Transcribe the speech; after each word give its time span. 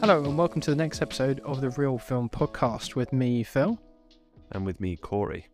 Hello, 0.00 0.22
and 0.22 0.38
welcome 0.38 0.60
to 0.60 0.70
the 0.70 0.76
next 0.76 1.02
episode 1.02 1.40
of 1.40 1.60
the 1.60 1.70
REEL 1.70 1.98
Film 1.98 2.28
Podcast 2.28 2.94
with 2.94 3.12
me, 3.12 3.42
Phil. 3.42 3.78
And 4.52 4.64
with 4.64 4.80
me, 4.80 4.96
Corey. 4.96 5.48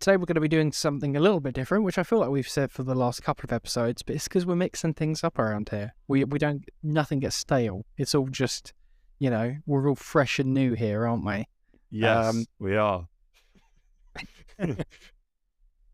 Today, 0.00 0.16
we're 0.16 0.26
going 0.26 0.34
to 0.34 0.40
be 0.40 0.48
doing 0.48 0.72
something 0.72 1.16
a 1.16 1.20
little 1.20 1.40
bit 1.40 1.54
different, 1.54 1.84
which 1.84 1.96
I 1.96 2.02
feel 2.02 2.18
like 2.18 2.28
we've 2.28 2.48
said 2.48 2.72
for 2.72 2.82
the 2.82 2.94
last 2.94 3.22
couple 3.22 3.44
of 3.46 3.52
episodes, 3.52 4.02
but 4.02 4.16
it's 4.16 4.28
because 4.28 4.44
we're 4.44 4.56
mixing 4.56 4.92
things 4.92 5.22
up 5.24 5.38
around 5.38 5.68
here. 5.70 5.94
We 6.08 6.24
we 6.24 6.38
don't 6.38 6.64
nothing 6.82 7.20
gets 7.20 7.36
stale. 7.36 7.86
It's 7.96 8.14
all 8.14 8.28
just, 8.28 8.74
you 9.18 9.30
know, 9.30 9.56
we're 9.64 9.88
all 9.88 9.94
fresh 9.94 10.38
and 10.38 10.52
new 10.52 10.74
here, 10.74 11.06
aren't 11.06 11.24
we? 11.24 11.46
Yes, 11.90 12.26
Um, 12.26 12.44
we 12.58 12.76
are. 12.76 13.06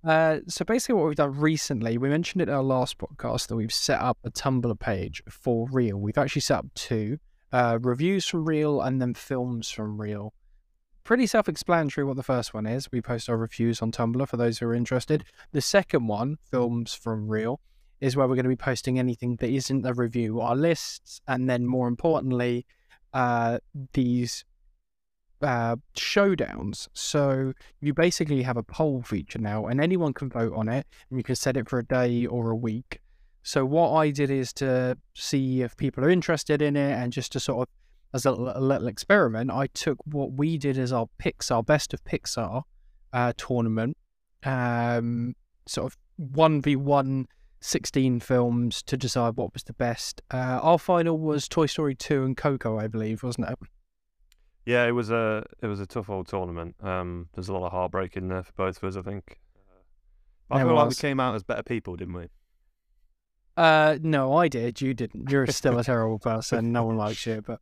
Uh, 0.04 0.38
so 0.48 0.64
basically, 0.64 0.96
what 0.96 1.06
we've 1.06 1.16
done 1.16 1.38
recently, 1.38 1.96
we 1.96 2.08
mentioned 2.08 2.42
it 2.42 2.48
in 2.48 2.54
our 2.54 2.62
last 2.62 2.98
podcast 2.98 3.46
that 3.48 3.56
we've 3.56 3.72
set 3.72 4.00
up 4.00 4.18
a 4.24 4.30
Tumblr 4.30 4.78
page 4.80 5.22
for 5.28 5.68
REEL. 5.70 5.96
We've 5.96 6.18
actually 6.18 6.42
set 6.42 6.58
up 6.58 6.66
two 6.74 7.18
uh, 7.52 7.78
reviews 7.80 8.26
from 8.26 8.44
REEL 8.44 8.80
and 8.80 9.00
then 9.00 9.14
films 9.14 9.70
from 9.70 10.00
REEL. 10.00 10.34
Pretty 11.04 11.26
self 11.26 11.48
explanatory 11.48 12.04
what 12.04 12.16
the 12.16 12.22
first 12.22 12.54
one 12.54 12.66
is. 12.66 12.90
We 12.90 13.00
post 13.00 13.28
our 13.28 13.36
reviews 13.36 13.80
on 13.80 13.92
Tumblr 13.92 14.26
for 14.28 14.36
those 14.36 14.58
who 14.58 14.66
are 14.66 14.74
interested. 14.74 15.24
The 15.52 15.60
second 15.60 16.08
one, 16.08 16.38
films 16.50 16.94
from 16.94 17.28
REEL, 17.28 17.60
is 18.00 18.16
where 18.16 18.26
we're 18.26 18.34
going 18.34 18.44
to 18.44 18.48
be 18.48 18.56
posting 18.56 18.98
anything 18.98 19.36
that 19.36 19.50
isn't 19.50 19.86
a 19.86 19.94
review, 19.94 20.40
our 20.40 20.56
lists, 20.56 21.20
and 21.28 21.48
then 21.48 21.66
more 21.66 21.86
importantly, 21.86 22.66
uh, 23.12 23.58
these 23.92 24.44
uh, 25.42 25.76
showdowns. 25.96 26.88
So 26.92 27.52
you 27.80 27.94
basically 27.94 28.42
have 28.42 28.56
a 28.56 28.62
poll 28.62 29.02
feature 29.02 29.38
now, 29.38 29.66
and 29.66 29.80
anyone 29.80 30.12
can 30.12 30.28
vote 30.28 30.52
on 30.54 30.68
it, 30.68 30.86
and 31.10 31.18
you 31.18 31.22
can 31.22 31.36
set 31.36 31.56
it 31.56 31.68
for 31.68 31.78
a 31.78 31.84
day 31.84 32.26
or 32.26 32.50
a 32.50 32.56
week. 32.56 33.00
So 33.42 33.64
what 33.64 33.92
I 33.92 34.10
did 34.10 34.30
is 34.30 34.52
to 34.54 34.96
see 35.14 35.62
if 35.62 35.76
people 35.76 36.04
are 36.04 36.10
interested 36.10 36.62
in 36.62 36.76
it, 36.76 36.92
and 36.92 37.12
just 37.12 37.32
to 37.32 37.40
sort 37.40 37.68
of 37.68 37.74
as 38.14 38.26
a, 38.26 38.30
a 38.30 38.60
little 38.60 38.88
experiment, 38.88 39.50
I 39.50 39.68
took 39.68 39.98
what 40.04 40.32
we 40.32 40.58
did 40.58 40.78
as 40.78 40.92
our 40.92 41.06
Pixar 41.18 41.64
Best 41.64 41.94
of 41.94 42.04
Pixar 42.04 42.62
uh, 43.12 43.32
tournament, 43.36 43.96
um, 44.44 45.34
sort 45.66 45.92
of 45.92 45.98
one 46.16 46.60
v 46.60 46.76
one. 46.76 47.26
16 47.64 48.18
films 48.18 48.82
to 48.82 48.96
decide 48.96 49.36
what 49.36 49.52
was 49.52 49.62
the 49.62 49.72
best. 49.74 50.20
Uh, 50.32 50.58
our 50.60 50.80
final 50.80 51.16
was 51.16 51.46
Toy 51.46 51.66
Story 51.66 51.94
2 51.94 52.24
and 52.24 52.36
Coco, 52.36 52.76
I 52.76 52.88
believe, 52.88 53.22
wasn't 53.22 53.50
it? 53.50 53.58
Yeah, 54.64 54.86
it 54.86 54.92
was 54.92 55.10
a 55.10 55.44
it 55.60 55.66
was 55.66 55.80
a 55.80 55.86
tough 55.86 56.08
old 56.08 56.28
tournament. 56.28 56.76
Um, 56.80 57.28
there's 57.34 57.48
a 57.48 57.52
lot 57.52 57.66
of 57.66 57.72
heartbreak 57.72 58.16
in 58.16 58.28
there 58.28 58.42
for 58.42 58.52
both 58.56 58.82
of 58.82 58.84
us, 58.84 58.96
I 58.96 59.02
think. 59.02 59.38
I 60.50 60.58
There 60.58 60.66
feel 60.66 60.76
like 60.76 60.88
we 60.90 60.94
came 60.94 61.18
out 61.18 61.34
as 61.34 61.42
better 61.42 61.62
people, 61.62 61.96
didn't 61.96 62.14
we? 62.14 62.28
Uh, 63.56 63.98
no, 64.00 64.34
I 64.34 64.48
did. 64.48 64.80
You 64.80 64.94
didn't. 64.94 65.30
You're 65.30 65.46
still 65.48 65.78
a 65.78 65.84
terrible 65.84 66.18
person. 66.18 66.72
No 66.72 66.84
one 66.84 66.96
likes 66.96 67.26
you. 67.26 67.42
But 67.42 67.60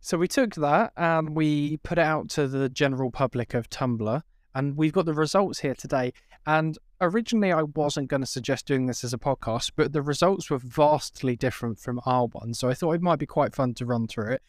so 0.00 0.18
we 0.18 0.28
took 0.28 0.54
that 0.56 0.92
and 0.96 1.34
we 1.34 1.78
put 1.78 1.98
it 1.98 2.02
out 2.02 2.28
to 2.30 2.46
the 2.46 2.68
general 2.68 3.10
public 3.10 3.54
of 3.54 3.70
Tumblr, 3.70 4.22
and 4.54 4.76
we've 4.76 4.92
got 4.92 5.06
the 5.06 5.14
results 5.14 5.60
here 5.60 5.74
today. 5.74 6.12
And 6.46 6.76
originally, 7.00 7.52
I 7.52 7.62
wasn't 7.62 8.08
going 8.08 8.20
to 8.20 8.26
suggest 8.26 8.66
doing 8.66 8.86
this 8.86 9.02
as 9.02 9.14
a 9.14 9.18
podcast, 9.18 9.72
but 9.76 9.92
the 9.92 10.02
results 10.02 10.50
were 10.50 10.58
vastly 10.58 11.36
different 11.36 11.78
from 11.78 12.00
our 12.04 12.26
one, 12.26 12.52
so 12.52 12.68
I 12.68 12.74
thought 12.74 12.92
it 12.92 13.02
might 13.02 13.18
be 13.18 13.26
quite 13.26 13.54
fun 13.54 13.74
to 13.74 13.86
run 13.86 14.06
through 14.06 14.32
it. 14.32 14.42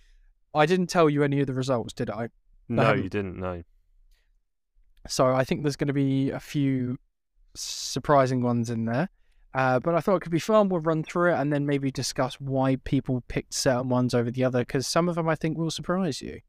I 0.56 0.66
didn't 0.66 0.88
tell 0.88 1.09
you 1.09 1.23
any 1.23 1.39
of 1.42 1.48
the 1.48 1.53
results, 1.53 1.94
did 1.94 2.09
I? 2.09 2.30
No, 2.70 2.92
Um, 2.92 3.03
you 3.03 3.09
didn't. 3.09 3.38
No. 3.38 3.64
So 5.08 5.28
I 5.28 5.44
think 5.44 5.64
there's 5.64 5.75
going 5.75 5.88
to 5.88 5.94
be 5.94 6.31
a 6.31 6.39
few 6.39 6.98
surprising 7.56 8.42
ones 8.42 8.70
in 8.70 8.86
there. 8.86 9.09
Uh, 9.53 9.80
but 9.80 9.95
I 9.95 10.02
thought 10.02 10.17
it 10.17 10.22
could 10.22 10.31
be 10.31 10.39
fun. 10.39 10.67
We'll 10.67 10.81
run 10.81 11.03
through 11.03 11.31
it 11.33 11.36
and 11.39 11.53
then 11.53 11.66
maybe 11.66 11.89
discuss 11.89 12.39
why 12.42 12.76
people 12.83 13.23
picked 13.30 13.54
certain 13.54 13.88
ones 13.88 14.14
over 14.14 14.30
the 14.30 14.44
other, 14.44 14.60
because 14.60 14.86
some 14.86 15.08
of 15.08 15.15
them 15.15 15.30
I 15.30 15.36
think 15.36 15.58
will 15.58 15.71
surprise 15.71 16.21
you. 16.21 16.42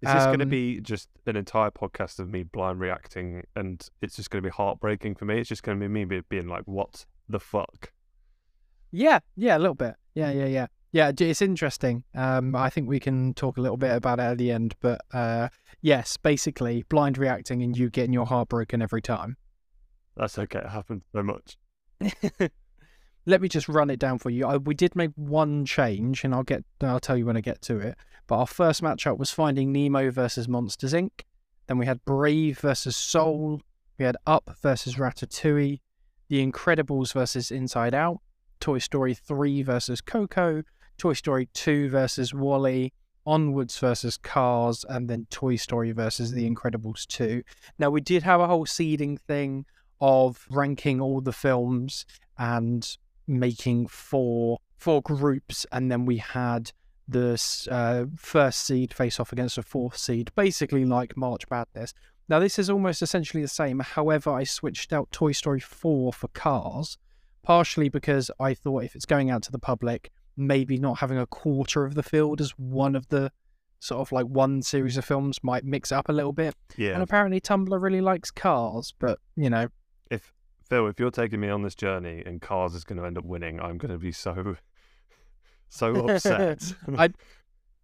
Is 0.00 0.12
this 0.12 0.24
going 0.26 0.38
to 0.38 0.44
um, 0.44 0.48
be 0.48 0.80
just 0.80 1.08
an 1.26 1.36
entire 1.36 1.70
podcast 1.70 2.20
of 2.20 2.28
me 2.28 2.44
blind 2.44 2.80
reacting, 2.80 3.44
and 3.56 3.86
it's 4.00 4.16
just 4.16 4.30
going 4.30 4.42
to 4.42 4.46
be 4.48 4.52
heartbreaking 4.52 5.16
for 5.16 5.24
me? 5.24 5.38
It's 5.38 5.48
just 5.48 5.64
going 5.64 5.78
to 5.78 5.88
be 5.88 6.04
me 6.04 6.20
being 6.28 6.46
like, 6.46 6.62
"What 6.66 7.04
the 7.28 7.40
fuck?" 7.40 7.92
Yeah, 8.92 9.18
yeah, 9.36 9.56
a 9.56 9.58
little 9.58 9.74
bit. 9.74 9.96
Yeah, 10.14 10.30
yeah, 10.30 10.46
yeah. 10.46 10.66
Yeah, 10.90 11.12
it's 11.18 11.42
interesting. 11.42 12.04
Um, 12.14 12.56
I 12.56 12.70
think 12.70 12.88
we 12.88 12.98
can 12.98 13.34
talk 13.34 13.58
a 13.58 13.60
little 13.60 13.76
bit 13.76 13.94
about 13.94 14.20
it 14.20 14.22
at 14.22 14.38
the 14.38 14.50
end. 14.50 14.74
But 14.80 15.00
uh, 15.12 15.48
yes, 15.82 16.16
basically, 16.16 16.84
blind 16.88 17.18
reacting 17.18 17.62
and 17.62 17.76
you 17.76 17.90
getting 17.90 18.12
your 18.12 18.26
heart 18.26 18.48
broken 18.48 18.80
every 18.80 19.02
time. 19.02 19.36
That's 20.16 20.38
okay. 20.38 20.60
It 20.60 20.68
happens 20.68 21.02
so 21.12 21.22
much. 21.22 21.58
Let 23.26 23.42
me 23.42 23.48
just 23.48 23.68
run 23.68 23.90
it 23.90 23.98
down 23.98 24.18
for 24.18 24.30
you. 24.30 24.46
I, 24.46 24.56
we 24.56 24.74
did 24.74 24.96
make 24.96 25.10
one 25.14 25.66
change, 25.66 26.24
and 26.24 26.34
I'll 26.34 26.42
get 26.42 26.64
I'll 26.80 27.00
tell 27.00 27.16
you 27.16 27.26
when 27.26 27.36
I 27.36 27.42
get 27.42 27.60
to 27.62 27.78
it. 27.78 27.96
But 28.26 28.38
our 28.38 28.46
first 28.46 28.82
matchup 28.82 29.18
was 29.18 29.30
Finding 29.30 29.72
Nemo 29.72 30.10
versus 30.10 30.48
Monsters 30.48 30.94
Inc. 30.94 31.22
Then 31.66 31.76
we 31.76 31.86
had 31.86 32.04
Brave 32.06 32.58
versus 32.60 32.96
Soul. 32.96 33.60
We 33.98 34.06
had 34.06 34.16
Up 34.26 34.56
versus 34.62 34.96
Ratatouille. 34.96 35.80
The 36.28 36.46
Incredibles 36.46 37.12
versus 37.12 37.50
Inside 37.50 37.94
Out. 37.94 38.20
Toy 38.60 38.78
Story 38.78 39.14
3 39.14 39.62
versus 39.62 40.00
Coco. 40.00 40.62
Toy 40.98 41.14
Story 41.14 41.48
2 41.54 41.88
versus 41.88 42.34
WALL-E. 42.34 42.92
Onwards 43.24 43.78
versus 43.78 44.16
Cars, 44.16 44.86
and 44.88 45.08
then 45.08 45.26
Toy 45.30 45.56
Story 45.56 45.92
versus 45.92 46.32
The 46.32 46.48
Incredibles 46.48 47.06
2. 47.06 47.42
Now 47.78 47.90
we 47.90 48.00
did 48.00 48.22
have 48.22 48.40
a 48.40 48.46
whole 48.46 48.64
seeding 48.64 49.18
thing 49.18 49.66
of 50.00 50.46
ranking 50.50 51.00
all 51.00 51.20
the 51.20 51.32
films 51.32 52.06
and 52.38 52.96
making 53.26 53.88
four 53.88 54.58
four 54.78 55.02
groups, 55.02 55.66
and 55.72 55.90
then 55.90 56.06
we 56.06 56.16
had 56.18 56.72
the 57.06 57.40
uh, 57.70 58.04
first 58.16 58.64
seed 58.64 58.94
face 58.94 59.18
off 59.20 59.32
against 59.32 59.56
the 59.56 59.62
fourth 59.62 59.96
seed, 59.96 60.30
basically 60.34 60.84
like 60.84 61.16
March 61.16 61.44
Madness. 61.50 61.92
Now 62.28 62.38
this 62.38 62.58
is 62.58 62.70
almost 62.70 63.02
essentially 63.02 63.42
the 63.42 63.48
same. 63.48 63.80
However, 63.80 64.30
I 64.30 64.44
switched 64.44 64.92
out 64.92 65.10
Toy 65.10 65.32
Story 65.32 65.60
4 65.60 66.12
for 66.12 66.28
Cars, 66.28 66.96
partially 67.42 67.88
because 67.88 68.30
I 68.38 68.54
thought 68.54 68.84
if 68.84 68.94
it's 68.94 69.06
going 69.06 69.30
out 69.30 69.42
to 69.44 69.52
the 69.52 69.58
public, 69.58 70.10
maybe 70.38 70.78
not 70.78 70.98
having 70.98 71.18
a 71.18 71.26
quarter 71.26 71.84
of 71.84 71.94
the 71.94 72.02
field 72.02 72.40
as 72.40 72.50
one 72.52 72.94
of 72.96 73.08
the 73.08 73.30
sort 73.80 74.00
of 74.00 74.10
like 74.12 74.26
one 74.26 74.62
series 74.62 74.96
of 74.96 75.04
films 75.04 75.38
might 75.42 75.64
mix 75.64 75.92
it 75.92 75.96
up 75.96 76.08
a 76.08 76.12
little 76.12 76.32
bit. 76.32 76.54
Yeah. 76.76 76.92
And 76.94 77.02
apparently 77.02 77.40
Tumblr 77.40 77.80
really 77.80 78.00
likes 78.00 78.30
Cars, 78.30 78.94
but 78.98 79.18
you 79.36 79.50
know, 79.50 79.68
if 80.10 80.32
Phil, 80.68 80.86
if 80.86 80.98
you're 80.98 81.10
taking 81.10 81.40
me 81.40 81.48
on 81.48 81.62
this 81.62 81.74
journey 81.74 82.22
and 82.24 82.40
Cars 82.40 82.74
is 82.74 82.84
going 82.84 82.98
to 82.98 83.04
end 83.04 83.18
up 83.18 83.24
winning, 83.24 83.60
I'm 83.60 83.78
going 83.78 83.92
to 83.92 83.98
be 83.98 84.12
so 84.12 84.56
so 85.68 85.94
upset. 86.08 86.74
I 86.98 87.10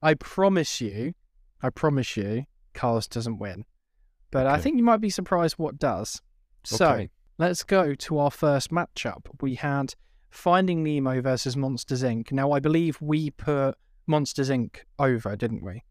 I 0.02 0.14
promise 0.14 0.80
you, 0.80 1.14
I 1.62 1.70
promise 1.70 2.16
you, 2.16 2.44
Cars 2.74 3.06
doesn't 3.06 3.38
win. 3.38 3.64
But 4.30 4.46
I 4.48 4.58
think 4.58 4.76
you 4.76 4.82
might 4.82 5.00
be 5.00 5.10
surprised 5.10 5.54
what 5.58 5.78
does. 5.78 6.20
So 6.64 6.86
Okay. 6.90 7.10
let's 7.38 7.62
go 7.62 7.94
to 7.94 8.18
our 8.18 8.30
first 8.32 8.70
matchup. 8.70 9.26
We 9.40 9.54
had 9.54 9.94
Finding 10.34 10.82
Nemo 10.82 11.22
versus 11.22 11.56
Monsters 11.56 12.02
Inc. 12.02 12.32
Now 12.32 12.50
I 12.50 12.58
believe 12.58 13.00
we 13.00 13.30
put 13.30 13.76
Monsters 14.06 14.50
Inc. 14.50 14.78
over, 14.98 15.36
didn't 15.36 15.64
we? 15.64 15.84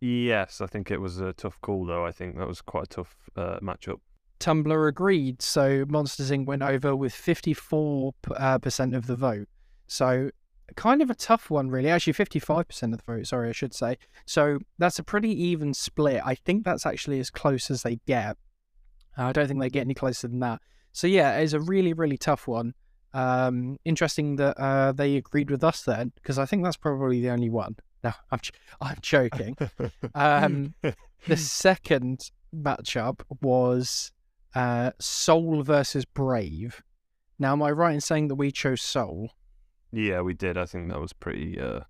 Yes, 0.00 0.60
I 0.60 0.66
think 0.66 0.90
it 0.90 1.00
was 1.00 1.20
a 1.20 1.32
tough 1.32 1.58
call 1.62 1.86
though. 1.86 2.04
I 2.04 2.12
think 2.12 2.36
that 2.36 2.46
was 2.46 2.60
quite 2.60 2.84
a 2.84 2.86
tough 2.86 3.16
uh, 3.36 3.58
matchup. 3.60 4.00
Tumblr 4.40 4.88
agreed, 4.88 5.40
so 5.40 5.86
Monsters 5.88 6.30
Inc. 6.30 6.46
went 6.46 6.62
over 6.62 6.94
with 6.94 7.14
54% 7.14 8.12
uh, 8.36 8.58
percent 8.58 8.94
of 8.94 9.06
the 9.06 9.16
vote. 9.16 9.48
So, 9.86 10.30
kind 10.76 11.00
of 11.00 11.10
a 11.10 11.14
tough 11.14 11.50
one, 11.50 11.70
really. 11.70 11.88
Actually, 11.88 12.12
55% 12.12 12.82
of 12.92 12.98
the 12.98 13.04
vote, 13.04 13.26
sorry, 13.26 13.48
I 13.48 13.52
should 13.52 13.74
say. 13.74 13.96
So, 14.26 14.58
that's 14.78 14.98
a 14.98 15.02
pretty 15.02 15.30
even 15.44 15.74
split. 15.74 16.22
I 16.24 16.34
think 16.34 16.64
that's 16.64 16.86
actually 16.86 17.20
as 17.20 17.30
close 17.30 17.70
as 17.70 17.82
they 17.82 17.96
get. 18.06 18.36
I 19.16 19.32
don't 19.32 19.48
think 19.48 19.60
they 19.60 19.70
get 19.70 19.82
any 19.82 19.94
closer 19.94 20.28
than 20.28 20.40
that. 20.40 20.60
So, 20.92 21.06
yeah, 21.06 21.36
it's 21.38 21.52
a 21.54 21.60
really, 21.60 21.92
really 21.92 22.16
tough 22.16 22.46
one. 22.46 22.74
Um, 23.12 23.78
interesting 23.84 24.36
that 24.36 24.56
uh, 24.58 24.92
they 24.92 25.16
agreed 25.16 25.50
with 25.50 25.64
us 25.64 25.82
then, 25.82 26.12
because 26.14 26.38
I 26.38 26.46
think 26.46 26.62
that's 26.62 26.76
probably 26.76 27.20
the 27.20 27.30
only 27.30 27.50
one. 27.50 27.76
No, 28.04 28.12
I'm, 28.30 28.38
j- 28.40 28.52
I'm 28.80 28.98
joking. 29.02 29.56
Um, 30.14 30.74
the 31.26 31.36
second 31.36 32.30
matchup 32.54 33.20
was 33.42 34.12
uh, 34.54 34.92
Soul 34.98 35.62
versus 35.62 36.04
Brave. 36.04 36.82
Now, 37.38 37.52
am 37.52 37.62
I 37.62 37.70
right 37.70 37.94
in 37.94 38.00
saying 38.00 38.28
that 38.28 38.36
we 38.36 38.50
chose 38.52 38.82
Soul? 38.82 39.30
yeah, 39.92 40.20
we 40.20 40.34
did. 40.34 40.56
I 40.56 40.66
think 40.66 40.88
that 40.90 41.00
was 41.00 41.12
pretty. 41.12 41.58
Uh, 41.60 41.80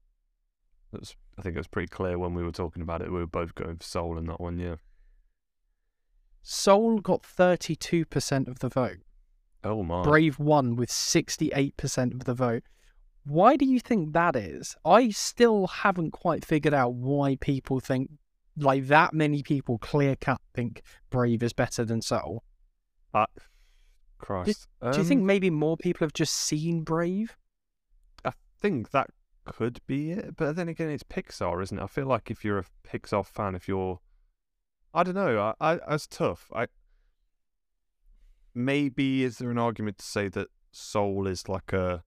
that 0.92 1.00
was, 1.00 1.16
I 1.38 1.42
think 1.42 1.54
it 1.54 1.60
was 1.60 1.68
pretty 1.68 1.88
clear 1.88 2.18
when 2.18 2.34
we 2.34 2.42
were 2.42 2.50
talking 2.52 2.82
about 2.82 3.02
it. 3.02 3.12
We 3.12 3.18
were 3.18 3.26
both 3.26 3.54
going 3.54 3.76
for 3.76 3.84
Soul 3.84 4.16
in 4.16 4.26
that 4.26 4.40
one. 4.40 4.58
Yeah. 4.58 4.76
Soul 6.42 7.00
got 7.00 7.22
32% 7.22 8.48
of 8.48 8.60
the 8.60 8.68
vote. 8.68 8.98
Oh 9.62 9.82
my. 9.82 10.02
Brave 10.02 10.38
won 10.38 10.76
with 10.76 10.90
68% 10.90 12.14
of 12.14 12.24
the 12.24 12.34
vote. 12.34 12.62
Why 13.24 13.56
do 13.56 13.66
you 13.66 13.78
think 13.80 14.12
that 14.12 14.34
is? 14.34 14.76
I 14.84 15.10
still 15.10 15.66
haven't 15.66 16.12
quite 16.12 16.44
figured 16.44 16.72
out 16.72 16.94
why 16.94 17.36
people 17.36 17.78
think, 17.78 18.10
like, 18.56 18.86
that 18.86 19.12
many 19.12 19.42
people 19.42 19.78
clear 19.78 20.16
cut 20.16 20.40
think 20.54 20.82
Brave 21.10 21.42
is 21.42 21.52
better 21.52 21.84
than 21.84 22.00
Soul. 22.00 22.42
I, 23.12 23.26
Christ. 24.18 24.68
Do 24.80 24.98
you 24.98 25.04
think 25.04 25.20
Um, 25.20 25.26
maybe 25.26 25.50
more 25.50 25.76
people 25.76 26.04
have 26.04 26.14
just 26.14 26.34
seen 26.34 26.82
Brave? 26.82 27.36
I 28.24 28.32
think 28.58 28.90
that 28.90 29.10
could 29.44 29.80
be 29.86 30.12
it, 30.12 30.36
but 30.36 30.56
then 30.56 30.68
again, 30.68 30.90
it's 30.90 31.02
Pixar, 31.02 31.62
isn't 31.62 31.78
it? 31.78 31.82
I 31.82 31.86
feel 31.86 32.06
like 32.06 32.30
if 32.30 32.44
you're 32.44 32.58
a 32.58 32.64
Pixar 32.86 33.26
fan, 33.26 33.54
if 33.54 33.68
you're, 33.68 34.00
I 34.94 35.02
don't 35.02 35.14
know, 35.14 35.54
I, 35.60 35.74
I 35.74 35.94
it's 35.94 36.06
tough. 36.06 36.50
I 36.54 36.68
maybe 38.54 39.24
is 39.24 39.38
there 39.38 39.50
an 39.50 39.58
argument 39.58 39.98
to 39.98 40.04
say 40.04 40.28
that 40.28 40.48
Soul 40.72 41.26
is 41.26 41.48
like 41.48 41.72
a 41.72 42.02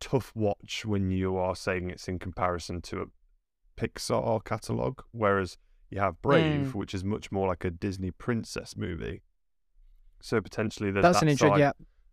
tough 0.00 0.32
watch 0.34 0.84
when 0.84 1.10
you 1.10 1.36
are 1.36 1.56
saying 1.56 1.90
it's 1.90 2.08
in 2.08 2.18
comparison 2.18 2.82
to 2.82 3.02
a 3.02 3.06
Pixar 3.80 4.44
catalog, 4.44 5.00
whereas 5.12 5.58
you 5.90 6.00
have 6.00 6.20
Brave, 6.22 6.68
mm. 6.68 6.74
which 6.74 6.94
is 6.94 7.04
much 7.04 7.30
more 7.30 7.48
like 7.48 7.64
a 7.64 7.70
Disney 7.70 8.10
princess 8.10 8.76
movie. 8.76 9.22
So 10.20 10.40
potentially 10.40 10.90
there's 10.90 11.02
That's 11.02 11.20
that 11.20 11.28
an 11.28 11.36
side, 11.36 11.58
Yeah, 11.58 11.72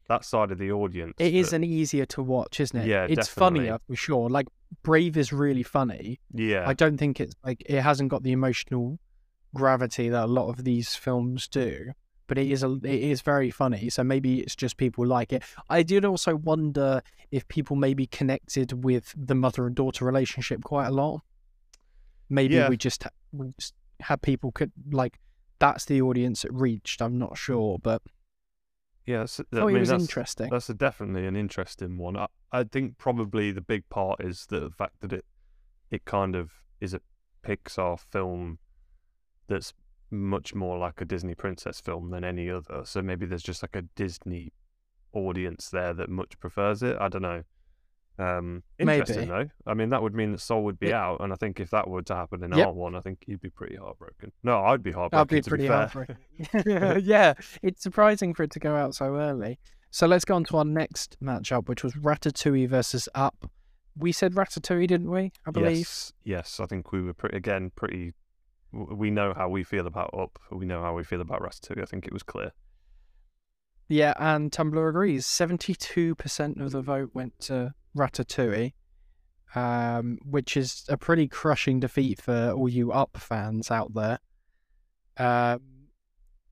that 0.09 0.25
side 0.25 0.51
of 0.51 0.57
the 0.57 0.71
audience. 0.71 1.13
it 1.19 1.33
is 1.33 1.53
an 1.53 1.63
easier 1.63 2.05
to 2.07 2.21
watch, 2.21 2.59
isn't 2.59 2.77
it? 2.77 2.87
Yeah, 2.87 3.05
it's 3.05 3.27
definitely. 3.27 3.59
funnier 3.59 3.79
for 3.87 3.95
sure. 3.95 4.29
Like 4.29 4.47
Brave 4.83 5.17
is 5.17 5.31
really 5.31 5.63
funny. 5.63 6.19
yeah. 6.33 6.67
I 6.67 6.73
don't 6.73 6.97
think 6.97 7.19
it's 7.19 7.35
like 7.43 7.63
it 7.65 7.81
hasn't 7.81 8.09
got 8.09 8.23
the 8.23 8.31
emotional 8.31 8.99
gravity 9.55 10.09
that 10.09 10.25
a 10.25 10.27
lot 10.27 10.49
of 10.49 10.63
these 10.63 10.95
films 10.95 11.47
do. 11.47 11.91
But 12.33 12.41
it 12.41 12.51
is 12.51 12.63
a, 12.63 12.71
it 12.83 12.99
is 13.11 13.21
very 13.21 13.51
funny, 13.51 13.91
so 13.91 14.03
maybe 14.03 14.39
it's 14.39 14.55
just 14.55 14.75
people 14.77 15.05
like 15.05 15.31
it. 15.31 15.43
I 15.69 15.83
did 15.83 16.03
also 16.03 16.35
wonder 16.35 17.03
if 17.29 17.47
people 17.47 17.75
maybe 17.75 18.07
connected 18.07 18.83
with 18.83 19.13
the 19.15 19.35
mother 19.35 19.67
and 19.67 19.75
daughter 19.75 20.03
relationship 20.03 20.63
quite 20.63 20.87
a 20.87 20.91
lot. 20.91 21.21
Maybe 22.29 22.55
Yeah. 22.55 22.69
we 22.69 22.75
just 22.77 23.05
we 23.31 23.53
just 23.59 23.75
had 23.99 24.23
people 24.23 24.51
could 24.51 24.71
like 24.89 25.19
that's 25.59 25.85
the 25.85 26.01
audience 26.01 26.43
it 26.43 26.51
reached. 26.51 27.03
I'm 27.03 27.19
not 27.19 27.37
sure, 27.37 27.77
but 27.77 28.01
Yeah, 29.05 29.19
that's, 29.19 29.39
I 29.39 29.65
mean, 29.65 29.75
it 29.75 29.79
was 29.81 29.89
that's, 29.89 30.01
interesting. 30.01 30.49
That's 30.49 30.71
a, 30.71 30.73
definitely 30.73 31.27
an 31.27 31.35
interesting 31.35 31.99
one. 31.99 32.17
I, 32.17 32.25
I 32.51 32.63
think 32.63 32.97
probably 32.97 33.51
the 33.51 33.61
big 33.61 33.87
part 33.89 34.23
is 34.23 34.47
the 34.47 34.71
fact 34.71 35.01
that 35.01 35.13
it 35.13 35.25
it 35.91 36.05
kind 36.05 36.35
of 36.35 36.49
is 36.81 36.95
a 36.95 37.01
Pixar 37.45 37.99
film 37.99 38.57
that's 39.47 39.71
much 40.13 40.53
more 40.55 40.77
like 40.77 41.01
a 41.01 41.05
Disney 41.05 41.35
princess 41.35 41.81
film 41.81 42.11
than 42.11 42.23
any 42.23 42.49
other. 42.49 42.83
So 42.85 43.01
maybe 43.01 43.25
there's 43.25 43.43
just 43.43 43.63
like 43.63 43.75
a 43.75 43.81
Disney 43.95 44.53
audience 45.13 45.69
there 45.69 45.93
that 45.93 46.09
much 46.09 46.39
prefers 46.39 46.81
it. 46.83 46.95
I 46.99 47.07
don't 47.09 47.21
know. 47.21 47.43
Um, 48.19 48.61
interesting 48.77 49.27
Maybe. 49.27 49.29
though. 49.65 49.71
I 49.71 49.73
mean, 49.73 49.89
that 49.89 50.03
would 50.03 50.13
mean 50.13 50.31
that 50.33 50.39
Soul 50.41 50.63
would 50.65 50.79
be 50.79 50.89
It- 50.89 50.93
out, 50.93 51.19
and 51.21 51.33
I 51.33 51.35
think 51.35 51.59
if 51.59 51.71
that 51.71 51.89
were 51.89 52.03
to 52.03 52.15
happen 52.15 52.43
in 52.43 52.51
Yep. 52.55 52.67
our 52.67 52.73
one, 52.73 52.95
I 52.95 52.99
think 53.01 53.23
he'd 53.25 53.41
be 53.41 53.49
pretty 53.49 53.75
heartbroken. 53.75 54.31
No, 54.43 54.63
I'd 54.63 54.83
be 54.83 54.91
heartbroken. 54.91 55.17
That'd 55.27 55.29
be 55.29 55.41
to 55.41 55.49
pretty 55.49 55.63
be 55.63 55.67
fair. 55.67 55.87
heartbreaking. 55.87 57.01
yeah, 57.05 57.33
it's 57.63 57.81
surprising 57.81 58.35
for 58.35 58.43
it 58.43 58.51
to 58.51 58.59
go 58.59 58.75
out 58.75 58.93
so 58.93 59.15
early. 59.15 59.59
So 59.89 60.05
let's 60.07 60.25
go 60.25 60.35
on 60.35 60.43
to 60.45 60.57
our 60.57 60.65
next 60.65 61.17
matchup, 61.23 61.67
which 61.67 61.83
was 61.83 61.93
Ratatouille 61.93 62.67
versus 62.69 63.09
Up. 63.15 63.49
We 63.95 64.11
said 64.11 64.33
Ratatouille, 64.33 64.87
didn't 64.87 65.09
we? 65.11 65.31
I 65.47 65.51
believe. 65.51 65.77
Yes, 65.79 66.13
yes. 66.23 66.59
I 66.59 66.65
think 66.67 66.91
we 66.91 67.01
were 67.01 67.13
pretty 67.13 67.37
again 67.37 67.71
pretty. 67.75 68.13
W- 68.73 68.95
We 68.95 69.11
know 69.11 69.33
how 69.33 69.47
we 69.49 69.63
feel 69.63 69.87
about 69.87 70.09
Up. 70.17 70.37
We 70.51 70.65
know 70.65 70.81
how 70.81 70.93
we 70.95 71.03
feel 71.03 71.21
about 71.21 71.41
Ratatouille. 71.41 71.81
I 71.81 71.85
think 71.85 72.05
it 72.05 72.13
was 72.13 72.23
clear. 72.23 72.51
Yeah, 73.89 74.13
and 74.17 74.51
Tumblr 74.51 74.89
agrees. 74.89 75.25
Seventy-two 75.25 76.15
percent 76.15 76.59
of 76.61 76.71
the 76.71 76.81
vote 76.81 77.11
went 77.13 77.37
to 77.41 77.73
Ratatouille, 77.95 78.73
um, 79.55 80.17
which 80.23 80.57
is 80.57 80.85
a 80.89 80.97
pretty 80.97 81.27
crushing 81.27 81.79
defeat 81.79 82.21
for 82.21 82.51
all 82.51 82.69
you 82.69 82.91
Up 82.91 83.17
fans 83.17 83.69
out 83.69 83.93
there. 83.93 84.19
Um, 85.17 85.61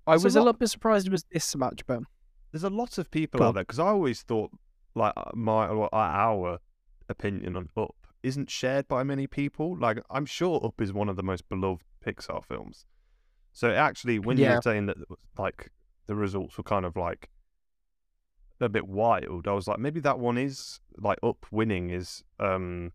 I 0.06 0.16
It's 0.16 0.24
a 0.24 0.26
was 0.28 0.36
a 0.36 0.40
lot- 0.40 0.46
little 0.46 0.60
bit 0.60 0.70
surprised 0.70 1.08
it 1.08 1.12
was 1.12 1.24
this 1.32 1.56
much, 1.56 1.86
but 1.88 2.02
There's 2.52 2.64
a 2.64 2.70
lot 2.70 2.98
of 2.98 3.10
people 3.10 3.40
Go 3.40 3.48
out 3.48 3.54
there 3.56 3.64
because 3.64 3.80
I 3.80 3.88
always 3.88 4.22
thought 4.24 4.52
like 4.94 5.14
uh, 5.16 5.32
my 5.34 5.72
well, 5.72 5.90
our 5.94 6.60
opinion 7.10 7.56
on 7.56 7.70
Up 7.78 7.96
isn't 8.24 8.50
shared 8.52 8.88
by 8.88 9.04
many 9.04 9.26
people. 9.26 9.78
Like 9.78 10.00
I'm 10.10 10.26
sure 10.26 10.64
Up 10.64 10.80
is 10.82 10.92
one 10.94 11.08
of 11.10 11.16
the 11.16 11.24
most 11.24 11.48
beloved 11.50 11.82
Pixar 12.06 12.44
films. 12.46 12.86
So 13.54 13.72
actually, 13.72 14.20
when 14.20 14.38
you 14.38 14.46
Yeah. 14.46 14.56
were 14.56 14.62
saying 14.62 14.86
that 14.88 14.98
like 15.38 15.72
the 16.08 16.16
results 16.16 16.58
were 16.58 16.64
kind 16.64 16.86
of 16.86 16.96
like 16.96 17.30
a 18.60 18.70
bit 18.70 18.88
wild, 18.88 19.48
I 19.48 19.54
was 19.54 19.68
like 19.68 19.80
maybe 19.80 20.00
that 20.02 20.20
one 20.20 20.38
is 20.38 20.80
like 20.98 21.18
Up 21.24 21.46
winning 21.52 21.90
is 21.90 22.24
um 22.40 22.92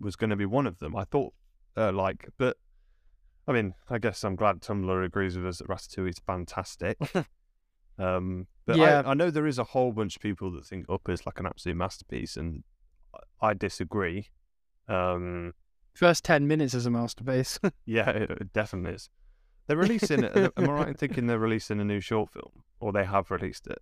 was 0.00 0.16
going 0.16 0.30
to 0.30 0.36
be 0.36 0.46
one 0.46 0.66
of 0.66 0.78
them. 0.78 0.94
I 0.96 1.04
thought 1.04 1.32
uh, 1.76 1.90
like, 1.92 2.28
but 2.38 2.56
I 3.46 3.52
mean, 3.52 3.74
I 3.90 3.98
guess 3.98 4.24
I'm 4.24 4.36
glad 4.36 4.60
Tumblr 4.60 5.04
agrees 5.04 5.36
with 5.36 5.46
us 5.46 5.58
that 5.58 5.68
Ratatouille 5.68 6.08
is 6.10 6.18
fantastic. 6.18 6.96
um, 7.98 8.46
but 8.66 8.76
Yeah. 8.76 9.02
I, 9.04 9.10
I 9.10 9.14
know 9.14 9.30
there 9.30 9.46
is 9.46 9.58
a 9.58 9.64
whole 9.64 9.92
bunch 9.92 10.16
of 10.16 10.22
people 10.22 10.50
that 10.52 10.64
think 10.66 10.86
Up 10.88 11.08
is 11.08 11.26
like 11.26 11.38
an 11.40 11.46
absolute 11.46 11.76
masterpiece, 11.76 12.36
and 12.36 12.64
I- 13.14 13.48
I 13.48 13.54
disagree. 13.54 14.28
Um, 14.88 15.52
first 15.94 16.24
ten 16.24 16.46
minutes 16.46 16.74
is 16.74 16.86
a 16.86 16.90
masterpiece. 16.90 17.58
yeah, 17.86 18.10
it, 18.10 18.30
it 18.30 18.52
definitely 18.52 18.96
is. 18.96 19.10
They're 19.66 19.76
releasing 19.76 20.24
it. 20.24 20.36
am 20.36 20.70
I 20.70 20.72
right 20.72 20.88
in 20.88 20.94
thinking 20.94 21.26
they're 21.26 21.38
releasing 21.38 21.80
a 21.80 21.84
new 21.84 22.00
short 22.00 22.30
film, 22.30 22.62
or 22.80 22.92
they 22.92 23.04
have 23.04 23.30
released 23.30 23.66
it 23.66 23.78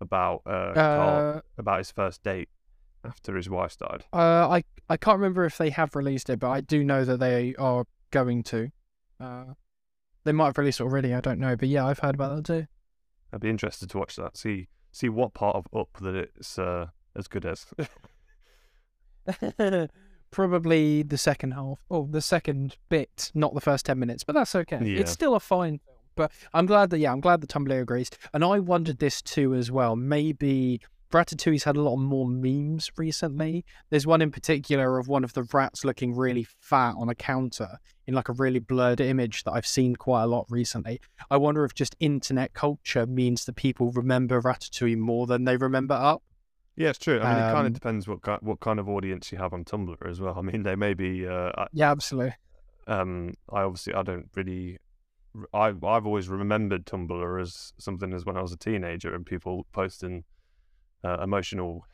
about 0.00 0.42
uh, 0.46 0.72
Carl, 0.74 1.36
uh, 1.36 1.40
about 1.58 1.78
his 1.78 1.90
first 1.90 2.22
date 2.22 2.48
after 3.04 3.36
his 3.36 3.48
wife 3.48 3.76
died? 3.78 4.04
Uh, 4.12 4.48
I 4.48 4.64
I 4.88 4.96
can't 4.96 5.18
remember 5.18 5.44
if 5.44 5.58
they 5.58 5.70
have 5.70 5.96
released 5.96 6.30
it, 6.30 6.38
but 6.38 6.50
I 6.50 6.60
do 6.60 6.84
know 6.84 7.04
that 7.04 7.18
they 7.18 7.54
are 7.58 7.84
going 8.10 8.42
to. 8.44 8.70
Uh, 9.18 9.44
they 10.24 10.32
might 10.32 10.46
have 10.46 10.58
released 10.58 10.80
it 10.80 10.84
already. 10.84 11.14
I 11.14 11.20
don't 11.20 11.38
know, 11.38 11.56
but 11.56 11.68
yeah, 11.68 11.86
I've 11.86 12.00
heard 12.00 12.14
about 12.16 12.36
that 12.36 12.44
too. 12.44 12.66
I'd 13.32 13.40
be 13.40 13.50
interested 13.50 13.88
to 13.90 13.98
watch 13.98 14.16
that. 14.16 14.36
See 14.36 14.68
see 14.92 15.08
what 15.08 15.34
part 15.34 15.56
of 15.56 15.66
Up 15.76 15.90
that 16.00 16.14
it's 16.14 16.58
uh, 16.58 16.86
as 17.14 17.28
good 17.28 17.44
as. 17.44 17.66
Probably 20.30 21.02
the 21.02 21.18
second 21.18 21.52
half, 21.52 21.78
or 21.88 22.06
the 22.10 22.20
second 22.20 22.76
bit, 22.88 23.30
not 23.34 23.54
the 23.54 23.60
first 23.60 23.86
ten 23.86 23.98
minutes, 23.98 24.24
but 24.24 24.34
that's 24.34 24.54
okay. 24.54 24.80
Yeah. 24.82 25.00
It's 25.00 25.12
still 25.12 25.34
a 25.34 25.40
fine 25.40 25.78
film. 25.78 25.96
But 26.14 26.32
I'm 26.54 26.66
glad 26.66 26.90
that 26.90 26.98
yeah, 26.98 27.12
I'm 27.12 27.20
glad 27.20 27.40
that 27.42 27.50
Tumblr 27.50 27.80
agrees, 27.80 28.10
and 28.32 28.44
I 28.44 28.58
wondered 28.58 28.98
this 28.98 29.22
too 29.22 29.54
as 29.54 29.70
well. 29.70 29.96
Maybe 29.96 30.80
Ratatouille's 31.12 31.64
had 31.64 31.76
a 31.76 31.82
lot 31.82 31.96
more 31.96 32.26
memes 32.26 32.90
recently. 32.96 33.64
There's 33.90 34.06
one 34.06 34.22
in 34.22 34.30
particular 34.30 34.98
of 34.98 35.08
one 35.08 35.24
of 35.24 35.34
the 35.34 35.44
rats 35.52 35.84
looking 35.84 36.14
really 36.14 36.46
fat 36.60 36.94
on 36.96 37.08
a 37.08 37.14
counter 37.14 37.78
in 38.06 38.14
like 38.14 38.28
a 38.28 38.32
really 38.32 38.58
blurred 38.58 39.00
image 39.00 39.44
that 39.44 39.52
I've 39.52 39.66
seen 39.66 39.96
quite 39.96 40.24
a 40.24 40.26
lot 40.26 40.46
recently. 40.48 41.00
I 41.30 41.36
wonder 41.36 41.64
if 41.64 41.74
just 41.74 41.96
internet 42.00 42.54
culture 42.54 43.06
means 43.06 43.44
that 43.44 43.56
people 43.56 43.92
remember 43.92 44.40
Ratatouille 44.40 44.98
more 44.98 45.26
than 45.26 45.44
they 45.44 45.56
remember 45.56 45.94
Up. 45.94 46.22
Yeah, 46.76 46.90
it's 46.90 46.98
true. 46.98 47.20
I 47.20 47.34
mean, 47.34 47.38
it 47.42 47.46
kind 47.52 47.58
Um, 47.60 47.66
of 47.66 47.72
depends 47.72 48.06
what 48.06 48.22
ki- 48.22 48.38
what 48.42 48.60
kind 48.60 48.78
of 48.78 48.88
audience 48.88 49.32
you 49.32 49.38
have 49.38 49.52
on 49.54 49.64
Tumblr 49.64 49.96
as 50.06 50.20
well. 50.20 50.38
I 50.38 50.42
mean, 50.42 50.62
they 50.62 50.76
may 50.76 50.92
be. 50.94 51.26
Uh, 51.26 51.50
I- 51.56 51.68
Yeah, 51.72 51.90
absolutely. 51.90 52.34
um, 52.86 53.32
I 53.50 53.62
obviously 53.62 53.94
I 53.94 54.02
don't 54.02 54.28
really. 54.34 54.78
I 55.52 55.66
I've 55.68 56.06
always 56.06 56.28
remembered 56.28 56.86
Tumblr 56.86 57.40
as 57.42 57.72
something 57.78 58.12
as 58.12 58.24
when 58.24 58.36
I 58.36 58.42
was 58.42 58.52
a 58.52 58.56
teenager 58.56 59.14
and 59.14 59.24
people 59.24 59.66
posting 59.72 60.24
uh, 61.04 61.18
emotional 61.22 61.86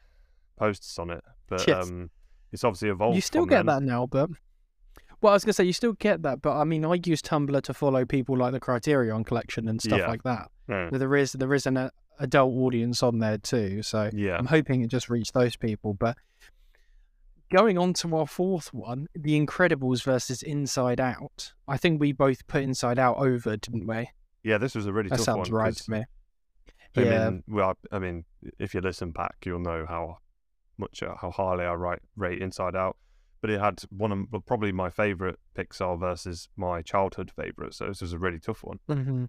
posts 0.56 0.98
on 0.98 1.10
it. 1.10 1.22
But 1.48 1.66
Yes. 1.66 1.88
um, 1.90 2.10
it's 2.50 2.64
obviously 2.64 2.88
evolved. 2.88 3.14
You 3.16 3.20
still 3.20 3.46
get 3.46 3.66
that 3.66 3.82
now, 3.82 4.06
but 4.06 4.30
well, 5.20 5.32
I 5.32 5.34
was 5.34 5.44
gonna 5.44 5.52
say 5.52 5.64
you 5.64 5.72
still 5.72 5.92
get 5.94 6.22
that, 6.22 6.40
but 6.42 6.56
I 6.56 6.64
mean, 6.64 6.84
I 6.84 6.94
use 7.04 7.20
Tumblr 7.22 7.60
to 7.62 7.74
follow 7.74 8.04
people 8.04 8.36
like 8.36 8.52
the 8.52 8.60
Criterion 8.60 9.22
Collection 9.24 9.68
and 9.68 9.80
stuff 9.80 9.98
Yeah. 10.00 10.08
like 10.08 10.22
that. 10.24 10.50
Yeah. 10.68 10.90
There 10.92 11.14
is 11.16 11.32
there 11.32 11.52
is 11.54 11.66
an 11.66 11.76
uh, 11.76 11.90
adult 12.18 12.54
audience 12.54 13.02
on 13.02 13.18
there 13.18 13.38
too, 13.38 13.82
so 13.82 14.10
Yeah. 14.12 14.36
I'm 14.38 14.46
hoping 14.46 14.82
it 14.82 14.88
just 14.88 15.08
reached 15.08 15.34
those 15.34 15.56
people. 15.56 15.94
But 15.94 16.16
going 17.52 17.76
on 17.78 17.92
to 17.94 18.16
our 18.16 18.26
fourth 18.26 18.72
one, 18.72 19.08
The 19.14 19.38
Incredibles 19.44 20.02
versus 20.02 20.42
Inside 20.42 21.00
Out. 21.00 21.52
I 21.68 21.76
think 21.76 22.00
we 22.00 22.12
both 22.12 22.46
put 22.46 22.62
Inside 22.62 22.98
Out 22.98 23.18
over, 23.18 23.56
didn't 23.56 23.86
we? 23.86 24.10
Yeah, 24.42 24.58
this 24.58 24.74
was 24.74 24.86
a 24.86 24.92
really 24.92 25.10
That 25.10 25.16
tough 25.18 25.26
sounds 25.26 25.50
one. 25.50 25.60
right 25.60 25.76
to 25.76 25.90
me. 25.90 26.04
I 26.96 27.02
Yeah, 27.02 27.30
mean, 27.30 27.42
well, 27.48 27.74
I 27.90 27.98
mean, 27.98 28.24
if 28.58 28.74
you 28.74 28.80
listen 28.80 29.10
back, 29.12 29.36
you'll 29.44 29.60
know 29.60 29.86
how 29.88 30.18
much 30.78 31.02
uh, 31.02 31.14
how 31.20 31.30
highly 31.30 31.64
I 31.64 31.74
write, 31.74 32.00
rate 32.16 32.40
Inside 32.42 32.74
Out. 32.74 32.96
But 33.40 33.50
it 33.50 33.60
had 33.60 33.82
one 33.90 34.12
of 34.12 34.18
well, 34.30 34.40
probably 34.40 34.72
my 34.72 34.88
favorite 34.88 35.38
Pixar 35.56 35.98
versus 35.98 36.48
my 36.56 36.80
childhood 36.82 37.30
favorite. 37.34 37.74
So 37.74 37.86
this 37.88 38.00
was 38.00 38.12
a 38.12 38.18
really 38.18 38.38
tough 38.38 38.62
one. 38.62 38.78
hmm 38.88 39.24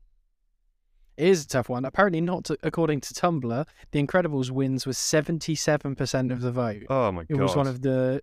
It 1.17 1.27
is 1.27 1.45
a 1.45 1.47
tough 1.47 1.69
one. 1.69 1.85
Apparently, 1.85 2.21
not 2.21 2.45
to, 2.45 2.57
according 2.63 3.01
to 3.01 3.13
Tumblr. 3.13 3.65
The 3.91 4.03
Incredibles 4.03 4.49
wins 4.49 4.85
with 4.85 4.97
77% 4.97 6.31
of 6.31 6.41
the 6.41 6.51
vote. 6.51 6.83
Oh 6.89 7.11
my 7.11 7.23
god. 7.23 7.29
It 7.29 7.41
was 7.41 7.55
one 7.55 7.67
of 7.67 7.81
the 7.81 8.21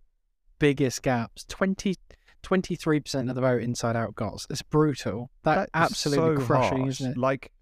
biggest 0.59 1.03
gaps. 1.03 1.45
20, 1.49 1.97
23% 2.43 3.29
of 3.29 3.35
the 3.35 3.41
vote 3.41 3.63
Inside 3.63 3.97
Out 3.97 4.15
got. 4.15 4.45
It's 4.51 4.63
brutal. 4.63 5.31
That, 5.45 5.55
That 5.55 5.63
is 5.63 5.69
absolutely 5.93 6.37
so 6.43 6.47
crushing, 6.47 6.79
harsh. 6.83 7.01
isn't 7.01 7.13
it? 7.13 7.17
Like, 7.19 7.53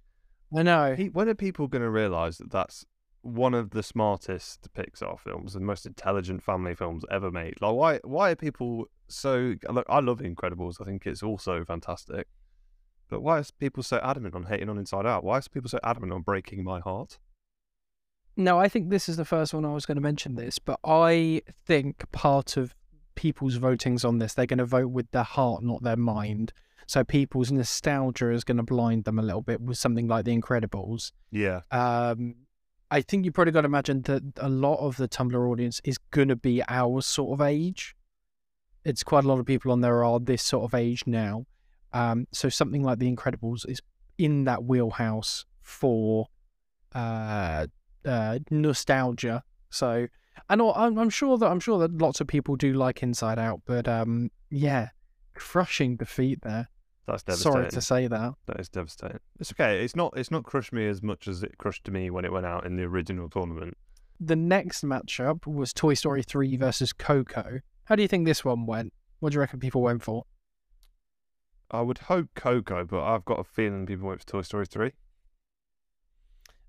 I 0.56 0.62
know. 0.62 0.94
he, 0.94 1.06
when 1.08 1.28
are 1.28 1.34
people 1.34 1.66
going 1.68 1.82
to 1.82 1.90
realize 1.90 2.38
that 2.38 2.50
that's 2.50 2.84
one 3.22 3.52
of 3.52 3.70
the 3.70 3.82
smartest 3.82 4.68
Pixar 4.74 5.18
films 5.20 5.54
and 5.54 5.66
most 5.66 5.84
intelligent 5.84 6.42
family 6.42 6.74
films 6.74 7.04
ever 7.10 7.30
made? 7.30 7.60
Like, 7.60 7.74
why 7.74 8.00
why 8.04 8.30
are 8.30 8.36
people 8.36 8.86
so? 9.08 9.56
Look, 9.68 9.84
I 9.90 10.00
love 10.00 10.18
the 10.18 10.24
Incredibles. 10.30 10.80
I 10.80 10.84
think 10.84 11.06
it's 11.06 11.22
also 11.22 11.64
fantastic. 11.64 12.26
But 13.08 13.22
why 13.22 13.38
are 13.38 13.44
people 13.58 13.82
so 13.82 13.98
adamant 14.02 14.34
on 14.34 14.44
hating 14.44 14.68
on 14.68 14.78
Inside 14.78 15.06
Out? 15.06 15.24
Why 15.24 15.38
are 15.38 15.42
people 15.42 15.70
so 15.70 15.80
adamant 15.82 16.12
on 16.12 16.22
breaking 16.22 16.64
my 16.64 16.80
heart? 16.80 17.18
No, 18.36 18.58
I 18.58 18.68
think 18.68 18.90
this 18.90 19.08
is 19.08 19.16
the 19.16 19.24
first 19.24 19.52
one 19.52 19.64
I 19.64 19.72
was 19.72 19.84
going 19.84 19.96
to 19.96 20.00
mention 20.00 20.36
this, 20.36 20.58
but 20.58 20.78
I 20.84 21.42
think 21.66 22.10
part 22.12 22.56
of 22.56 22.74
people's 23.16 23.58
votings 23.58 24.04
on 24.04 24.18
this, 24.18 24.34
they're 24.34 24.46
going 24.46 24.58
to 24.58 24.64
vote 24.64 24.88
with 24.88 25.10
their 25.10 25.24
heart, 25.24 25.64
not 25.64 25.82
their 25.82 25.96
mind. 25.96 26.52
So 26.86 27.02
people's 27.02 27.50
nostalgia 27.50 28.30
is 28.30 28.44
going 28.44 28.58
to 28.58 28.62
blind 28.62 29.04
them 29.04 29.18
a 29.18 29.22
little 29.22 29.42
bit 29.42 29.60
with 29.60 29.76
something 29.76 30.06
like 30.06 30.24
The 30.24 30.38
Incredibles. 30.38 31.10
Yeah. 31.32 31.62
Um, 31.72 32.36
I 32.90 33.02
think 33.02 33.24
you 33.24 33.32
probably 33.32 33.52
got 33.52 33.62
to 33.62 33.66
imagine 33.66 34.02
that 34.02 34.22
a 34.38 34.48
lot 34.48 34.78
of 34.78 34.96
the 34.96 35.08
Tumblr 35.08 35.34
audience 35.34 35.80
is 35.84 35.98
going 35.98 36.28
to 36.28 36.36
be 36.36 36.62
our 36.68 37.02
sort 37.02 37.38
of 37.38 37.44
age. 37.44 37.96
It's 38.84 39.02
quite 39.02 39.24
a 39.24 39.28
lot 39.28 39.40
of 39.40 39.46
people 39.46 39.72
on 39.72 39.80
there 39.80 40.04
are 40.04 40.20
this 40.20 40.42
sort 40.42 40.64
of 40.64 40.74
age 40.74 41.02
now. 41.06 41.44
Um, 41.92 42.26
so 42.32 42.48
something 42.48 42.82
like 42.82 42.98
The 42.98 43.14
Incredibles 43.14 43.68
is 43.68 43.80
in 44.18 44.44
that 44.44 44.64
wheelhouse 44.64 45.44
for 45.62 46.26
uh, 46.94 47.66
uh, 48.04 48.38
nostalgia. 48.50 49.42
So, 49.70 50.08
and 50.48 50.62
I'm, 50.62 50.98
I'm 50.98 51.10
sure 51.10 51.38
that 51.38 51.46
I'm 51.46 51.60
sure 51.60 51.78
that 51.80 51.96
lots 51.98 52.20
of 52.20 52.26
people 52.26 52.56
do 52.56 52.72
like 52.72 53.02
Inside 53.02 53.38
Out, 53.38 53.62
but 53.64 53.86
um, 53.88 54.30
yeah, 54.50 54.88
crushing 55.34 55.96
defeat 55.96 56.40
there. 56.42 56.68
That's 57.06 57.22
devastating. 57.22 57.52
Sorry 57.52 57.70
to 57.70 57.80
say 57.80 58.06
that. 58.06 58.34
That 58.46 58.60
is 58.60 58.68
devastating. 58.68 59.20
It's 59.40 59.52
okay. 59.52 59.82
It's 59.82 59.96
not. 59.96 60.12
It's 60.16 60.30
not 60.30 60.44
crushed 60.44 60.72
me 60.72 60.86
as 60.86 61.02
much 61.02 61.26
as 61.26 61.42
it 61.42 61.56
crushed 61.56 61.88
me 61.88 62.10
when 62.10 62.24
it 62.24 62.32
went 62.32 62.44
out 62.44 62.66
in 62.66 62.76
the 62.76 62.82
original 62.82 63.30
tournament. 63.30 63.76
The 64.20 64.36
next 64.36 64.84
matchup 64.84 65.46
was 65.46 65.72
Toy 65.72 65.94
Story 65.94 66.22
3 66.22 66.56
versus 66.56 66.92
Coco. 66.92 67.60
How 67.84 67.94
do 67.94 68.02
you 68.02 68.08
think 68.08 68.26
this 68.26 68.44
one 68.44 68.66
went? 68.66 68.92
What 69.20 69.30
do 69.30 69.36
you 69.36 69.40
reckon 69.40 69.60
people 69.60 69.80
went 69.80 70.02
for? 70.02 70.24
I 71.70 71.82
would 71.82 71.98
hope 71.98 72.28
Coco, 72.34 72.84
but 72.84 73.02
I've 73.02 73.24
got 73.24 73.40
a 73.40 73.44
feeling 73.44 73.86
people 73.86 74.08
went 74.08 74.20
for 74.20 74.26
Toy 74.26 74.42
Story 74.42 74.66
3. 74.66 74.92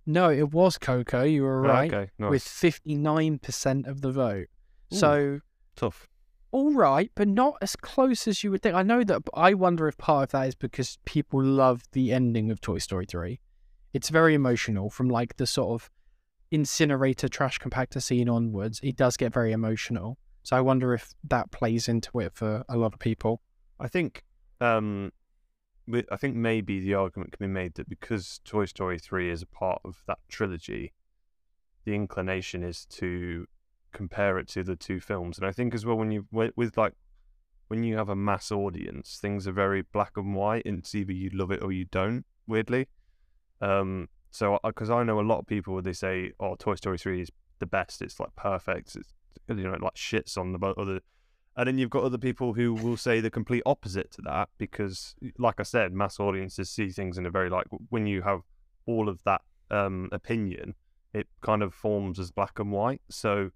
No, 0.05 0.29
it 0.29 0.51
was 0.51 0.77
Coco. 0.77 1.23
You 1.23 1.43
were 1.43 1.65
ah, 1.65 1.73
right. 1.73 1.93
Okay, 1.93 2.11
nice. 2.17 2.29
With 2.29 2.43
59% 2.43 3.87
of 3.87 4.01
the 4.01 4.11
vote. 4.11 4.47
So, 4.91 5.41
Tough. 5.75 6.07
all 6.51 6.73
right, 6.73 7.11
but 7.13 7.27
not 7.27 7.57
as 7.61 7.75
close 7.75 8.27
as 8.27 8.43
you 8.43 8.49
would 8.51 8.63
think. 8.63 8.75
I 8.75 8.81
know 8.81 9.03
that 9.03 9.21
I 9.35 9.53
wonder 9.53 9.87
if 9.87 9.97
part 9.97 10.23
of 10.23 10.31
that 10.31 10.47
is 10.47 10.55
because 10.55 10.97
people 11.05 11.43
love 11.43 11.83
the 11.91 12.11
ending 12.11 12.49
of 12.49 12.59
Toy 12.59 12.79
Story 12.79 13.05
3. 13.05 13.39
It's 13.93 14.09
very 14.09 14.33
emotional 14.33 14.89
from 14.89 15.09
like 15.09 15.37
the 15.37 15.45
sort 15.45 15.79
of 15.79 15.91
incinerator 16.51 17.27
trash 17.27 17.59
compactor 17.59 18.01
scene 18.01 18.27
onwards. 18.27 18.79
It 18.81 18.95
does 18.95 19.15
get 19.15 19.31
very 19.31 19.51
emotional. 19.51 20.17
So 20.43 20.57
I 20.57 20.61
wonder 20.61 20.93
if 20.93 21.13
that 21.25 21.51
plays 21.51 21.87
into 21.87 22.19
it 22.19 22.33
for 22.33 22.63
a 22.67 22.77
lot 22.77 22.93
of 22.93 22.99
people. 22.99 23.41
I 23.79 23.87
think 23.87 24.23
um, 24.61 25.11
I 26.11 26.17
think 26.17 26.35
maybe 26.35 26.79
the 26.79 26.93
argument 26.93 27.31
can 27.31 27.47
be 27.47 27.51
made 27.51 27.75
that 27.75 27.89
because 27.89 28.41
Toy 28.43 28.65
Story 28.65 28.99
3 28.99 29.29
is 29.29 29.41
a 29.41 29.47
part 29.47 29.81
of 29.83 30.03
that 30.07 30.19
trilogy, 30.27 30.93
the 31.85 31.95
inclination 31.95 32.63
is 32.63 32.85
to 32.85 33.47
compare 33.91 34.37
it 34.37 34.47
to 34.49 34.63
the 34.63 34.75
two 34.75 34.99
films. 34.99 35.37
And 35.37 35.47
I 35.47 35.51
think 35.51 35.73
as 35.73 35.85
well 35.85 35.97
when 35.97 36.11
you 36.11 36.27
with, 36.31 36.77
like 36.77 36.93
when 37.67 37.83
you 37.83 37.97
have 37.97 38.09
a 38.09 38.15
mass 38.15 38.51
audience, 38.51 39.17
things 39.21 39.47
are 39.47 39.51
very 39.51 39.81
black 39.81 40.11
and 40.15 40.35
white. 40.35 40.65
And 40.65 40.79
it's 40.79 40.93
either 40.93 41.13
you 41.13 41.29
love 41.33 41.51
it 41.51 41.63
or 41.63 41.71
you 41.71 41.85
don't. 41.85 42.25
Weirdly, 42.47 42.87
um, 43.61 44.09
so 44.31 44.59
because 44.63 44.89
I 44.89 45.03
know 45.03 45.19
a 45.19 45.21
lot 45.21 45.39
of 45.39 45.47
people 45.47 45.81
they 45.81 45.93
say, 45.93 46.31
"Oh, 46.39 46.55
Toy 46.55 46.75
Story 46.75 46.97
3 46.97 47.21
is 47.21 47.31
the 47.59 47.65
best. 47.65 48.01
It's 48.01 48.19
like 48.19 48.35
perfect. 48.35 48.95
It's 48.95 49.13
you 49.47 49.55
know 49.55 49.77
like 49.79 49.95
shits 49.95 50.37
on 50.37 50.53
the 50.53 50.59
other." 50.77 51.01
And 51.59 51.67
then 51.67 51.77
you've 51.77 51.89
got 51.89 52.05
other 52.05 52.17
people 52.17 52.53
who 52.53 52.73
will 52.73 52.95
say 52.95 53.19
the 53.19 53.29
complete 53.29 53.63
opposite 53.65 54.11
to 54.11 54.21
that 54.21 54.47
because, 54.57 55.13
like 55.37 55.59
I 55.59 55.63
said, 55.63 55.91
mass 55.91 56.17
audiences 56.17 56.69
see 56.69 56.89
things 56.89 57.17
in 57.17 57.25
a 57.25 57.29
very 57.29 57.49
like 57.49 57.67
when 57.89 58.07
you 58.07 58.21
have 58.21 58.43
all 58.85 59.09
of 59.09 59.21
that 59.25 59.41
um, 59.69 60.07
opinion, 60.13 60.75
it 61.13 61.27
kind 61.41 61.61
of 61.61 61.73
forms 61.73 62.17
as 62.17 62.31
black 62.31 62.59
and 62.59 62.71
white. 62.71 63.01
So 63.09 63.49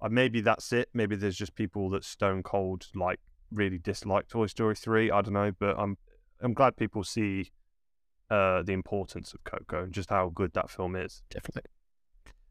uh, 0.00 0.08
maybe 0.08 0.40
that's 0.40 0.72
it. 0.72 0.88
Maybe 0.94 1.16
there's 1.16 1.36
just 1.36 1.54
people 1.54 1.90
that 1.90 2.02
stone 2.02 2.42
cold 2.42 2.86
like 2.94 3.20
really 3.52 3.76
dislike 3.76 4.26
Toy 4.28 4.46
Story 4.46 4.74
three. 4.74 5.10
I 5.10 5.20
don't 5.20 5.34
know, 5.34 5.52
but 5.58 5.78
I'm 5.78 5.98
I'm 6.40 6.54
glad 6.54 6.78
people 6.78 7.04
see 7.04 7.52
uh, 8.30 8.62
the 8.62 8.72
importance 8.72 9.34
of 9.34 9.44
Coco 9.44 9.82
and 9.82 9.92
just 9.92 10.08
how 10.08 10.32
good 10.34 10.54
that 10.54 10.70
film 10.70 10.96
is. 10.96 11.22
Definitely. 11.28 11.70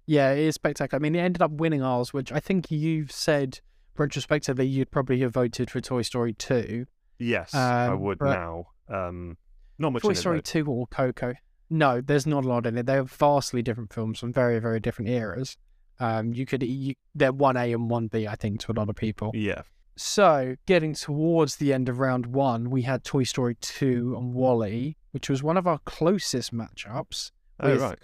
Yeah, 0.06 0.34
it 0.34 0.46
is 0.50 0.54
spectacular. 0.54 1.00
I 1.00 1.02
mean, 1.02 1.16
it 1.16 1.20
ended 1.20 1.42
up 1.42 1.50
winning 1.50 1.82
ours, 1.82 2.14
which 2.14 2.32
I 2.32 2.40
think 2.40 2.70
you've 2.70 3.12
said 3.12 3.62
retrospectively 3.98 4.66
you'd 4.66 4.92
probably 4.92 5.20
have 5.22 5.34
voted 5.34 5.70
for 5.70 5.82
Toy 5.82 6.02
Story 6.02 6.34
2. 6.34 6.86
Yes, 7.20 7.54
I 7.54 7.88
Um, 7.88 8.02
would 8.02 8.22
now. 8.22 8.68
Um, 8.90 9.38
not 9.78 9.94
much 9.94 10.02
Toy 10.04 10.12
it, 10.12 10.16
Story 10.16 10.38
though. 10.38 10.42
2 10.42 10.66
or 10.68 10.88
Coco. 10.88 11.34
No, 11.70 12.02
there's 12.02 12.28
not 12.28 12.46
a 12.46 12.48
lot 12.48 12.66
in 12.66 12.78
it. 12.78 12.86
They're 12.86 13.04
vastly 13.04 13.62
different 13.62 13.94
films 13.94 14.20
from 14.20 14.32
very, 14.34 14.60
very 14.60 14.80
different 14.80 15.10
eras. 15.10 15.58
Um, 16.00 16.34
you 16.34 16.46
could, 16.46 16.64
you, 16.64 16.96
they're 17.16 17.34
1A 17.34 17.74
and 17.74 17.90
1B, 17.90 18.28
I 18.28 18.36
think, 18.36 18.60
to 18.62 18.72
a 18.72 18.74
lot 18.74 18.90
of 18.90 18.96
people. 18.96 19.32
Yeah. 19.34 19.62
So, 19.96 20.56
getting 20.66 20.96
towards 20.96 21.58
the 21.58 21.72
end 21.72 21.88
of 21.88 22.00
round 22.00 22.26
one, 22.28 22.70
we 22.72 22.82
had 22.82 23.04
Toy 23.04 23.24
Story 23.24 23.56
2 23.62 24.16
and 24.18 24.34
WALL-E, 24.34 24.98
which 25.12 25.30
was 25.30 25.44
one 25.44 25.56
of 25.56 25.68
our 25.68 25.80
closest 25.86 26.52
matchups. 26.54 27.32
Oh 27.60 27.78
right. 27.78 28.00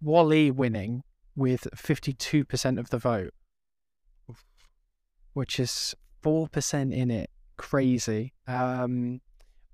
WALL-E 0.00 0.50
winning 0.50 1.02
with 1.36 1.68
52% 1.76 2.78
of 2.78 2.88
the 2.90 2.98
vote, 2.98 3.34
which 5.36 5.60
is 5.60 5.94
4% 6.22 6.94
in 6.94 7.10
it. 7.10 7.28
Crazy. 7.58 8.32
Um, 8.48 9.20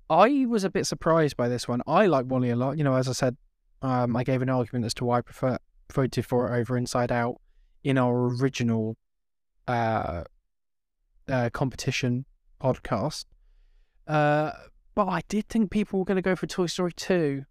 I 0.09 0.45
was 0.45 0.65
a 0.65 0.69
bit 0.69 0.85
surprised 0.85 1.37
by 1.37 1.47
this 1.47 1.69
one. 1.69 1.81
I 1.87 2.05
like 2.07 2.25
WALL-E 2.25 2.49
a 2.49 2.55
lot. 2.57 2.77
You 2.77 2.83
know, 2.83 2.95
as 2.95 3.07
I 3.07 3.13
said, 3.13 3.37
um, 3.81 4.13
I 4.17 4.25
gave 4.25 4.41
an 4.41 4.49
argument 4.49 4.83
as 4.83 4.93
to 4.95 5.05
why 5.05 5.19
I 5.19 5.21
prefer 5.21 5.57
voted 5.93 6.25
for 6.25 6.53
it 6.53 6.59
over 6.59 6.75
Inside 6.75 7.13
Out 7.13 7.39
in 7.81 7.97
our 7.97 8.35
original 8.35 8.97
uh, 9.65 10.25
uh, 11.29 11.49
competition 11.53 12.25
podcast. 12.61 13.23
Uh, 14.05 14.51
but 14.95 15.07
I 15.07 15.21
did 15.29 15.47
think 15.47 15.71
people 15.71 15.99
were 15.99 16.05
going 16.05 16.17
to 16.17 16.21
go 16.21 16.35
for 16.35 16.45
Toy 16.45 16.65
Story 16.65 16.91
2. 16.91 17.45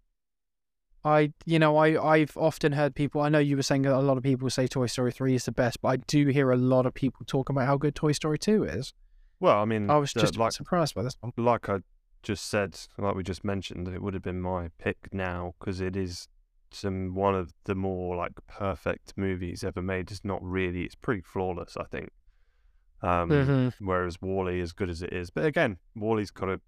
I, 1.05 1.33
you 1.45 1.59
know, 1.59 1.75
I, 1.77 2.01
I've 2.13 2.35
often 2.37 2.71
heard 2.71 2.95
people, 2.95 3.21
I 3.21 3.29
know 3.29 3.39
you 3.39 3.55
were 3.57 3.63
saying 3.63 3.81
that 3.83 3.93
a 3.93 3.99
lot 3.99 4.17
of 4.17 4.23
people 4.23 4.49
say 4.49 4.67
Toy 4.67 4.85
Story 4.85 5.11
3 5.11 5.35
is 5.35 5.45
the 5.45 5.51
best, 5.51 5.81
but 5.81 5.87
I 5.89 5.97
do 5.97 6.27
hear 6.27 6.51
a 6.51 6.55
lot 6.57 6.85
of 6.85 6.93
people 6.93 7.25
talk 7.25 7.49
about 7.49 7.65
how 7.67 7.77
good 7.77 7.95
Toy 7.95 8.13
Story 8.13 8.37
2 8.37 8.63
is. 8.63 8.93
Well, 9.39 9.57
I 9.59 9.65
mean, 9.65 9.89
I 9.89 9.97
was 9.97 10.13
just 10.13 10.37
like 10.37 10.53
surprised 10.53 10.95
by 10.95 11.03
this 11.03 11.17
one. 11.19 11.33
like 11.37 11.67
I 11.67 11.79
just 12.21 12.49
said, 12.49 12.79
like 12.97 13.15
we 13.15 13.23
just 13.23 13.43
mentioned, 13.43 13.87
it 13.89 14.01
would 14.01 14.13
have 14.13 14.23
been 14.23 14.39
my 14.41 14.69
pick 14.77 15.09
now 15.11 15.55
because 15.59 15.81
it 15.81 15.97
is 15.97 16.29
some 16.71 17.13
one 17.13 17.35
of 17.35 17.51
the 17.65 17.75
more 17.75 18.15
like 18.15 18.31
perfect 18.47 19.13
movies 19.17 19.63
ever 19.63 19.81
made. 19.81 20.09
It's 20.09 20.23
not 20.23 20.41
really, 20.41 20.83
it's 20.83 20.95
pretty 20.95 21.21
flawless, 21.21 21.75
I 21.75 21.83
think. 21.83 22.09
Um, 23.01 23.29
Mhm. 23.29 23.73
Whereas 23.79 24.21
WALL-E, 24.21 24.61
as 24.61 24.71
good 24.71 24.89
as 24.89 25.01
it 25.01 25.11
is, 25.11 25.29
but 25.29 25.43
again, 25.43 25.77
WALL-E's 25.93 26.31
got 26.31 26.47
a 26.47 26.61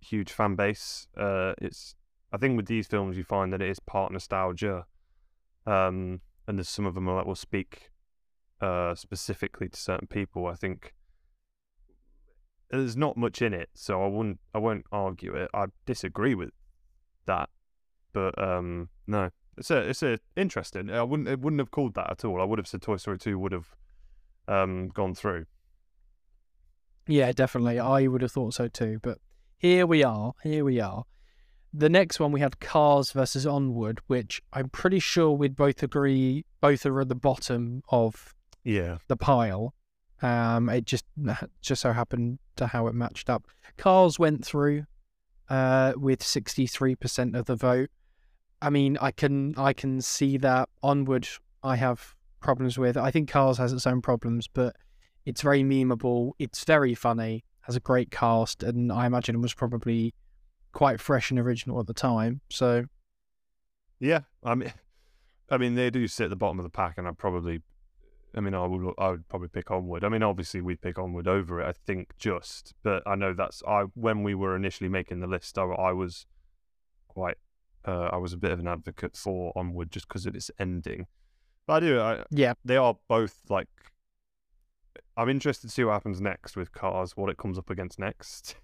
huge 0.00 0.32
fan 0.32 0.54
base. 0.54 1.06
Uh, 1.14 1.52
it's 1.60 1.94
I 2.34 2.36
think 2.36 2.56
with 2.56 2.66
these 2.66 2.88
films 2.88 3.16
you 3.16 3.22
find 3.22 3.52
that 3.52 3.62
it 3.62 3.68
is 3.68 3.78
part 3.78 4.10
nostalgia, 4.10 4.86
um, 5.68 6.20
and 6.48 6.58
there's 6.58 6.68
some 6.68 6.84
of 6.84 6.96
them 6.96 7.06
that 7.06 7.26
will 7.26 7.36
speak 7.36 7.92
uh, 8.60 8.96
specifically 8.96 9.68
to 9.68 9.78
certain 9.78 10.08
people. 10.08 10.48
I 10.48 10.54
think 10.54 10.94
there's 12.72 12.96
not 12.96 13.16
much 13.16 13.40
in 13.40 13.54
it, 13.54 13.68
so 13.74 14.02
I 14.02 14.08
wouldn't 14.08 14.40
I 14.52 14.58
won't 14.58 14.84
argue 14.90 15.32
it. 15.34 15.48
I 15.54 15.66
disagree 15.86 16.34
with 16.34 16.50
that, 17.26 17.50
but 18.12 18.36
um, 18.36 18.88
no, 19.06 19.30
it's 19.56 19.70
a 19.70 19.78
it's 19.88 20.02
a 20.02 20.18
interesting. 20.34 20.90
I 20.90 21.04
wouldn't 21.04 21.28
it 21.28 21.38
wouldn't 21.38 21.60
have 21.60 21.70
called 21.70 21.94
that 21.94 22.10
at 22.10 22.24
all. 22.24 22.40
I 22.40 22.44
would 22.44 22.58
have 22.58 22.66
said 22.66 22.82
Toy 22.82 22.96
Story 22.96 23.18
two 23.18 23.38
would 23.38 23.52
have 23.52 23.76
um 24.48 24.88
gone 24.88 25.14
through. 25.14 25.46
Yeah, 27.06 27.30
definitely. 27.30 27.78
I 27.78 28.08
would 28.08 28.22
have 28.22 28.32
thought 28.32 28.54
so 28.54 28.66
too. 28.66 28.98
But 29.02 29.18
here 29.56 29.86
we 29.86 30.02
are. 30.02 30.32
Here 30.42 30.64
we 30.64 30.80
are. 30.80 31.04
The 31.76 31.88
next 31.88 32.20
one 32.20 32.30
we 32.30 32.38
had 32.38 32.60
Cars 32.60 33.10
versus 33.10 33.44
Onward, 33.44 33.98
which 34.06 34.40
I'm 34.52 34.68
pretty 34.68 35.00
sure 35.00 35.32
we'd 35.32 35.56
both 35.56 35.82
agree 35.82 36.44
both 36.60 36.86
are 36.86 37.00
at 37.00 37.08
the 37.08 37.16
bottom 37.16 37.82
of 37.88 38.32
Yeah, 38.62 38.98
the 39.08 39.16
pile. 39.16 39.74
Um, 40.22 40.68
it 40.68 40.86
just 40.86 41.04
just 41.60 41.82
so 41.82 41.92
happened 41.92 42.38
to 42.56 42.68
how 42.68 42.86
it 42.86 42.94
matched 42.94 43.28
up. 43.28 43.48
Cars 43.76 44.20
went 44.20 44.46
through 44.46 44.84
uh, 45.48 45.94
with 45.96 46.20
63% 46.20 47.36
of 47.36 47.46
the 47.46 47.56
vote. 47.56 47.90
I 48.62 48.70
mean, 48.70 48.96
I 49.00 49.10
can 49.10 49.54
I 49.56 49.72
can 49.72 50.00
see 50.00 50.36
that 50.38 50.68
onward. 50.80 51.26
I 51.64 51.74
have 51.74 52.14
problems 52.40 52.78
with. 52.78 52.96
I 52.96 53.10
think 53.10 53.28
Cars 53.28 53.58
has 53.58 53.72
its 53.72 53.86
own 53.86 54.00
problems, 54.00 54.46
but 54.46 54.76
it's 55.26 55.42
very 55.42 55.64
memeable. 55.64 56.32
It's 56.38 56.62
very 56.62 56.94
funny. 56.94 57.42
Has 57.62 57.74
a 57.74 57.80
great 57.80 58.12
cast, 58.12 58.62
and 58.62 58.92
I 58.92 59.06
imagine 59.06 59.34
it 59.34 59.40
was 59.40 59.54
probably 59.54 60.14
quite 60.74 61.00
fresh 61.00 61.30
and 61.30 61.40
original 61.40 61.80
at 61.80 61.86
the 61.86 61.94
time. 61.94 62.40
So 62.50 62.84
yeah. 64.00 64.20
I 64.42 64.54
mean, 64.54 64.72
I 65.50 65.56
mean 65.56 65.74
they 65.74 65.88
do 65.90 66.06
sit 66.06 66.24
at 66.24 66.30
the 66.30 66.36
bottom 66.36 66.58
of 66.58 66.64
the 66.64 66.70
pack, 66.70 66.98
and 66.98 67.08
I 67.08 67.12
probably 67.12 67.62
I 68.36 68.40
mean, 68.40 68.54
I 68.54 68.66
would 68.66 68.94
I 68.98 69.10
would 69.10 69.28
probably 69.28 69.48
pick 69.48 69.70
Onward. 69.70 70.02
I 70.04 70.08
mean, 70.08 70.22
obviously 70.22 70.60
we'd 70.60 70.80
pick 70.82 70.98
Onward 70.98 71.28
over 71.28 71.60
it. 71.60 71.66
I 71.66 71.72
think 71.86 72.16
just, 72.18 72.74
but 72.82 73.02
I 73.06 73.14
know 73.14 73.32
that's 73.32 73.62
I 73.66 73.84
when 73.94 74.22
we 74.22 74.34
were 74.34 74.56
initially 74.56 74.88
making 74.90 75.20
the 75.20 75.26
list, 75.28 75.56
I, 75.56 75.62
I 75.62 75.92
was 75.92 76.26
quite 77.06 77.36
uh, 77.86 78.08
I 78.12 78.16
was 78.16 78.32
a 78.32 78.36
bit 78.36 78.50
of 78.50 78.58
an 78.58 78.66
advocate 78.66 79.16
for 79.16 79.52
Onward 79.56 79.90
just 79.92 80.08
because 80.08 80.26
of 80.26 80.34
its 80.34 80.50
ending. 80.58 81.06
But 81.66 81.74
I 81.74 81.80
do. 81.80 82.00
I, 82.00 82.24
Yeah. 82.30 82.54
they 82.64 82.76
are 82.76 82.96
both 83.08 83.38
like. 83.48 83.68
I'm 85.16 85.28
interested 85.28 85.68
to 85.68 85.72
see 85.72 85.84
what 85.84 85.92
happens 85.92 86.20
next 86.20 86.56
with 86.56 86.72
Cars, 86.72 87.16
what 87.16 87.30
it 87.30 87.36
comes 87.36 87.56
up 87.56 87.70
against 87.70 88.00
next, 88.00 88.56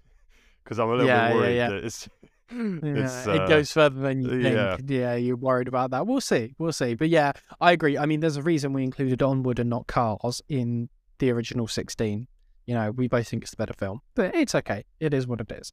because 0.63 0.79
I'm 0.79 0.87
a 0.89 0.91
little 0.91 1.07
Yeah, 1.07 1.29
bit 1.29 1.35
worried 1.37 1.55
yeah. 1.55 1.69
that 1.69 1.83
it's. 1.83 2.09
Yeah, 2.53 2.79
it's, 2.83 3.27
it 3.27 3.41
uh, 3.41 3.47
goes 3.47 3.71
further 3.71 4.01
than 4.01 4.21
you 4.21 4.41
think. 4.41 4.55
yeah. 4.55 4.75
Yeah. 4.85 5.15
you're 5.15 5.37
worried 5.37 5.69
about 5.69 5.91
that. 5.91 6.05
We'll 6.05 6.19
see. 6.19 6.53
We'll 6.59 6.73
see. 6.73 6.95
But 6.95 7.07
yeah, 7.07 7.31
I 7.61 7.71
agree. 7.71 7.97
I 7.97 8.05
mean, 8.05 8.19
there's 8.19 8.35
a 8.35 8.41
reason 8.41 8.73
we 8.73 8.83
included 8.83 9.21
Onward 9.21 9.59
and 9.59 9.69
not 9.69 9.87
Cars 9.87 10.41
in 10.49 10.89
the 11.19 11.31
original 11.31 11.65
16. 11.65 12.27
You 12.65 12.75
know, 12.75 12.91
we 12.91 13.07
both 13.07 13.29
think 13.29 13.43
it's 13.43 13.51
the 13.51 13.57
better 13.57 13.73
film, 13.73 14.01
but 14.15 14.35
it's 14.35 14.53
okay. 14.53 14.83
It 14.99 15.13
is 15.13 15.27
what 15.27 15.39
it 15.39 15.49
is. 15.49 15.71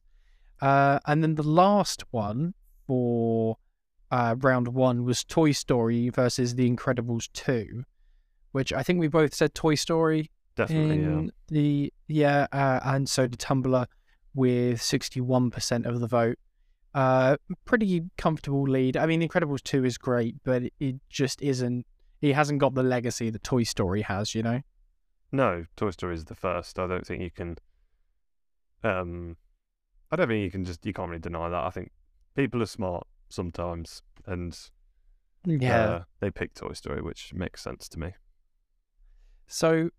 Uh, 0.61 0.99
and 1.05 1.21
then 1.21 1.35
the 1.35 1.43
last 1.43 2.05
one 2.11 2.53
for 2.87 3.57
uh, 4.11 4.35
round 4.39 4.69
one 4.69 5.03
was 5.03 5.25
Toy 5.25 5.51
Story 5.51 6.09
versus 6.09 6.55
The 6.55 6.69
Incredibles 6.69 7.27
2, 7.33 7.83
which 8.53 8.71
I 8.71 8.83
think 8.83 9.01
we 9.01 9.09
both 9.09 9.33
said 9.33 9.53
Toy 9.53 9.75
Story 9.75 10.31
Definitely, 10.55 11.01
yeah. 11.01 11.07
in 11.07 11.31
the 11.49 11.93
yeah, 12.07 12.47
uh, 12.53 12.79
and 12.83 13.07
so 13.09 13.27
the 13.27 13.37
Tumblr 13.37 13.85
with 14.33 14.81
sixty 14.81 15.21
one 15.21 15.49
percent 15.51 15.85
of 15.85 15.99
the 15.99 16.07
vote. 16.07 16.37
Uh, 16.93 17.37
pretty 17.65 18.03
comfortable 18.17 18.63
lead. 18.63 18.97
I 18.97 19.05
mean, 19.05 19.21
Incredibles 19.21 19.63
two 19.63 19.85
is 19.85 19.97
great, 19.97 20.35
but 20.43 20.63
it, 20.79 20.95
just 21.09 21.41
isn't. 21.41 21.85
He 22.19 22.33
hasn't 22.33 22.59
got 22.59 22.73
the 22.73 22.83
legacy 22.83 23.29
that 23.29 23.43
Toy 23.43 23.63
Story 23.63 24.01
has. 24.01 24.33
You 24.35 24.43
know. 24.43 24.61
No, 25.31 25.65
Toy 25.75 25.91
Story 25.91 26.15
is 26.15 26.25
the 26.25 26.35
first. 26.35 26.79
I 26.79 26.87
don't 26.87 27.05
think 27.05 27.21
you 27.21 27.31
can. 27.31 27.57
Um, 28.83 29.37
I 30.11 30.15
don't 30.15 30.27
think 30.27 30.43
you 30.43 30.51
can 30.51 30.65
just 30.65 30.85
you 30.85 30.93
can't 30.93 31.09
really 31.09 31.19
deny 31.19 31.49
that. 31.49 31.63
I 31.63 31.69
think 31.69 31.91
people 32.35 32.61
are 32.63 32.67
smart 32.67 33.05
sometimes, 33.29 34.01
and 34.25 34.57
uh, 35.63 35.99
they 36.19 36.31
pick 36.31 36.53
Toy 36.53 36.73
Story, 36.73 37.01
which 37.01 37.33
makes 37.33 37.61
sense 37.61 37.87
to 37.89 37.99
me. 37.99 38.13
So 39.47 39.89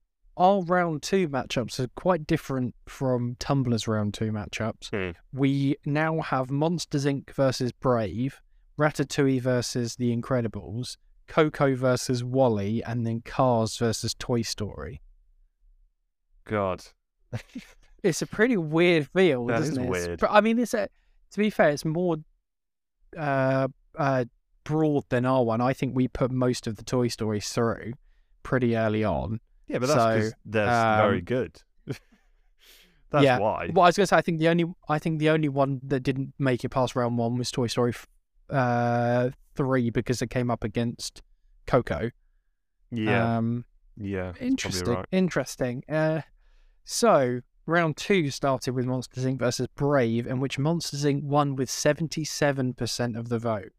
our 0.41 0.63
round 0.63 1.03
two 1.03 1.29
matchups 1.29 1.79
are 1.79 1.89
quite 1.97 2.27
different 2.27 2.75
from 2.87 3.37
Tumblr's 3.39 3.87
round 3.87 4.15
two 4.15 4.33
matchups. 4.33 4.89
Hmm. 4.91 5.11
We 5.39 5.77
now 5.85 6.23
have 6.23 6.51
Monsters 6.51 7.05
Inc. 7.05 7.31
versus 7.31 7.73
Brave, 7.73 8.41
Ratatouille 8.79 9.43
versus 9.43 9.97
The 9.97 10.17
Incredibles, 10.17 10.97
Coco 11.29 11.77
versus 11.77 12.25
WALL-E, 12.25 12.83
and 12.87 13.07
then 13.07 13.21
Cars 13.21 13.77
versus 13.77 14.15
Toy 14.15 14.41
Story. 14.41 15.03
God, 16.45 16.83
It's 18.03 18.23
a 18.23 18.27
pretty 18.27 18.57
weird 18.57 19.09
field, 19.15 19.51
That 19.51 19.61
isn't 19.61 19.75
is 19.79 19.85
it? 19.85 19.91
Weird. 19.91 20.25
I 20.25 20.41
mean, 20.41 20.59
it's 20.59 20.73
a, 20.73 20.89
to 21.33 21.39
be 21.39 21.51
fair, 21.51 21.69
it's 21.69 21.85
more 21.85 22.17
uh, 23.15 23.69
uh, 23.95 24.25
broad 24.65 25.05
than 25.11 25.27
our 25.27 25.45
one. 25.45 25.61
I 25.61 25.75
think 25.75 25.95
we 25.95 26.09
put 26.09 26.31
most 26.31 26.67
of 26.67 26.77
the 26.77 26.83
Toy 26.83 27.09
Story 27.09 27.41
through 27.41 27.93
pretty 28.43 28.75
early 28.75 29.05
on. 29.05 29.41
Yeah, 29.71 29.79
but 29.79 29.87
that's 29.89 30.05
because 30.17 30.31
So, 30.31 30.37
they're 30.45 30.67
s- 30.69 31.01
very 31.07 31.19
um, 31.19 31.25
good. 31.25 31.63
that's 33.11 33.25
yeah. 33.25 33.39
why. 33.39 33.71
Well, 33.73 33.85
I 33.85 33.89
was 33.89 33.97
gonna 33.97 34.07
say, 34.07 34.17
I 34.17 34.21
think 34.23 34.39
the 34.39 34.49
only, 34.49 34.65
I 34.89 34.99
think 34.99 35.19
the 35.19 35.31
only 35.31 35.49
one 35.49 35.81
that 35.85 36.01
didn't 36.01 36.33
make 36.39 36.65
it 36.65 36.69
past 36.71 36.95
round 36.97 37.19
one 37.19 37.37
was 37.37 37.51
Toy 37.51 37.67
Story 37.67 37.93
uh, 38.51 39.31
three 39.55 39.91
because 39.91 40.23
it 40.23 40.31
came 40.31 40.51
up 40.51 40.65
against 40.65 41.23
Coco. 41.67 42.11
Yeah, 42.91 43.37
Um, 43.39 43.65
yeah. 43.97 44.33
Interesting. 44.41 44.89
right. 44.89 45.07
Interesting. 45.13 45.85
Uh, 45.89 46.23
so 46.85 47.41
round 47.67 47.97
two 47.97 48.31
started 48.31 48.75
with 48.75 48.87
Monsters 48.87 49.25
Inc. 49.25 49.39
versus 49.39 49.69
Brave, 49.77 50.27
in 50.27 50.41
which 50.41 50.59
Monsters 50.59 51.05
Inc. 51.05 51.23
won 51.23 51.55
with 51.55 51.71
seventy-seven 51.71 52.75
percent 52.75 53.17
of 53.17 53.29
the 53.29 53.39
vote. 53.39 53.71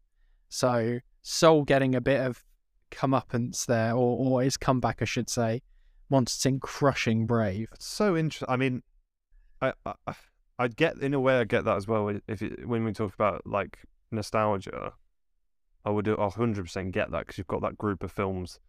So 0.48 1.00
Soul 1.22 1.64
getting 1.64 1.94
a 1.94 2.00
bit 2.00 2.20
of 2.20 2.42
comeuppance 2.90 3.66
there, 3.66 3.92
or 3.92 4.16
or 4.18 4.42
his 4.42 4.56
comeback, 4.56 5.02
I 5.02 5.04
should 5.06 5.28
say. 5.30 5.62
Monsters 6.12 6.46
in 6.46 6.60
crushing 6.60 7.26
Brave. 7.26 7.68
It's 7.72 7.86
so 7.86 8.16
interesting. 8.16 8.48
I 8.48 8.56
mean, 8.56 8.82
I, 9.60 9.72
I 9.86 9.94
I- 10.58 10.68
get 10.68 10.98
in 10.98 11.14
a 11.14 11.18
way 11.18 11.38
I 11.40 11.44
get 11.44 11.64
that 11.64 11.76
as 11.76 11.88
well. 11.88 12.08
If 12.28 12.42
it, 12.42 12.68
when 12.68 12.84
we 12.84 12.92
talk 12.92 13.14
about 13.14 13.46
like 13.46 13.78
nostalgia, 14.12 14.92
I 15.84 15.90
would 15.90 16.06
hundred 16.06 16.64
percent 16.64 16.92
get 16.92 17.10
that 17.10 17.20
because 17.20 17.38
you've 17.38 17.46
got 17.48 17.62
that 17.62 17.78
group 17.78 18.04
of 18.04 18.12
films, 18.12 18.60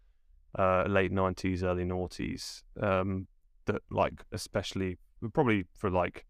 uh, 0.58 0.86
late 0.88 1.12
nineties, 1.12 1.64
early 1.64 1.84
noughties, 1.84 2.64
um, 2.82 3.28
that 3.66 3.82
like 3.92 4.24
especially 4.32 4.98
probably 5.34 5.66
for 5.76 5.92
like 5.92 6.26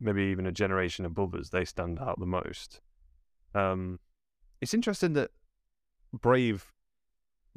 maybe 0.00 0.22
even 0.24 0.46
a 0.46 0.52
generation 0.52 1.04
above 1.04 1.34
us, 1.34 1.50
they 1.50 1.64
stand 1.64 1.98
out 2.00 2.18
the 2.18 2.26
most. 2.26 2.80
Um, 3.54 4.00
it's 4.60 4.74
interesting 4.74 5.12
that 5.12 5.30
Brave 6.12 6.72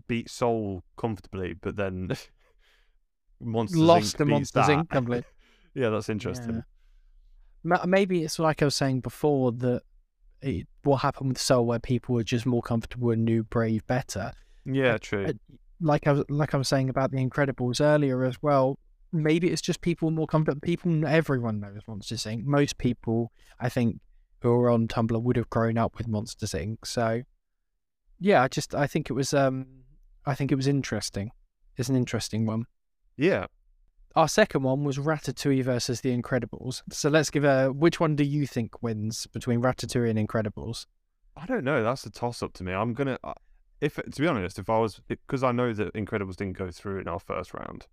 beat 0.08 0.30
Soul 0.30 0.84
comfortably, 0.98 1.54
but 1.54 1.78
then 1.78 2.12
Monsters 3.42 3.80
Lost 3.80 4.16
Inc. 4.16 4.18
the 4.18 4.26
Monsters 4.26 4.68
that. 4.68 4.78
Inc. 4.78 4.90
completely. 4.90 5.30
yeah, 5.74 5.90
that's 5.90 6.10
interesting. 6.10 6.64
Yeah. 7.64 7.86
Maybe 7.86 8.24
it's 8.24 8.40
like 8.40 8.62
I 8.62 8.66
was 8.66 8.76
saying 8.76 9.02
before 9.02 9.52
that 9.54 9.82
it, 10.42 10.68
what 10.84 10.98
happened 10.98 11.30
with 11.30 11.42
Soul, 11.42 11.66
where 11.66 11.80
people 11.80 12.16
were 12.16 12.24
just 12.24 12.46
more 12.46 12.62
comfortable 12.62 13.12
and 13.12 13.26
knew 13.26 13.44
Brave 13.44 13.86
better. 13.88 14.32
Yeah, 14.66 14.98
true. 14.98 15.34
Like 15.82 16.08
I 16.08 16.14
was 16.14 16.24
like 16.30 16.54
I 16.54 16.58
was 16.58 16.68
saying 16.68 16.90
about 16.90 17.12
the 17.12 17.18
Incredibles 17.18 17.82
earlier 17.82 18.24
as 18.24 18.42
well. 18.42 18.78
Maybe 19.12 19.50
it's 19.50 19.62
just 19.62 19.82
people 19.82 20.12
more 20.12 20.28
comfortable. 20.28 20.62
People, 20.62 21.06
everyone 21.06 21.60
knows 21.60 21.82
Monsters 21.88 22.24
Inc. 22.24 22.46
Most 22.46 22.78
people, 22.78 23.32
I 23.60 23.70
think, 23.70 24.00
who 24.42 24.52
are 24.52 24.70
on 24.70 24.88
Tumblr 24.88 25.22
would 25.22 25.36
have 25.36 25.50
grown 25.50 25.78
up 25.78 25.98
with 25.98 26.08
Monsters 26.08 26.52
Inc. 26.52 26.78
So, 26.86 27.24
yeah, 28.20 28.44
I 28.44 28.48
just 28.48 28.76
I 28.76 28.88
think 28.88 29.10
it 29.10 29.14
was 29.14 29.34
um 29.34 29.66
I 30.26 30.36
think 30.36 30.52
it 30.52 30.56
was 30.56 30.68
interesting. 30.68 31.32
It's 31.78 31.90
an 31.90 31.96
interesting 31.96 32.46
one. 32.46 32.66
Yeah. 33.20 33.46
Our 34.16 34.28
second 34.28 34.64
one 34.64 34.84
was 34.84 34.98
Ratatouille 34.98 35.64
versus 35.64 36.02
The 36.02 36.18
Incredibles. 36.20 36.82
So 36.92 37.10
let's 37.10 37.30
give 37.30 37.44
a 37.44 37.68
which 37.72 38.00
one 38.00 38.16
do 38.16 38.24
you 38.24 38.48
think 38.48 38.82
wins 38.82 39.28
between 39.28 39.62
Ratatouille 39.62 40.10
and 40.10 40.28
Incredibles? 40.28 40.88
I 41.38 41.46
don't 41.46 41.64
know. 41.64 41.84
That's 41.84 42.06
a 42.06 42.10
toss 42.10 42.42
up 42.42 42.54
to 42.54 42.64
me. 42.64 42.74
I'm 42.74 42.94
gonna, 42.94 43.20
if 43.80 43.96
to 43.98 44.22
be 44.22 44.28
honest, 44.28 44.58
if 44.58 44.70
I 44.70 44.80
was 44.80 45.00
because 45.08 45.44
I 45.44 45.52
know 45.52 45.74
that 45.74 45.94
Incredibles 45.94 46.38
didn't 46.38 46.58
go 46.58 46.72
through 46.72 47.00
in 47.00 47.08
our 47.08 47.20
first 47.20 47.54
round. 47.54 47.86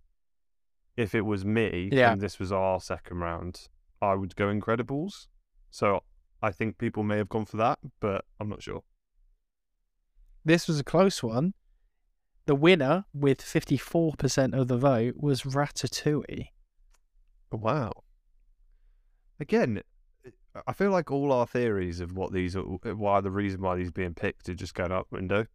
If 0.97 1.13
it 1.13 1.21
was 1.21 1.45
me 1.45 1.89
Yeah. 1.91 2.11
and 2.13 2.19
this 2.19 2.39
was 2.39 2.51
our 2.51 2.81
second 2.81 3.19
round, 3.19 3.67
I 4.01 4.15
would 4.15 4.35
go 4.35 4.47
Incredibles. 4.47 5.27
So 5.69 6.01
I 6.41 6.51
think 6.51 6.79
people 6.79 7.03
may 7.03 7.17
have 7.17 7.29
gone 7.29 7.45
for 7.45 7.57
that, 7.57 7.77
but 7.99 8.25
I'm 8.39 8.49
not 8.49 8.63
sure. 8.63 8.81
This 10.43 10.67
was 10.67 10.79
a 10.79 10.83
close 10.83 11.21
one. 11.21 11.53
The 12.47 12.55
winner, 12.55 13.03
with 13.13 13.41
54% 13.41 14.57
of 14.57 14.69
the 14.69 14.77
vote, 14.77 15.15
was 15.17 15.43
Ratatouille. 15.43 16.47
Wow. 17.51 17.91
Again, 19.37 19.81
I 20.65 20.71
feel 20.71 20.91
like 20.91 21.11
all 21.11 21.33
our 21.33 21.45
theories 21.45 21.99
of 21.99 22.15
what 22.15 22.31
these 22.31 22.55
are, 22.55 22.61
why 22.61 23.19
the 23.19 23.31
reason 23.31 23.61
why 23.61 23.75
these 23.75 23.91
being 23.91 24.13
picked 24.13 24.47
are 24.47 24.53
just 24.53 24.75
going 24.75 24.93
out 24.93 25.07
the 25.09 25.17
window. 25.17 25.45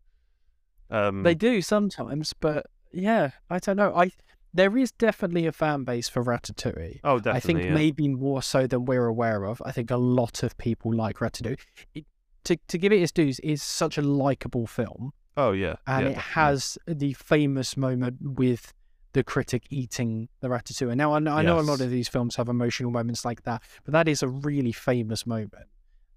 Um, 0.90 1.22
They 1.22 1.34
do 1.34 1.62
sometimes, 1.62 2.34
but 2.38 2.66
yeah, 2.92 3.30
I 3.48 3.58
don't 3.58 3.78
know. 3.78 3.94
I 3.96 4.10
There 4.52 4.76
is 4.76 4.92
definitely 4.92 5.46
a 5.46 5.52
fan 5.52 5.84
base 5.84 6.10
for 6.10 6.22
Ratatouille. 6.22 7.00
oh, 7.04 7.20
definitely. 7.20 7.36
I 7.36 7.40
think 7.40 7.62
yeah. 7.64 7.74
maybe 7.74 8.06
more 8.06 8.42
so 8.42 8.66
than 8.66 8.84
we're 8.84 9.06
aware 9.06 9.44
of. 9.44 9.62
I 9.64 9.72
think 9.72 9.90
a 9.90 9.96
lot 9.96 10.42
of 10.42 10.58
people 10.58 10.92
like 10.92 11.20
Ratatouille. 11.20 11.58
It, 11.94 12.04
to, 12.44 12.58
to 12.68 12.76
give 12.76 12.92
it 12.92 13.00
its 13.00 13.12
dues, 13.12 13.40
it's 13.42 13.62
such 13.62 13.96
a 13.96 14.02
likable 14.02 14.66
film. 14.66 15.14
Oh 15.36 15.52
yeah, 15.52 15.76
and 15.86 16.04
yeah, 16.04 16.12
it 16.12 16.14
definitely. 16.14 16.32
has 16.32 16.78
the 16.86 17.12
famous 17.14 17.76
moment 17.76 18.16
with 18.20 18.72
the 19.12 19.22
critic 19.22 19.64
eating 19.70 20.28
the 20.40 20.48
ratatouille. 20.48 20.96
Now, 20.96 21.14
I 21.14 21.18
know, 21.18 21.34
I 21.34 21.42
know 21.42 21.58
a 21.58 21.60
lot 21.60 21.80
of 21.80 21.90
these 21.90 22.08
films 22.08 22.36
have 22.36 22.48
emotional 22.48 22.90
moments 22.90 23.24
like 23.24 23.42
that, 23.44 23.62
but 23.84 23.92
that 23.92 24.08
is 24.08 24.22
a 24.22 24.28
really 24.28 24.72
famous 24.72 25.26
moment. 25.26 25.66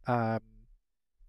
Um, 0.08 0.40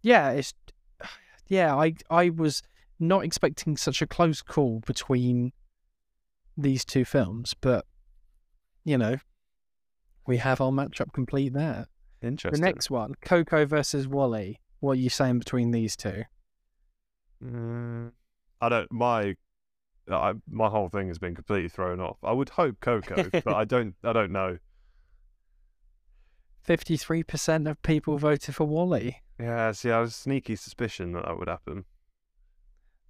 yeah, 0.03 0.31
it's 0.31 0.55
yeah. 1.49 1.75
I 1.75 1.94
I 2.11 2.31
was 2.31 2.62
not 2.99 3.25
expecting 3.25 3.77
such 3.77 4.01
a 4.03 4.07
close 4.07 4.42
call 4.42 4.81
between 4.87 5.53
these 6.57 6.85
two 6.85 7.05
films, 7.05 7.55
but 7.61 7.85
you 8.85 8.96
know, 8.96 9.18
we 10.27 10.38
have 10.38 10.61
our 10.61 10.70
matchup 10.70 11.12
complete 11.12 11.53
there. 11.53 11.87
interesting. 12.22 12.61
The 12.61 12.66
next 12.66 12.90
one, 12.90 13.14
Coco 13.20 13.66
versus 13.66 14.09
WALL-E. 14.09 14.59
What 14.81 14.92
are 14.92 15.01
you 15.01 15.11
saying 15.11 15.38
between 15.38 15.70
these 15.70 15.96
two? 15.96 16.25
Mm, 17.46 18.12
I 18.61 18.68
don't. 18.68 18.90
My 18.90 19.37
I, 20.11 20.35
my 20.50 20.68
whole 20.68 20.88
thing 20.88 21.09
has 21.09 21.18
been 21.18 21.35
completely 21.35 21.68
thrown 21.68 22.00
off. 22.00 22.18
I 22.22 22.32
would 22.32 22.50
hope 22.50 22.80
Coco, 22.80 23.28
but 23.30 23.46
I 23.54 23.64
don't. 23.64 23.94
I 24.02 24.12
don't 24.12 24.32
know. 24.32 24.59
53% 26.66 27.70
of 27.70 27.80
people 27.82 28.18
voted 28.18 28.54
for 28.54 28.64
WALL-E. 28.64 29.18
Yeah, 29.38 29.70
see, 29.72 29.90
I 29.90 30.00
was 30.00 30.11
a 30.11 30.14
sneaky 30.14 30.56
suspicion 30.56 31.12
that 31.12 31.24
that 31.24 31.38
would 31.38 31.48
happen. 31.48 31.85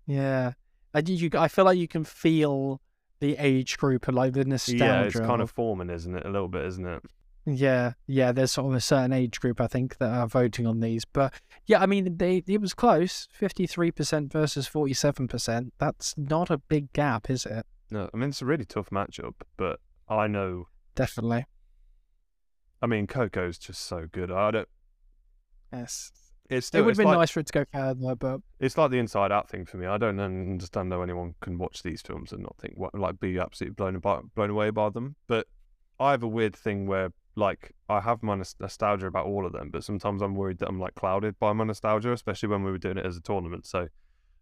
Yeah. 0.06 0.52
I, 0.92 0.98
you, 1.06 1.30
I 1.34 1.48
feel 1.48 1.64
like 1.64 1.78
you 1.78 1.88
can 1.88 2.04
feel 2.04 2.80
the 3.20 3.36
age 3.38 3.78
group 3.78 4.08
and 4.08 4.16
like 4.16 4.34
the 4.34 4.44
nostalgia. 4.44 4.84
Yeah, 4.84 5.02
it's 5.02 5.18
kind 5.18 5.40
of 5.40 5.50
forming, 5.50 5.90
isn't 5.90 6.14
it? 6.14 6.26
A 6.26 6.30
little 6.30 6.48
bit, 6.48 6.66
isn't 6.66 6.86
it? 6.86 7.02
Yeah, 7.46 7.92
yeah. 8.06 8.32
There's 8.32 8.52
sort 8.52 8.66
of 8.66 8.74
a 8.74 8.80
certain 8.80 9.12
age 9.12 9.38
group 9.40 9.60
I 9.60 9.68
think 9.68 9.98
that 9.98 10.10
are 10.10 10.26
voting 10.26 10.66
on 10.66 10.80
these, 10.80 11.04
but 11.04 11.32
yeah, 11.66 11.80
I 11.80 11.86
mean 11.86 12.16
they 12.16 12.42
it 12.46 12.60
was 12.60 12.74
close, 12.74 13.28
fifty 13.30 13.66
three 13.66 13.92
percent 13.92 14.32
versus 14.32 14.66
forty 14.66 14.94
seven 14.94 15.28
percent. 15.28 15.72
That's 15.78 16.14
not 16.16 16.50
a 16.50 16.58
big 16.58 16.92
gap, 16.92 17.30
is 17.30 17.46
it? 17.46 17.64
No, 17.90 18.10
I 18.12 18.16
mean 18.16 18.30
it's 18.30 18.42
a 18.42 18.46
really 18.46 18.64
tough 18.64 18.90
matchup, 18.90 19.34
but 19.56 19.78
I 20.08 20.26
know. 20.26 20.66
Definitely. 20.96 21.46
I 22.82 22.86
mean, 22.86 23.06
Coco's 23.06 23.58
just 23.58 23.82
so 23.82 24.06
good. 24.10 24.30
I 24.30 24.50
don't. 24.50 24.68
Yes. 25.72 26.12
It's 26.48 26.68
still, 26.68 26.80
it 26.80 26.84
would 26.84 26.92
have 26.92 26.98
been 26.98 27.06
like, 27.06 27.18
nice 27.18 27.30
for 27.30 27.40
it 27.40 27.46
to 27.46 27.52
go 27.52 27.64
further, 27.72 28.14
but 28.14 28.40
It's 28.60 28.78
like 28.78 28.90
the 28.90 28.98
Inside 28.98 29.32
Out 29.32 29.48
thing 29.48 29.64
for 29.64 29.78
me. 29.78 29.86
I 29.86 29.98
don't 29.98 30.20
understand 30.20 30.92
how 30.92 31.02
anyone 31.02 31.34
can 31.40 31.58
watch 31.58 31.82
these 31.82 32.02
films 32.02 32.32
and 32.32 32.42
not 32.42 32.56
think 32.58 32.74
what 32.76 32.94
like 32.94 33.18
be 33.18 33.38
absolutely 33.38 33.74
blown 33.74 33.96
about, 33.96 34.32
blown 34.34 34.50
away 34.50 34.70
by 34.70 34.90
them. 34.90 35.16
But 35.26 35.46
I 35.98 36.12
have 36.12 36.22
a 36.22 36.28
weird 36.28 36.54
thing 36.54 36.86
where 36.86 37.10
like 37.36 37.72
I 37.88 38.00
have 38.00 38.22
my 38.22 38.34
nostalgia 38.34 39.06
about 39.06 39.26
all 39.26 39.44
of 39.46 39.52
them, 39.52 39.70
but 39.70 39.84
sometimes 39.84 40.22
I'm 40.22 40.34
worried 40.34 40.58
that 40.58 40.68
I'm 40.68 40.80
like 40.80 40.94
clouded 40.94 41.38
by 41.38 41.52
my 41.52 41.64
nostalgia, 41.64 42.12
especially 42.12 42.48
when 42.48 42.64
we 42.64 42.70
were 42.70 42.78
doing 42.78 42.96
it 42.98 43.06
as 43.06 43.16
a 43.16 43.20
tournament. 43.20 43.66
So 43.66 43.88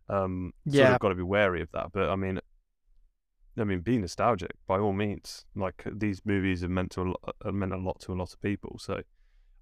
um, 0.09 0.52
sort 0.66 0.74
Yeah. 0.74 0.94
of 0.94 1.00
got 1.00 1.09
to 1.11 1.14
be 1.14 1.22
wary 1.22 1.61
of 1.61 1.70
that. 1.72 1.90
But 1.92 2.09
I 2.09 2.16
mean, 2.16 2.38
I 3.59 3.64
mean, 3.64 3.80
be 3.80 3.98
nostalgic 3.98 4.52
by 4.66 4.78
all 4.78 4.92
means. 4.92 5.44
Like 5.54 5.85
these 5.92 6.22
movies 6.24 6.61
have 6.62 6.70
meant 6.70 6.92
to 6.92 7.02
a 7.02 7.04
lot, 7.04 7.37
uh, 7.44 7.52
meant 7.52 7.72
a 7.72 7.78
lot 7.78 8.00
to 8.02 8.12
a 8.12 8.14
lot 8.14 8.33
of 8.33 8.40
people. 8.40 8.78
So 8.78 9.02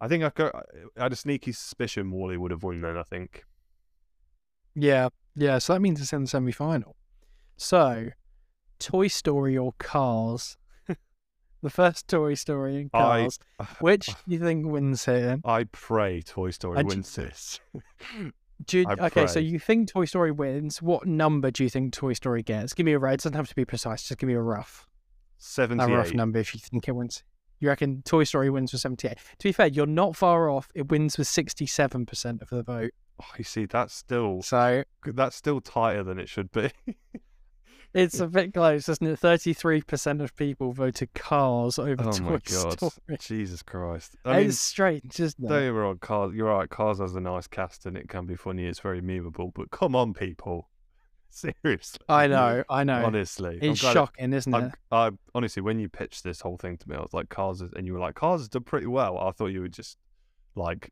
I 0.01 0.09
think 0.09 0.25
I, 0.25 0.31
go, 0.35 0.51
I 0.99 1.03
had 1.05 1.12
a 1.12 1.16
sneaky 1.16 1.53
suspicion 1.53 2.11
WALL-E 2.11 2.37
would 2.37 2.51
have 2.51 2.62
won 2.62 2.81
then. 2.81 2.97
I 2.99 3.03
think. 3.03 3.45
yeah, 4.75 5.09
yeah. 5.37 5.59
So 5.59 5.75
that 5.75 5.81
means 5.81 6.01
it's 6.01 6.12
in 6.12 6.23
the 6.23 6.29
semi 6.29 6.53
final. 6.53 6.97
So, 7.57 8.09
Toy 8.79 9.07
Story 9.09 9.57
or 9.57 9.73
Cars? 9.79 10.57
The 11.62 11.70
first 11.70 12.09
Toy 12.09 12.35
Story 12.35 12.77
and 12.83 12.90
I- 12.92 12.98
Cars. 12.98 13.38
Which 13.81 14.07
do 14.07 14.14
you 14.27 14.38
think 14.38 14.66
wins 14.66 15.05
here? 15.05 15.38
I 15.44 15.64
pray 15.64 16.20
Toy 16.22 16.51
Story 16.51 16.79
I 16.79 16.83
ju- 16.83 16.88
wins 16.88 17.14
this. 17.14 17.61
Do 18.64 18.79
you, 18.79 18.87
I 18.88 19.07
okay, 19.07 19.27
so 19.27 19.40
you 19.40 19.59
think 19.59 19.88
Toy 19.88 20.05
Story 20.05 20.31
wins? 20.31 20.81
What 20.81 21.05
number 21.05 21.51
do 21.51 21.64
you 21.64 21.68
think 21.68 21.92
Toy 21.92 22.12
Story 22.12 22.44
gets? 22.44 22.75
Give 22.75 22.87
me 22.87 22.92
a 22.92 22.98
rough. 22.98 23.14
It 23.14 23.16
doesn't 23.22 23.35
have 23.35 23.48
to 23.48 23.57
be 23.57 23.64
precise. 23.64 24.05
Just 24.05 24.20
give 24.20 24.29
me 24.29 24.35
a 24.35 24.40
rough, 24.40 24.87
a 25.81 25.88
rough 25.96 26.14
number 26.14 26.38
if 26.38 26.55
you 26.55 26.61
think 26.61 26.87
it 26.87 26.92
wins. 26.92 27.25
You 27.59 27.68
reckon 27.68 28.03
Toy 28.03 28.22
Story 28.22 28.51
wins 28.51 28.70
with 28.70 28.81
seventy-eight? 28.81 29.16
To 29.38 29.48
be 29.48 29.51
fair, 29.51 29.66
you're 29.66 29.87
not 29.87 30.14
far 30.14 30.48
off. 30.48 30.68
It 30.77 30.90
wins 30.90 31.18
with 31.18 31.27
sixty-seven 31.27 32.07
percent 32.07 32.40
of 32.40 32.51
the 32.51 32.62
vote. 32.62 32.92
Oh, 33.20 33.27
you 33.37 33.42
see, 33.42 33.66
that's 33.66 33.94
still 33.94 34.42
So 34.42 34.85
that's 35.07 35.35
still 35.35 35.61
tighter 35.61 36.05
than 36.05 36.20
it 36.20 36.29
should 36.29 36.53
be. 36.53 36.70
it's 37.94 38.20
a 38.20 38.26
bit 38.26 38.55
close, 38.55 38.88
isn't 38.88 39.07
it? 39.07 39.18
Thirty-three 39.18 39.83
percent 39.83 40.20
of 40.20 40.35
people 40.37 40.72
voted 40.72 41.12
Cars 41.14 41.78
over 41.78 42.05
oh 42.07 42.12
Toy 42.12 42.24
my 42.24 42.31
god, 42.31 42.72
Story. 42.78 42.92
Jesus 43.18 43.62
Christ! 43.62 44.16
I 44.24 44.38
mean, 44.38 44.48
it's 44.48 44.61
strange, 44.61 45.18
isn't 45.20 45.46
don't 45.48 45.59
it? 45.62 45.66
get 45.66 45.68
wrong, 45.68 45.98
Cars. 45.98 46.35
You're 46.35 46.48
right. 46.48 46.68
Cars 46.68 46.98
has 47.00 47.14
a 47.14 47.20
nice 47.20 47.46
cast 47.46 47.87
and 47.87 47.96
it 47.96 48.09
can 48.09 48.26
be 48.26 48.35
funny. 48.37 48.64
It's 48.66 48.81
very 48.81 49.00
memeable. 49.00 49.52
But 49.55 49.70
come 49.70 49.94
on, 49.94 50.14
people, 50.14 50.68
seriously. 51.31 52.00
I 52.09 52.26
know, 52.26 52.64
I 52.68 52.85
know. 52.85 53.05
Honestly, 53.05 53.59
it's 53.61 53.81
glad 53.81 53.90
it- 53.90 53.94
shocking, 53.94 54.33
isn't 54.33 54.55
it? 54.55 54.72
I 54.90 55.11
honestly, 55.35 55.62
when 55.62 55.78
you 55.78 55.88
pitched 55.88 56.24
this 56.24 56.40
whole 56.40 56.57
thing 56.57 56.76
to 56.78 56.88
me, 56.88 56.96
I 56.96 57.00
was 57.00 57.12
like, 57.12 57.28
"Cars," 57.28 57.61
is, 57.61 57.72
and 57.74 57.87
you 57.87 57.92
were 57.94 58.00
like, 58.00 58.14
"Cars 58.14 58.40
has 58.42 58.48
done 58.48 58.64
pretty 58.64 58.87
well." 58.87 59.18
I 59.18 59.31
thought 59.33 59.46
you 59.48 59.61
would 59.62 59.72
just 59.72 59.98
like 60.55 60.90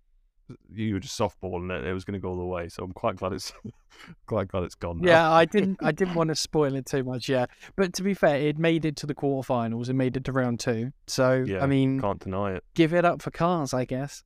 you 0.72 0.94
were 0.94 1.00
just 1.00 1.18
softballing 1.18 1.70
it. 1.70 1.86
It 1.86 1.92
was 1.92 2.04
going 2.04 2.14
to 2.14 2.20
go 2.20 2.28
all 2.30 2.36
the 2.36 2.44
way. 2.44 2.68
So 2.68 2.82
I'm 2.84 2.92
quite 2.92 3.16
glad 3.16 3.32
it's 3.32 3.52
quite 4.26 4.48
glad 4.48 4.64
it's 4.64 4.74
gone. 4.74 5.00
Now. 5.00 5.08
Yeah, 5.08 5.30
I 5.30 5.44
didn't. 5.44 5.78
I 5.82 5.92
didn't 5.92 6.14
want 6.14 6.28
to 6.28 6.34
spoil 6.34 6.74
it 6.76 6.86
too 6.86 7.04
much. 7.04 7.28
Yeah, 7.28 7.46
but 7.76 7.92
to 7.94 8.02
be 8.02 8.14
fair, 8.14 8.36
it 8.36 8.58
made 8.58 8.84
it 8.84 8.96
to 8.96 9.06
the 9.06 9.14
quarterfinals. 9.14 9.88
It 9.88 9.94
made 9.94 10.16
it 10.16 10.24
to 10.24 10.32
round 10.32 10.60
two. 10.60 10.92
So 11.06 11.44
Yeah, 11.46 11.62
I 11.62 11.66
mean, 11.66 12.00
can't 12.00 12.20
deny 12.20 12.52
it. 12.54 12.64
give 12.74 12.92
it 12.94 13.04
up 13.04 13.22
for 13.22 13.30
cars, 13.30 13.72
I 13.74 13.84
guess. 13.84 14.22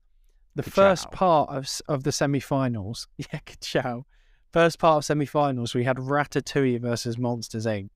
The 0.56 0.62
Ka-chow. 0.62 0.74
first 0.74 1.10
part 1.10 1.50
of 1.50 1.68
of 1.88 2.04
the 2.04 2.12
semi-finals, 2.12 3.08
yeah, 3.18 3.40
ciao. 3.60 4.06
First 4.52 4.78
part 4.78 4.98
of 4.98 5.04
semi-finals, 5.04 5.74
we 5.74 5.82
had 5.82 5.96
Ratatouille 5.96 6.80
versus 6.80 7.18
Monsters 7.18 7.66
Inc. 7.66 7.88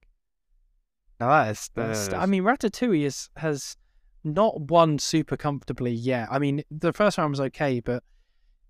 Now 1.20 1.28
that 1.28 1.50
is, 1.50 1.70
that's, 1.74 2.12
I 2.12 2.26
mean, 2.26 2.42
Ratatouille 2.42 3.04
is, 3.04 3.28
has 3.36 3.76
not 4.24 4.60
won 4.62 4.98
super 4.98 5.36
comfortably 5.36 5.92
yet. 5.92 6.28
I 6.30 6.38
mean, 6.40 6.62
the 6.70 6.92
first 6.92 7.18
round 7.18 7.30
was 7.30 7.40
okay, 7.40 7.78
but 7.80 8.02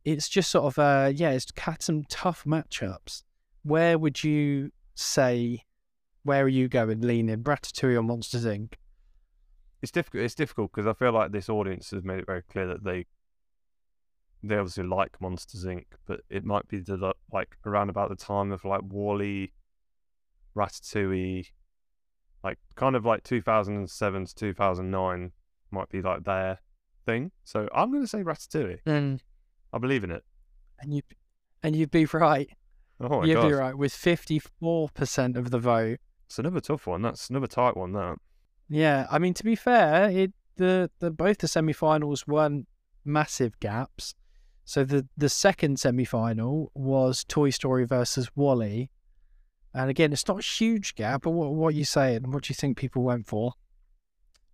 it's 0.05 0.29
just 0.29 0.51
sort 0.51 0.65
of, 0.67 0.79
uh, 0.79 1.13
yeah, 1.15 1.31
it's 1.31 1.47
had 1.57 1.83
some 1.83 2.05
tough 2.05 2.45
matchups. 2.45 3.23
Where 3.63 3.99
would 3.99 4.23
you 4.25 4.71
say, 4.95 5.65
where 6.23 6.45
are 6.45 6.49
you 6.49 6.69
going, 6.69 7.01
leaning, 7.01 7.43
Ratatouille 7.43 7.99
or 7.99 8.03
Monsters 8.03 8.45
Inc? 8.45 8.75
It's 9.83 9.93
difficult. 9.93 10.25
It's 10.25 10.35
difficult 10.35 10.73
because 10.73 10.87
I 10.87 10.93
feel 10.93 11.13
like 11.13 11.33
this 11.33 11.49
audience 11.49 11.91
has 11.93 12.03
made 12.03 12.19
it 12.19 12.27
very 12.27 12.43
clear 12.43 12.67
that 12.67 12.85
they 12.85 13.07
they 14.43 14.57
obviously 14.57 14.85
like 14.85 15.21
Monsters 15.21 15.65
Inc. 15.65 15.85
But 16.07 16.21
it 16.31 16.45
might 16.45 16.67
be 16.69 16.79
the 16.79 16.97
the- 16.97 17.15
like 17.33 17.57
around 17.65 17.91
about 17.91 18.09
the 18.09 18.17
time 18.17 18.51
of 18.51 18.65
like 18.65 18.83
WALL-E, 18.83 19.53
Ratatouille, 20.57 21.47
like 22.43 22.59
kind 22.75 22.97
of 22.97 23.05
like 23.05 23.23
2007 23.25 24.27
to 24.27 24.35
2009 24.35 25.33
might 25.71 25.89
be 25.89 26.03
like 26.03 26.25
their 26.25 26.59
thing. 27.07 27.31
So 27.45 27.69
I'm 27.75 27.91
going 27.91 28.03
to 28.03 28.09
say 28.09 28.23
Ratatouille. 28.23 28.83
Mm. 28.85 29.21
I 29.73 29.79
believe 29.79 30.05
in 30.05 30.11
it. 30.11 30.25
And 30.81 30.95
you, 30.95 31.03
and 31.63 31.75
you'd 31.77 31.91
be 31.91 32.05
right. 32.07 32.49
Oh 33.01 33.25
You'd 33.25 33.35
god, 33.35 33.49
be 33.49 33.55
right 33.55 33.77
with 33.77 33.93
fifty-four 33.93 34.89
percent 34.91 35.37
of 35.37 35.51
the 35.51 35.59
vote. 35.59 35.99
it's 36.27 36.39
another 36.39 36.61
tough 36.61 36.87
one. 36.87 37.03
That's 37.03 37.31
another 37.31 37.47
tight 37.47 37.77
one. 37.77 37.93
That 37.93 38.17
Yeah, 38.69 39.07
I 39.11 39.19
mean 39.19 39.35
to 39.35 39.45
be 39.45 39.55
fair, 39.55 40.11
it 40.11 40.33
the, 40.57 40.91
the 40.99 41.11
both 41.11 41.39
the 41.39 41.49
semi-finals 41.49 42.27
weren't 42.27 42.67
massive 43.05 43.59
gaps. 43.61 44.15
So 44.65 44.85
the 44.85 45.07
the 45.17 45.29
second 45.29 45.79
semi-final 45.79 46.73
was 46.75 47.25
Toy 47.25 47.51
Story 47.51 47.87
versus 47.87 48.29
WALL-E, 48.35 48.91
and 49.73 49.91
again, 49.91 50.13
it's 50.13 50.27
not 50.27 50.41
a 50.41 50.43
huge 50.43 50.95
gap. 50.95 51.23
But 51.23 51.31
what 51.31 51.55
what 51.55 51.69
are 51.69 51.79
you 51.79 51.85
saying? 51.85 52.31
What 52.33 52.45
do 52.45 52.51
you 52.51 52.55
think 52.57 52.77
people 52.77 53.03
went 53.03 53.27
for? 53.27 53.53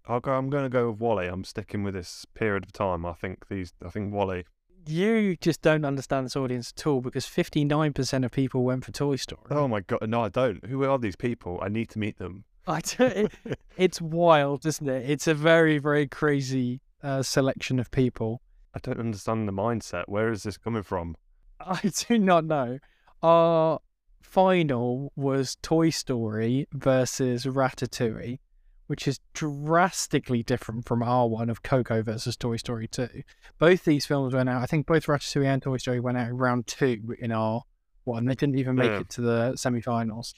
I'll 0.07 0.21
go. 0.21 0.33
I'm 0.33 0.51
going 0.51 0.65
to 0.65 0.69
go 0.69 0.91
with 0.91 1.01
WALL-E. 1.01 1.27
I'm 1.27 1.45
sticking 1.45 1.83
with 1.83 1.95
this 1.95 2.27
period 2.35 2.65
of 2.65 2.73
time. 2.73 3.07
I 3.07 3.15
think 3.15 3.49
these. 3.49 3.73
I 3.85 3.89
think 3.89 4.13
WALL-E. 4.13 4.45
You 4.87 5.37
just 5.37 5.63
don't 5.63 5.85
understand 5.85 6.27
this 6.27 6.37
audience 6.37 6.73
at 6.77 6.87
all 6.87 7.01
because 7.01 7.27
fifty-nine 7.27 7.93
percent 7.93 8.25
of 8.25 8.31
people 8.31 8.65
went 8.65 8.85
for 8.85 8.93
Toy 8.93 9.17
Story. 9.17 9.43
Oh 9.51 9.69
my 9.69 9.81
god! 9.81 10.09
No, 10.09 10.23
I 10.25 10.29
don't. 10.29 10.65
Who 10.67 10.85
are 10.85 10.99
these 10.99 11.17
people? 11.17 11.59
I 11.63 11.69
need 11.69 11.89
to 11.91 11.99
meet 11.99 12.19
them. 12.19 12.45
I 12.67 12.81
it, 12.99 13.33
it's 13.77 14.01
wild, 14.01 14.67
isn't 14.67 14.89
it? 14.89 15.09
It's 15.09 15.27
a 15.27 15.35
very 15.35 15.79
very 15.79 16.07
crazy 16.07 16.81
uh, 17.03 17.23
selection 17.23 17.79
of 17.79 17.91
people. 17.91 18.41
I 18.75 18.81
don't 18.81 18.99
understand 18.99 19.47
the 19.47 19.53
mindset. 19.53 20.05
Where 20.07 20.33
is 20.33 20.43
this 20.43 20.57
coming 20.57 20.83
from? 20.83 21.17
I 21.61 21.81
do 22.09 22.19
not 22.19 22.45
know. 22.45 22.79
Our 23.23 23.81
final 24.23 25.13
was 25.15 25.57
Toy 25.63 25.91
Story 25.91 26.67
versus 26.73 27.45
Ratatouille, 27.45 28.41
which 28.87 29.09
is 29.09 29.21
drastically 29.33 30.43
different 30.43 30.87
from 30.87 31.03
our 31.03 31.27
one 31.27 31.49
of 31.51 31.63
Coco 31.63 32.03
versus 32.03 32.37
Toy 32.37 32.57
Story 32.57 32.87
2. 32.87 33.23
Both 33.59 33.85
these 33.85 34.07
films 34.07 34.35
went 34.35 34.49
out, 34.49 34.63
I 34.63 34.67
think 34.67 34.87
both 34.87 35.07
Ratatouille 35.07 35.47
and 35.47 35.63
Toy 35.63 35.77
Story 35.79 36.01
went 36.01 36.19
out 36.19 36.29
in 36.29 36.37
round 36.37 36.67
two 36.67 37.15
in 37.19 37.33
our 37.33 37.63
one. 38.05 38.27
They 38.27 38.35
didn't 38.35 38.59
even 38.59 38.77
make 38.77 38.91
Yeah. 38.91 39.01
it 39.01 39.09
to 39.11 39.21
the 39.23 39.57
semi 39.57 39.81
finals. 39.81 40.35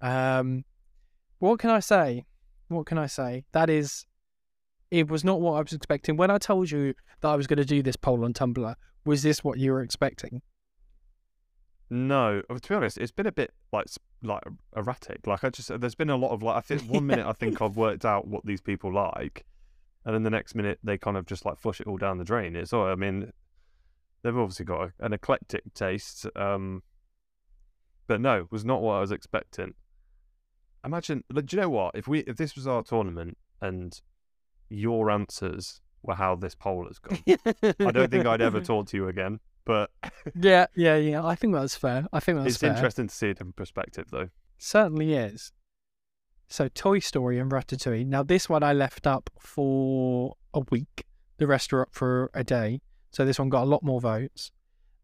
Um, 0.00 0.64
what 1.38 1.58
can 1.58 1.70
I 1.70 1.80
say? 1.80 2.26
What 2.68 2.86
can 2.86 2.98
I 2.98 3.06
say? 3.06 3.44
That 3.52 3.70
is, 3.70 4.04
it 4.90 5.08
was 5.08 5.24
not 5.24 5.40
what 5.40 5.52
I 5.54 5.60
was 5.62 5.72
expecting. 5.72 6.16
When 6.16 6.30
I 6.30 6.38
told 6.38 6.70
you 6.70 6.94
that 7.20 7.28
I 7.28 7.36
was 7.36 7.46
going 7.46 7.56
to 7.58 7.64
do 7.64 7.82
this 7.82 7.96
poll 7.96 8.24
on 8.24 8.34
Tumblr, 8.34 8.74
was 9.04 9.22
this 9.22 9.42
what 9.42 9.58
you 9.58 9.72
were 9.72 9.82
expecting? 9.82 10.42
No, 11.90 12.42
uh, 12.50 12.58
to 12.58 12.68
be 12.68 12.74
honest, 12.74 12.98
it's 12.98 13.12
been 13.12 13.26
a 13.26 13.32
bit 13.32 13.52
like 13.72 13.86
like 14.22 14.42
erratic. 14.76 15.26
Like 15.26 15.44
I 15.44 15.50
just, 15.50 15.80
there's 15.80 15.94
been 15.94 16.10
a 16.10 16.16
lot 16.16 16.32
of 16.32 16.42
like. 16.42 16.56
I 16.56 16.60
think 16.76 16.82
one 16.82 17.06
minute 17.06 17.26
I 17.26 17.32
think 17.32 17.62
I've 17.62 17.76
worked 17.76 18.04
out 18.04 18.26
what 18.26 18.44
these 18.44 18.60
people 18.60 18.92
like, 18.92 19.44
and 20.04 20.14
then 20.14 20.22
the 20.22 20.30
next 20.30 20.54
minute 20.54 20.78
they 20.82 20.98
kind 20.98 21.16
of 21.16 21.26
just 21.26 21.46
like 21.46 21.58
flush 21.58 21.80
it 21.80 21.86
all 21.86 21.96
down 21.96 22.18
the 22.18 22.24
drain. 22.24 22.56
It's 22.56 22.72
all. 22.72 22.86
I 22.86 22.94
mean, 22.94 23.32
they've 24.22 24.36
obviously 24.36 24.66
got 24.66 24.82
a, 24.82 24.92
an 25.04 25.12
eclectic 25.12 25.72
taste. 25.74 26.26
Um, 26.36 26.82
but 28.08 28.20
no, 28.20 28.48
was 28.50 28.64
not 28.64 28.82
what 28.82 28.94
I 28.94 29.00
was 29.00 29.12
expecting. 29.12 29.74
Imagine, 30.84 31.22
like, 31.30 31.46
do 31.46 31.56
you 31.56 31.62
know 31.62 31.70
what? 31.70 31.94
If 31.94 32.08
we, 32.08 32.20
if 32.20 32.36
this 32.36 32.56
was 32.56 32.66
our 32.66 32.82
tournament 32.82 33.36
and 33.60 34.00
your 34.70 35.10
answers 35.10 35.80
were 36.02 36.14
how 36.14 36.34
this 36.34 36.54
poll 36.54 36.86
has 36.86 36.98
gone, 36.98 37.22
I 37.86 37.90
don't 37.90 38.10
think 38.10 38.26
I'd 38.26 38.40
ever 38.40 38.60
talk 38.62 38.86
to 38.88 38.96
you 38.96 39.08
again. 39.08 39.40
But 39.68 39.90
Yeah, 40.34 40.66
yeah, 40.74 40.96
yeah. 40.96 41.24
I 41.24 41.34
think 41.34 41.52
that's 41.54 41.76
fair. 41.76 42.06
I 42.10 42.20
think 42.20 42.38
that's 42.38 42.48
it's 42.54 42.56
fair. 42.58 42.70
interesting 42.70 43.06
to 43.06 43.14
see 43.14 43.28
a 43.28 43.34
different 43.34 43.56
perspective, 43.56 44.06
though. 44.10 44.30
Certainly 44.56 45.12
is. 45.12 45.52
So 46.48 46.68
Toy 46.68 47.00
Story 47.00 47.38
and 47.38 47.52
Ratatouille. 47.52 48.06
Now 48.06 48.22
this 48.22 48.48
one 48.48 48.62
I 48.62 48.72
left 48.72 49.06
up 49.06 49.28
for 49.38 50.36
a 50.54 50.60
week. 50.70 51.04
The 51.36 51.46
rest 51.46 51.72
are 51.74 51.82
up 51.82 51.90
for 51.92 52.30
a 52.32 52.42
day. 52.42 52.80
So 53.10 53.26
this 53.26 53.38
one 53.38 53.50
got 53.50 53.64
a 53.64 53.66
lot 53.66 53.82
more 53.82 54.00
votes. 54.00 54.50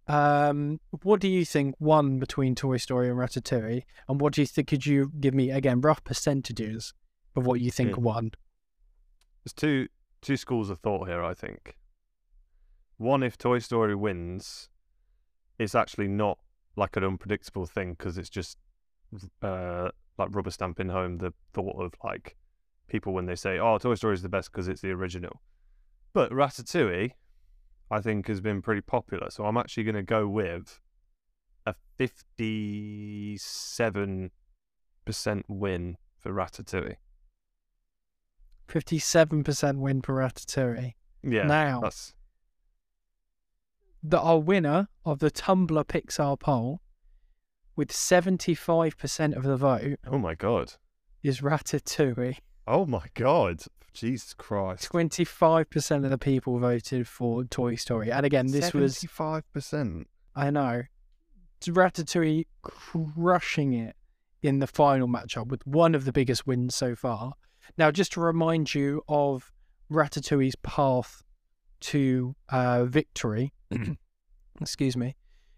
Um, 0.09 0.81
what 1.03 1.21
do 1.21 1.29
you 1.29 1.45
think 1.45 1.75
won 1.79 2.19
between 2.19 2.55
Toy 2.55 2.79
Story 2.79 3.11
and 3.11 3.19
Ratatouille? 3.19 3.83
And 4.09 4.19
what 4.19 4.33
do 4.33 4.41
you 4.41 4.47
think? 4.47 4.69
Could 4.69 4.87
you 4.87 5.13
give 5.21 5.35
me 5.35 5.51
again 5.51 5.83
rough 5.83 6.03
percentages 6.05 6.95
of 7.37 7.45
what 7.47 7.61
you 7.61 7.71
think 7.71 7.91
Yeah. 7.91 7.97
won? 8.03 8.31
There's 9.45 9.53
two 9.53 9.89
two 10.23 10.39
schools 10.39 10.71
of 10.71 10.79
thought 10.79 11.07
here. 11.09 11.23
I 11.23 11.35
think. 11.35 11.77
One, 12.97 13.23
if 13.23 13.37
Toy 13.37 13.59
Story 13.59 13.95
wins, 13.95 14.71
it's 15.59 15.75
actually 15.75 16.09
not 16.09 16.39
like 16.77 16.97
an 16.97 17.05
unpredictable 17.05 17.67
thing 17.67 17.95
because 17.95 18.19
it's 18.19 18.31
just 18.31 18.59
uh, 19.43 19.91
like 20.19 20.35
rubber 20.35 20.51
stamping 20.51 20.89
home 20.89 21.19
the 21.19 21.33
thought 21.53 21.81
of 21.81 21.93
like 22.03 22.37
people 22.89 23.13
when 23.13 23.27
they 23.27 23.37
say, 23.37 23.59
"Oh, 23.59 23.79
Toy 23.79 23.95
Story 23.95 24.15
is 24.15 24.23
the 24.23 24.29
best 24.29 24.53
because 24.53 24.69
it's 24.69 24.81
the 24.81 24.91
original." 24.91 25.41
But 26.13 26.31
Ratatouille, 26.31 27.13
I 27.91 28.01
think, 28.01 28.29
has 28.29 28.41
been 28.41 28.63
pretty 28.63 28.83
popular. 28.83 29.31
So 29.31 29.45
I'm 29.45 29.57
actually 29.57 29.85
going 29.85 29.97
to 29.97 30.03
go 30.03 30.29
with 30.29 30.81
a 31.67 31.75
57% 31.99 34.31
win 35.49 35.97
for 36.19 36.33
Ratatouille. 36.33 36.97
Fifty-seven 38.69 39.45
percent 39.45 39.79
win 39.79 40.01
for 40.01 40.15
Ratatouille. 40.15 40.95
Yeah, 41.23 41.47
now, 41.47 41.81
that's 41.81 42.15
the 44.05 44.21
our 44.21 44.39
winner 44.39 44.89
of 45.05 45.19
the 45.19 45.31
Tumblr 45.31 45.85
Pixar 45.87 46.39
poll, 46.39 46.83
with 47.75 47.91
seventy-five 47.91 48.97
percent 48.99 49.35
of 49.35 49.43
the 49.43 49.57
vote, 49.57 49.99
oh 50.07 50.19
my 50.19 50.35
god. 50.35 50.75
is 51.23 51.41
Ratatouille. 51.41 52.37
Oh 52.69 52.87
my 52.87 53.07
god. 53.15 53.63
Jesus 53.95 54.35
Christ. 54.35 54.85
Twenty-five 54.85 55.71
percent 55.71 56.05
of 56.05 56.11
the 56.11 56.19
people 56.19 56.59
voted 56.59 57.09
for 57.09 57.45
Toy 57.45 57.77
Story, 57.77 58.13
and 58.13 58.27
again, 58.27 58.49
this 58.49 58.75
was 58.75 58.97
75%. 58.99 60.05
I 60.37 60.51
know. 60.51 60.83
Ratatouille 61.63 62.45
crushing 62.61 63.73
it 63.73 63.97
in 64.43 64.59
the 64.59 64.67
final 64.67 65.09
matchup 65.09 65.47
with 65.47 65.67
one 65.67 65.95
of 65.95 66.05
the 66.05 66.13
biggest 66.13 66.47
wins 66.47 66.75
so 66.75 66.95
far. 66.95 67.33
Now, 67.79 67.91
just 67.91 68.13
to 68.13 68.21
remind 68.21 68.75
you 68.75 69.03
of 69.09 69.51
Ratatouille's 69.91 70.57
path 70.57 71.24
to 71.85 72.35
uh, 72.49 72.85
victory, 72.85 73.53
excuse 74.61 74.97
me, 74.97 75.17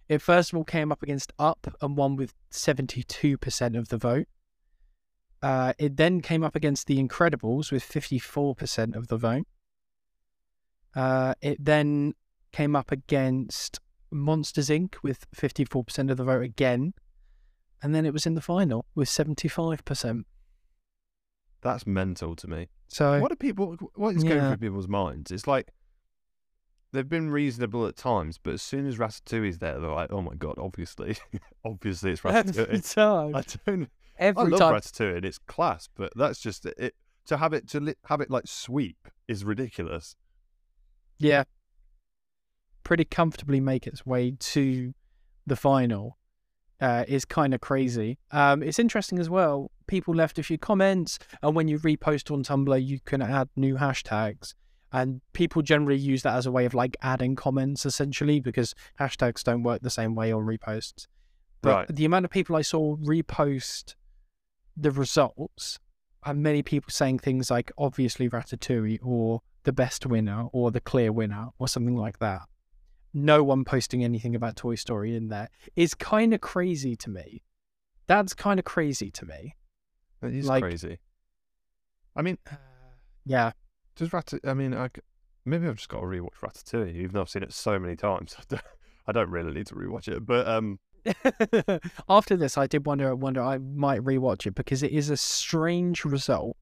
it 0.08 0.20
first 0.20 0.52
of 0.52 0.56
all 0.56 0.64
came 0.64 0.90
up 0.90 1.02
against 1.02 1.32
Up 1.38 1.66
and 1.80 1.96
won 1.96 2.16
with 2.16 2.34
72% 2.50 3.78
of 3.78 3.88
the 3.88 3.96
vote. 3.96 4.26
Uh, 5.42 5.72
it 5.78 5.96
then 5.96 6.20
came 6.20 6.42
up 6.42 6.56
against 6.56 6.86
The 6.86 6.98
Incredibles 7.02 7.70
with 7.70 7.84
54% 7.84 8.96
of 8.96 9.08
the 9.08 9.16
vote. 9.16 9.46
Uh, 10.94 11.34
it 11.40 11.64
then 11.64 12.14
came 12.52 12.74
up 12.74 12.90
against 12.90 13.78
Monsters 14.10 14.68
Inc. 14.68 14.94
with 15.02 15.30
54% 15.32 16.10
of 16.10 16.16
the 16.16 16.24
vote 16.24 16.42
again. 16.42 16.94
And 17.82 17.94
then 17.94 18.06
it 18.06 18.12
was 18.12 18.26
in 18.26 18.34
the 18.34 18.40
final 18.40 18.86
with 18.94 19.08
75%. 19.08 20.24
That's 21.60 21.86
mental 21.86 22.34
to 22.36 22.48
me. 22.48 22.68
So, 22.88 23.20
What 23.20 23.30
are 23.30 23.36
people 23.36 23.76
what 23.94 24.16
is 24.16 24.24
going 24.24 24.40
through 24.40 24.56
people's 24.56 24.88
minds? 24.88 25.30
It's 25.30 25.46
like 25.46 25.70
they've 26.92 27.08
been 27.08 27.30
reasonable 27.30 27.86
at 27.86 27.96
times, 27.96 28.38
but 28.42 28.54
as 28.54 28.62
soon 28.62 28.86
as 28.86 28.98
Ratatouille's 28.98 29.58
there, 29.58 29.78
they're 29.78 29.90
like, 29.90 30.12
"Oh 30.12 30.22
my 30.22 30.34
god, 30.34 30.56
obviously, 30.58 31.16
obviously 31.64 32.12
it's 32.12 32.24
every 32.24 32.52
Ratatouille." 32.52 32.94
time, 32.94 33.34
I 33.34 33.42
don't. 33.66 33.90
I 34.18 34.30
love 34.30 34.58
time. 34.58 34.74
Ratatouille 34.74 35.16
and 35.16 35.24
it's 35.24 35.38
class, 35.38 35.88
but 35.94 36.12
that's 36.16 36.40
just 36.40 36.66
it. 36.66 36.94
To 37.26 37.36
have 37.36 37.52
it 37.52 37.68
to 37.68 37.80
li- 37.80 37.94
have 38.06 38.20
it 38.20 38.30
like 38.30 38.44
sweep 38.46 39.08
is 39.26 39.44
ridiculous. 39.44 40.14
Yeah. 41.18 41.44
Pretty 42.84 43.04
comfortably 43.04 43.58
make 43.60 43.86
its 43.86 44.06
way 44.06 44.36
to 44.38 44.94
the 45.44 45.56
final 45.56 46.18
uh, 46.80 47.04
is 47.08 47.24
kind 47.24 47.54
of 47.54 47.60
crazy. 47.60 48.18
Um, 48.30 48.62
it's 48.62 48.78
interesting 48.78 49.18
as 49.18 49.28
well. 49.28 49.70
People 49.86 50.14
left 50.14 50.38
a 50.38 50.42
few 50.42 50.58
comments, 50.58 51.18
and 51.42 51.54
when 51.56 51.68
you 51.68 51.78
repost 51.78 52.30
on 52.30 52.42
Tumblr, 52.42 52.84
you 52.84 53.00
can 53.00 53.22
add 53.22 53.48
new 53.56 53.76
hashtags. 53.76 54.54
And 54.92 55.20
people 55.32 55.62
generally 55.62 55.98
use 55.98 56.22
that 56.22 56.34
as 56.36 56.46
a 56.46 56.52
way 56.52 56.64
of 56.64 56.72
like 56.74 56.96
adding 57.02 57.34
comments 57.36 57.84
essentially 57.84 58.40
because 58.40 58.74
hashtags 59.00 59.42
don't 59.42 59.62
work 59.62 59.82
the 59.82 59.90
same 59.90 60.14
way 60.14 60.32
on 60.32 60.44
reposts. 60.44 61.06
But 61.60 61.74
Right. 61.88 61.96
the 61.96 62.04
amount 62.04 62.24
of 62.24 62.30
people 62.30 62.54
I 62.56 62.62
saw 62.62 62.96
repost 62.98 63.94
the 64.76 64.90
results 64.90 65.78
and 66.24 66.42
many 66.42 66.62
people 66.62 66.90
saying 66.90 67.18
things 67.18 67.50
like 67.50 67.72
obviously 67.78 68.28
Ratatouille 68.28 68.98
or 69.02 69.42
the 69.64 69.72
best 69.72 70.06
winner 70.06 70.44
or 70.52 70.70
the 70.70 70.80
clear 70.80 71.12
winner 71.12 71.48
or 71.58 71.66
something 71.68 71.96
like 71.96 72.18
that. 72.20 72.42
No 73.12 73.42
one 73.42 73.64
posting 73.64 74.04
anything 74.04 74.36
about 74.36 74.56
Toy 74.56 74.74
Story 74.76 75.16
in 75.16 75.28
there 75.28 75.48
is 75.74 75.94
kind 75.94 76.32
of 76.34 76.40
crazy 76.40 76.94
to 76.96 77.10
me. 77.10 77.42
That's 78.06 78.34
kind 78.34 78.58
of 78.60 78.64
crazy 78.64 79.10
to 79.10 79.26
me. 79.26 79.56
It 80.22 80.34
is 80.34 80.46
Like- 80.46 80.62
crazy. 80.62 80.98
I 82.14 82.22
mean, 82.22 82.38
Yeah. 83.24 83.52
Does 83.96 84.10
Ratatouille? 84.10 84.48
I 84.48 84.54
mean, 84.54 84.74
I 84.74 84.90
maybe 85.44 85.66
I've 85.66 85.76
just 85.76 85.88
got 85.88 86.00
to 86.00 86.06
rewatch 86.06 86.38
Ratatouille, 86.42 86.94
even 86.94 87.12
though 87.12 87.22
I've 87.22 87.28
seen 87.28 87.42
it 87.42 87.52
so 87.52 87.78
many 87.78 87.96
times. 87.96 88.36
I 88.38 88.42
don't, 88.48 88.62
I 89.08 89.12
don't 89.12 89.30
really 89.30 89.52
need 89.52 89.66
to 89.68 89.74
rewatch 89.74 90.08
it, 90.08 90.24
but 90.24 90.46
um, 90.46 90.78
After 92.08 92.36
this, 92.36 92.58
I 92.58 92.66
did 92.66 92.86
wonder. 92.86 93.14
Wonder 93.14 93.42
I 93.42 93.58
might 93.58 94.00
rewatch 94.02 94.46
it 94.46 94.54
because 94.54 94.82
it 94.82 94.92
is 94.92 95.10
a 95.10 95.16
strange 95.16 96.04
result, 96.04 96.56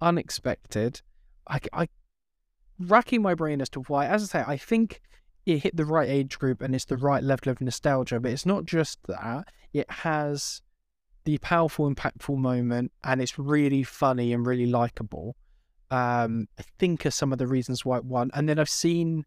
unexpected. 0.00 1.02
I, 1.48 1.60
I 1.72 1.88
racking 2.78 3.22
my 3.22 3.34
brain 3.34 3.60
as 3.60 3.68
to 3.70 3.80
why. 3.80 4.06
As 4.06 4.22
I 4.22 4.26
say, 4.26 4.44
I 4.46 4.56
think 4.56 5.00
it 5.46 5.58
hit 5.58 5.76
the 5.76 5.84
right 5.84 6.08
age 6.08 6.38
group 6.38 6.60
and 6.60 6.74
it's 6.74 6.84
the 6.84 6.96
right 6.96 7.22
level 7.22 7.50
of 7.50 7.60
nostalgia. 7.60 8.20
But 8.20 8.32
it's 8.32 8.46
not 8.46 8.64
just 8.64 8.98
that; 9.06 9.48
it 9.72 9.90
has 9.90 10.62
the 11.24 11.38
powerful, 11.38 11.92
impactful 11.92 12.36
moment, 12.36 12.92
and 13.04 13.20
it's 13.20 13.38
really 13.38 13.82
funny 13.82 14.32
and 14.32 14.46
really 14.46 14.66
likable. 14.66 15.36
Um, 15.90 16.46
I 16.58 16.62
think 16.78 17.04
are 17.04 17.10
some 17.10 17.32
of 17.32 17.38
the 17.38 17.46
reasons 17.46 17.84
why 17.84 17.98
it 17.98 18.04
won. 18.04 18.30
And 18.34 18.48
then 18.48 18.58
I've 18.58 18.68
seen 18.68 19.24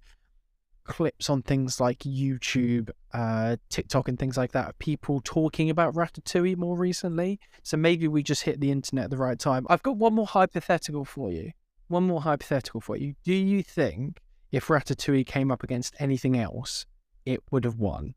clips 0.85 1.29
on 1.29 1.41
things 1.41 1.79
like 1.79 1.99
YouTube, 1.99 2.89
uh, 3.13 3.57
TikTok, 3.69 4.07
and 4.07 4.17
things 4.19 4.37
like 4.37 4.51
that 4.51 4.69
of 4.69 4.79
people 4.79 5.21
talking 5.23 5.69
about 5.69 5.93
Ratatouille 5.93 6.57
more 6.57 6.77
recently. 6.77 7.39
So 7.63 7.77
maybe 7.77 8.07
we 8.07 8.23
just 8.23 8.43
hit 8.43 8.59
the 8.59 8.71
internet 8.71 9.05
at 9.05 9.11
the 9.11 9.17
right 9.17 9.39
time. 9.39 9.65
I've 9.69 9.83
got 9.83 9.97
one 9.97 10.13
more 10.13 10.27
hypothetical 10.27 11.05
for 11.05 11.31
you. 11.31 11.51
One 11.87 12.03
more 12.03 12.21
hypothetical 12.21 12.81
for 12.81 12.97
you. 12.97 13.15
Do 13.23 13.33
you 13.33 13.61
think 13.63 14.19
if 14.51 14.67
Ratatouille 14.67 15.25
came 15.25 15.51
up 15.51 15.63
against 15.63 15.95
anything 15.99 16.37
else, 16.37 16.85
it 17.25 17.41
would 17.51 17.65
have 17.65 17.79
won? 17.79 18.15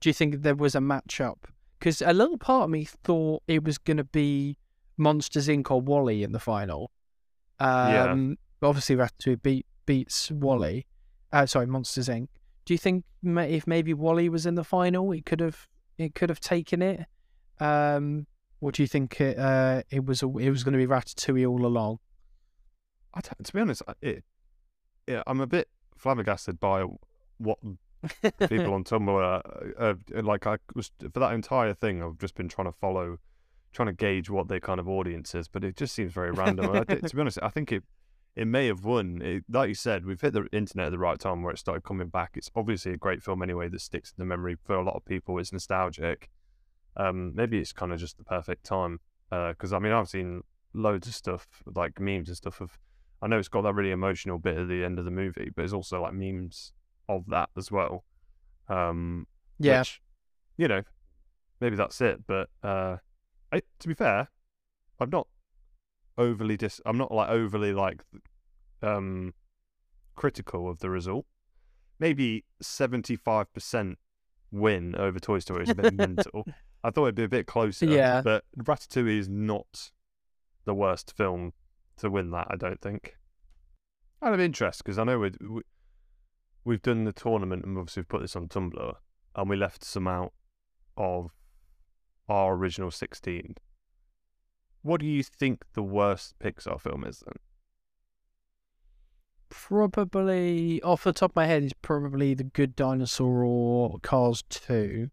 Do 0.00 0.08
you 0.08 0.12
think 0.12 0.42
there 0.42 0.54
was 0.54 0.74
a 0.74 0.80
matchup? 0.80 1.36
Because 1.78 2.02
a 2.02 2.12
little 2.12 2.38
part 2.38 2.64
of 2.64 2.70
me 2.70 2.84
thought 2.84 3.42
it 3.48 3.64
was 3.64 3.78
going 3.78 3.96
to 3.98 4.04
be 4.04 4.58
Monsters 4.96 5.48
Inc. 5.48 5.70
or 5.70 5.80
WALL-E 5.80 6.22
in 6.22 6.32
the 6.32 6.38
final. 6.38 6.90
Yeah. 7.60 8.10
Um, 8.10 8.36
but 8.60 8.68
obviously, 8.68 8.96
Ratatouille 8.96 9.42
beat, 9.42 9.66
beats 9.86 10.30
WALL-E. 10.30 10.86
Uh, 11.32 11.46
sorry, 11.46 11.66
Monsters 11.66 12.08
Inc. 12.08 12.28
Do 12.64 12.74
you 12.74 12.78
think 12.78 13.04
if 13.24 13.66
maybe 13.66 13.94
WALL-E 13.94 14.28
was 14.28 14.46
in 14.46 14.54
the 14.54 14.64
final, 14.64 15.12
it 15.12 15.24
could 15.26 15.40
have 15.40 15.68
it 15.98 16.14
could 16.14 16.28
have 16.28 16.40
taken 16.40 16.82
it? 16.82 17.06
Um, 17.60 18.26
or 18.60 18.72
do 18.72 18.82
you 18.82 18.86
think 18.86 19.20
it 19.20 19.38
uh, 19.38 19.82
it 19.90 20.04
was 20.04 20.22
a, 20.22 20.26
it 20.38 20.50
was 20.50 20.64
going 20.64 20.72
to 20.72 20.78
be 20.78 20.86
Ratatouille 20.86 21.48
all 21.48 21.64
along? 21.66 21.98
I 23.14 23.20
don't, 23.20 23.44
to 23.46 23.52
be 23.52 23.60
honest, 23.60 23.82
I- 23.88 23.94
it, 24.02 24.24
yeah, 25.06 25.22
I'm 25.26 25.40
a 25.40 25.46
bit 25.46 25.68
flabbergasted 25.96 26.58
by 26.60 26.84
what 27.38 27.58
people 28.48 28.74
on 28.74 28.84
Tumblr 28.84 29.42
uh, 29.78 29.94
uh, 30.14 30.22
like. 30.22 30.46
I 30.46 30.58
was 30.74 30.90
for 31.00 31.20
that 31.20 31.32
entire 31.32 31.72
thing. 31.74 32.02
I've 32.02 32.18
just 32.18 32.34
been 32.34 32.48
trying 32.48 32.66
to 32.66 32.72
follow, 32.72 33.18
trying 33.76 33.86
to 33.86 33.92
gauge 33.92 34.30
what 34.30 34.48
their 34.48 34.58
kind 34.58 34.80
of 34.80 34.88
audience 34.88 35.34
is, 35.34 35.48
but 35.48 35.62
it 35.62 35.76
just 35.76 35.94
seems 35.94 36.12
very 36.12 36.30
random. 36.42 36.70
I, 36.74 36.84
to 36.84 37.14
be 37.14 37.20
honest, 37.20 37.38
I 37.42 37.50
think 37.50 37.70
it 37.70 37.84
it 38.34 38.46
may 38.46 38.66
have 38.66 38.84
won. 38.84 39.20
It, 39.22 39.44
like 39.50 39.68
you 39.68 39.74
said, 39.74 40.04
we've 40.04 40.20
hit 40.20 40.32
the 40.32 40.46
internet 40.52 40.86
at 40.86 40.92
the 40.92 40.98
right 40.98 41.18
time 41.18 41.42
where 41.42 41.52
it 41.52 41.58
started 41.58 41.84
coming 41.84 42.08
back. 42.08 42.32
It's 42.34 42.50
obviously 42.54 42.92
a 42.92 42.96
great 42.96 43.22
film 43.22 43.42
anyway 43.42 43.68
that 43.68 43.80
sticks 43.80 44.10
in 44.10 44.20
the 44.20 44.26
memory 44.26 44.56
for 44.62 44.74
a 44.74 44.82
lot 44.82 44.96
of 44.96 45.04
people. 45.04 45.38
It's 45.38 45.52
nostalgic. 45.52 46.28
Um, 46.96 47.32
maybe 47.34 47.58
it's 47.58 47.72
kind 47.72 47.92
of 47.92 47.98
just 48.00 48.16
the 48.18 48.24
perfect 48.24 48.64
time 48.64 49.00
because 49.30 49.72
I 49.72 49.78
mean 49.78 49.92
I've 49.92 50.08
seen 50.08 50.42
loads 50.72 51.06
of 51.06 51.14
stuff 51.14 51.46
like 51.74 52.00
memes 52.00 52.28
and 52.28 52.36
stuff 52.36 52.60
of. 52.60 52.78
I 53.22 53.28
know 53.28 53.38
it's 53.38 53.48
got 53.48 53.62
that 53.62 53.74
really 53.74 53.92
emotional 53.92 54.38
bit 54.38 54.58
at 54.58 54.68
the 54.68 54.84
end 54.84 54.98
of 54.98 55.06
the 55.06 55.10
movie, 55.10 55.50
but 55.54 55.64
it's 55.64 55.72
also 55.72 56.02
like 56.02 56.12
memes 56.12 56.72
of 57.08 57.24
that 57.28 57.48
as 57.56 57.70
well. 57.70 58.04
Um, 58.68 59.26
Yeah, 59.58 59.80
which, 59.80 60.02
you 60.58 60.68
know, 60.68 60.82
maybe 61.60 61.76
that's 61.76 62.00
it. 62.02 62.26
But 62.26 62.50
uh, 62.62 62.96
I, 63.56 63.62
to 63.80 63.88
be 63.88 63.94
fair, 63.94 64.28
I'm 65.00 65.10
not 65.10 65.26
overly 66.18 66.56
dis. 66.56 66.80
I'm 66.86 66.98
not 66.98 67.12
like 67.12 67.28
overly 67.28 67.72
like 67.72 68.02
um 68.82 69.34
critical 70.14 70.68
of 70.68 70.78
the 70.80 70.90
result. 70.90 71.26
Maybe 71.98 72.44
seventy 72.60 73.16
five 73.16 73.52
percent 73.52 73.98
win 74.50 74.94
over 74.96 75.18
Toy 75.18 75.38
Story 75.40 75.64
is 75.64 75.70
a 75.70 75.74
bit 75.74 75.94
mental. 76.06 76.44
I 76.84 76.90
thought 76.90 77.04
it'd 77.04 77.14
be 77.16 77.24
a 77.24 77.28
bit 77.28 77.46
closer. 77.46 77.86
Yeah. 77.86 78.22
but 78.22 78.44
Ratatouille 78.58 79.18
is 79.18 79.28
not 79.28 79.90
the 80.64 80.74
worst 80.74 81.12
film 81.16 81.52
to 81.98 82.10
win 82.10 82.30
that. 82.30 82.46
I 82.50 82.56
don't 82.56 82.80
think. 82.80 83.16
Out 84.22 84.32
of 84.32 84.40
interest, 84.40 84.82
because 84.84 84.98
I 84.98 85.04
know 85.04 85.18
we're 85.18 85.32
we- 85.40 85.62
we've 86.64 86.82
done 86.82 87.04
the 87.04 87.12
tournament 87.12 87.64
and 87.64 87.78
obviously 87.78 88.00
we've 88.00 88.08
put 88.08 88.22
this 88.22 88.34
on 88.34 88.48
Tumblr 88.48 88.94
and 89.36 89.48
we 89.48 89.54
left 89.54 89.84
some 89.84 90.08
out 90.08 90.32
of 90.96 91.30
our 92.28 92.54
original 92.54 92.90
16. 92.90 93.56
What 94.82 95.00
do 95.00 95.06
you 95.06 95.22
think 95.22 95.64
the 95.74 95.82
worst 95.82 96.34
Pixar 96.38 96.80
film 96.80 97.04
is 97.04 97.22
then? 97.26 97.34
Probably 99.48 100.82
off 100.82 101.04
the 101.04 101.12
top 101.12 101.32
of 101.32 101.36
my 101.36 101.46
head 101.46 101.62
is 101.62 101.72
probably 101.74 102.34
the 102.34 102.44
Good 102.44 102.74
Dinosaur 102.74 103.44
or 103.44 103.98
Cars 104.02 104.42
Two. 104.48 105.10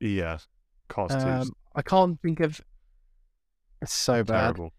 Yeah, 0.00 0.38
Cars 0.88 1.12
2 1.12 1.16
Um, 1.28 1.52
I 1.74 1.82
can't 1.82 2.20
think 2.20 2.40
of. 2.40 2.60
It's 3.80 3.92
so 3.94 4.22
bad. 4.22 4.54
terrible. 4.56 4.72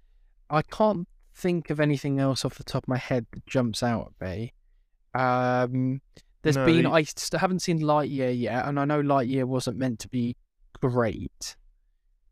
I 0.49 0.61
can't 0.61 1.07
think 1.33 1.69
of 1.69 1.79
anything 1.79 2.19
else 2.19 2.45
off 2.45 2.55
the 2.55 2.63
top 2.63 2.83
of 2.83 2.87
my 2.87 2.97
head 2.97 3.25
that 3.31 3.45
jumps 3.47 3.81
out 3.81 4.13
at 4.21 4.27
me. 4.27 4.53
Um, 5.15 6.01
there's 6.43 6.55
No, 6.55 6.65
been 6.65 6.85
I 6.85 7.03
haven't 7.39 7.61
seen 7.61 7.79
Lightyear 7.79 8.39
yet, 8.39 8.65
and 8.65 8.79
I 8.79 8.85
know 8.85 9.01
Lightyear 9.01 9.45
wasn't 9.45 9.77
meant 9.77 9.99
to 9.99 10.07
be 10.09 10.35
great. 10.89 11.55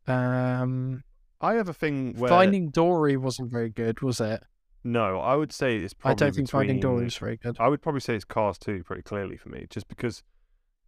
Um, 0.08 1.04
I 1.40 1.54
have 1.56 1.70
a 1.70 1.74
thing 1.74 2.16
where 2.18 2.30
Finding 2.30 2.70
Dory 2.70 3.18
wasn't 3.18 3.52
very 3.52 3.70
good, 3.70 4.02
was 4.02 4.20
it? 4.20 4.44
no, 4.84 5.20
I 5.20 5.36
would 5.36 5.52
say 5.52 5.78
it's 5.78 5.94
probably 5.94 6.12
I 6.14 6.16
don't 6.16 6.36
think 6.36 6.50
Finding 6.50 6.78
between- 6.78 6.92
Dory 6.94 7.04
was 7.06 7.18
very 7.18 7.38
good. 7.38 7.56
I 7.60 7.68
would 7.68 7.82
probably 7.84 8.02
say 8.02 8.16
it's 8.16 8.26
Cars 8.26 8.58
2 8.58 8.84
pretty 8.84 9.04
clearly 9.04 9.38
for 9.38 9.50
me, 9.50 9.68
just 9.70 9.88
because 9.88 10.24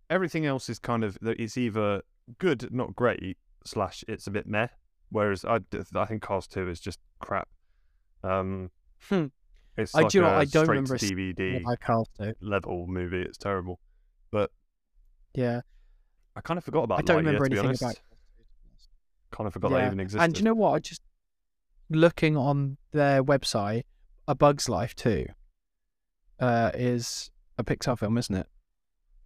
everything 0.10 0.46
else 0.48 0.68
is 0.68 0.80
kind 0.80 1.04
of 1.04 1.18
it's 1.22 1.58
either 1.58 2.02
good, 2.40 2.74
not 2.74 2.96
great, 2.96 3.38
slash 3.66 4.04
it's 4.08 4.26
a 4.28 4.32
bit 4.32 4.48
meh. 4.48 4.68
Whereas 5.10 5.46
I, 5.46 5.60
I 5.96 6.06
think 6.06 6.24
Cars 6.24 6.48
2 6.48 6.68
is 6.70 6.80
just 6.80 7.00
crap. 7.20 7.48
Um, 8.24 8.72
Hmm. 9.10 9.26
it's 9.78 9.94
I 9.94 10.02
like 10.02 10.12
do 10.12 10.24
a 10.24 10.30
I 10.30 10.46
don't 10.46 10.66
straight 10.66 10.68
remember 10.70 10.98
to 10.98 11.06
a 11.06 11.10
DVD 11.10 11.62
I 11.68 11.76
Cars 11.76 12.08
Two. 12.18 12.34
level 12.42 12.88
movie. 12.88 13.22
It's 13.22 13.38
terrible. 13.38 13.80
But 14.32 14.50
Yeah, 15.36 15.62
I 16.36 16.42
kind 16.42 16.58
of 16.58 16.64
forgot 16.64 16.84
about 16.84 17.00
I 17.00 17.02
don't 17.04 17.18
Lightyear, 17.24 17.26
remember 17.40 17.46
anything 17.46 17.76
about. 17.88 18.00
Kind 19.32 19.48
of 19.48 19.54
forgot 19.54 19.70
that 19.72 19.86
even 19.88 20.00
existed. 20.00 20.24
And 20.24 20.34
do 20.34 20.40
you 20.40 20.46
know 20.46 20.54
what? 20.54 20.72
I 20.72 20.80
just 20.80 21.02
looking 21.90 22.36
on 22.38 22.78
their 22.92 23.24
website, 23.24 23.84
A 24.28 24.36
Bug's 24.36 24.68
Life 24.70 24.96
too, 24.96 25.28
uh, 26.40 26.72
is 26.74 27.32
a 27.58 27.64
Pixar 27.64 27.98
film, 28.00 28.18
isn't 28.18 28.36
it? 28.36 28.48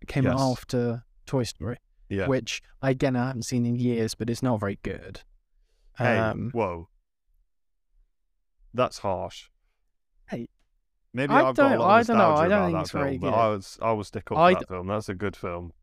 It 0.01 0.07
came 0.07 0.25
Yes. 0.25 0.35
after 0.37 1.03
Toy 1.25 1.43
Story, 1.43 1.77
yeah. 2.09 2.27
which 2.27 2.61
again 2.81 3.15
I 3.15 3.27
haven't 3.27 3.43
seen 3.43 3.65
in 3.65 3.75
years, 3.75 4.15
but 4.15 4.29
it's 4.29 4.43
not 4.43 4.59
very 4.59 4.79
good. 4.83 5.21
Hey, 5.97 6.17
Um, 6.17 6.51
whoa. 6.51 6.89
That's 8.73 8.99
harsh. 8.99 9.49
Hey, 10.29 10.47
Maybe 11.13 11.33
I 11.33 11.49
I've 11.49 11.55
got 11.55 11.65
a 11.67 11.69
don't- 11.69 11.79
lot 11.79 11.89
I 11.89 12.03
don't 12.03 12.17
know, 12.17 12.33
I 12.33 12.47
don't 12.47 12.71
think 12.71 12.81
it's 12.81 12.91
film, 12.91 13.03
very 13.03 13.17
good. 13.17 13.33
I 13.33 13.47
was 13.49 13.79
I 13.81 13.91
will 13.93 14.03
stick 14.03 14.31
up 14.31 14.37
I 14.37 14.53
for 14.53 14.59
d- 14.59 14.65
that 14.67 14.73
film. 14.73 14.87
That's 14.87 15.09
a 15.09 15.15
good 15.15 15.35
film. 15.35 15.73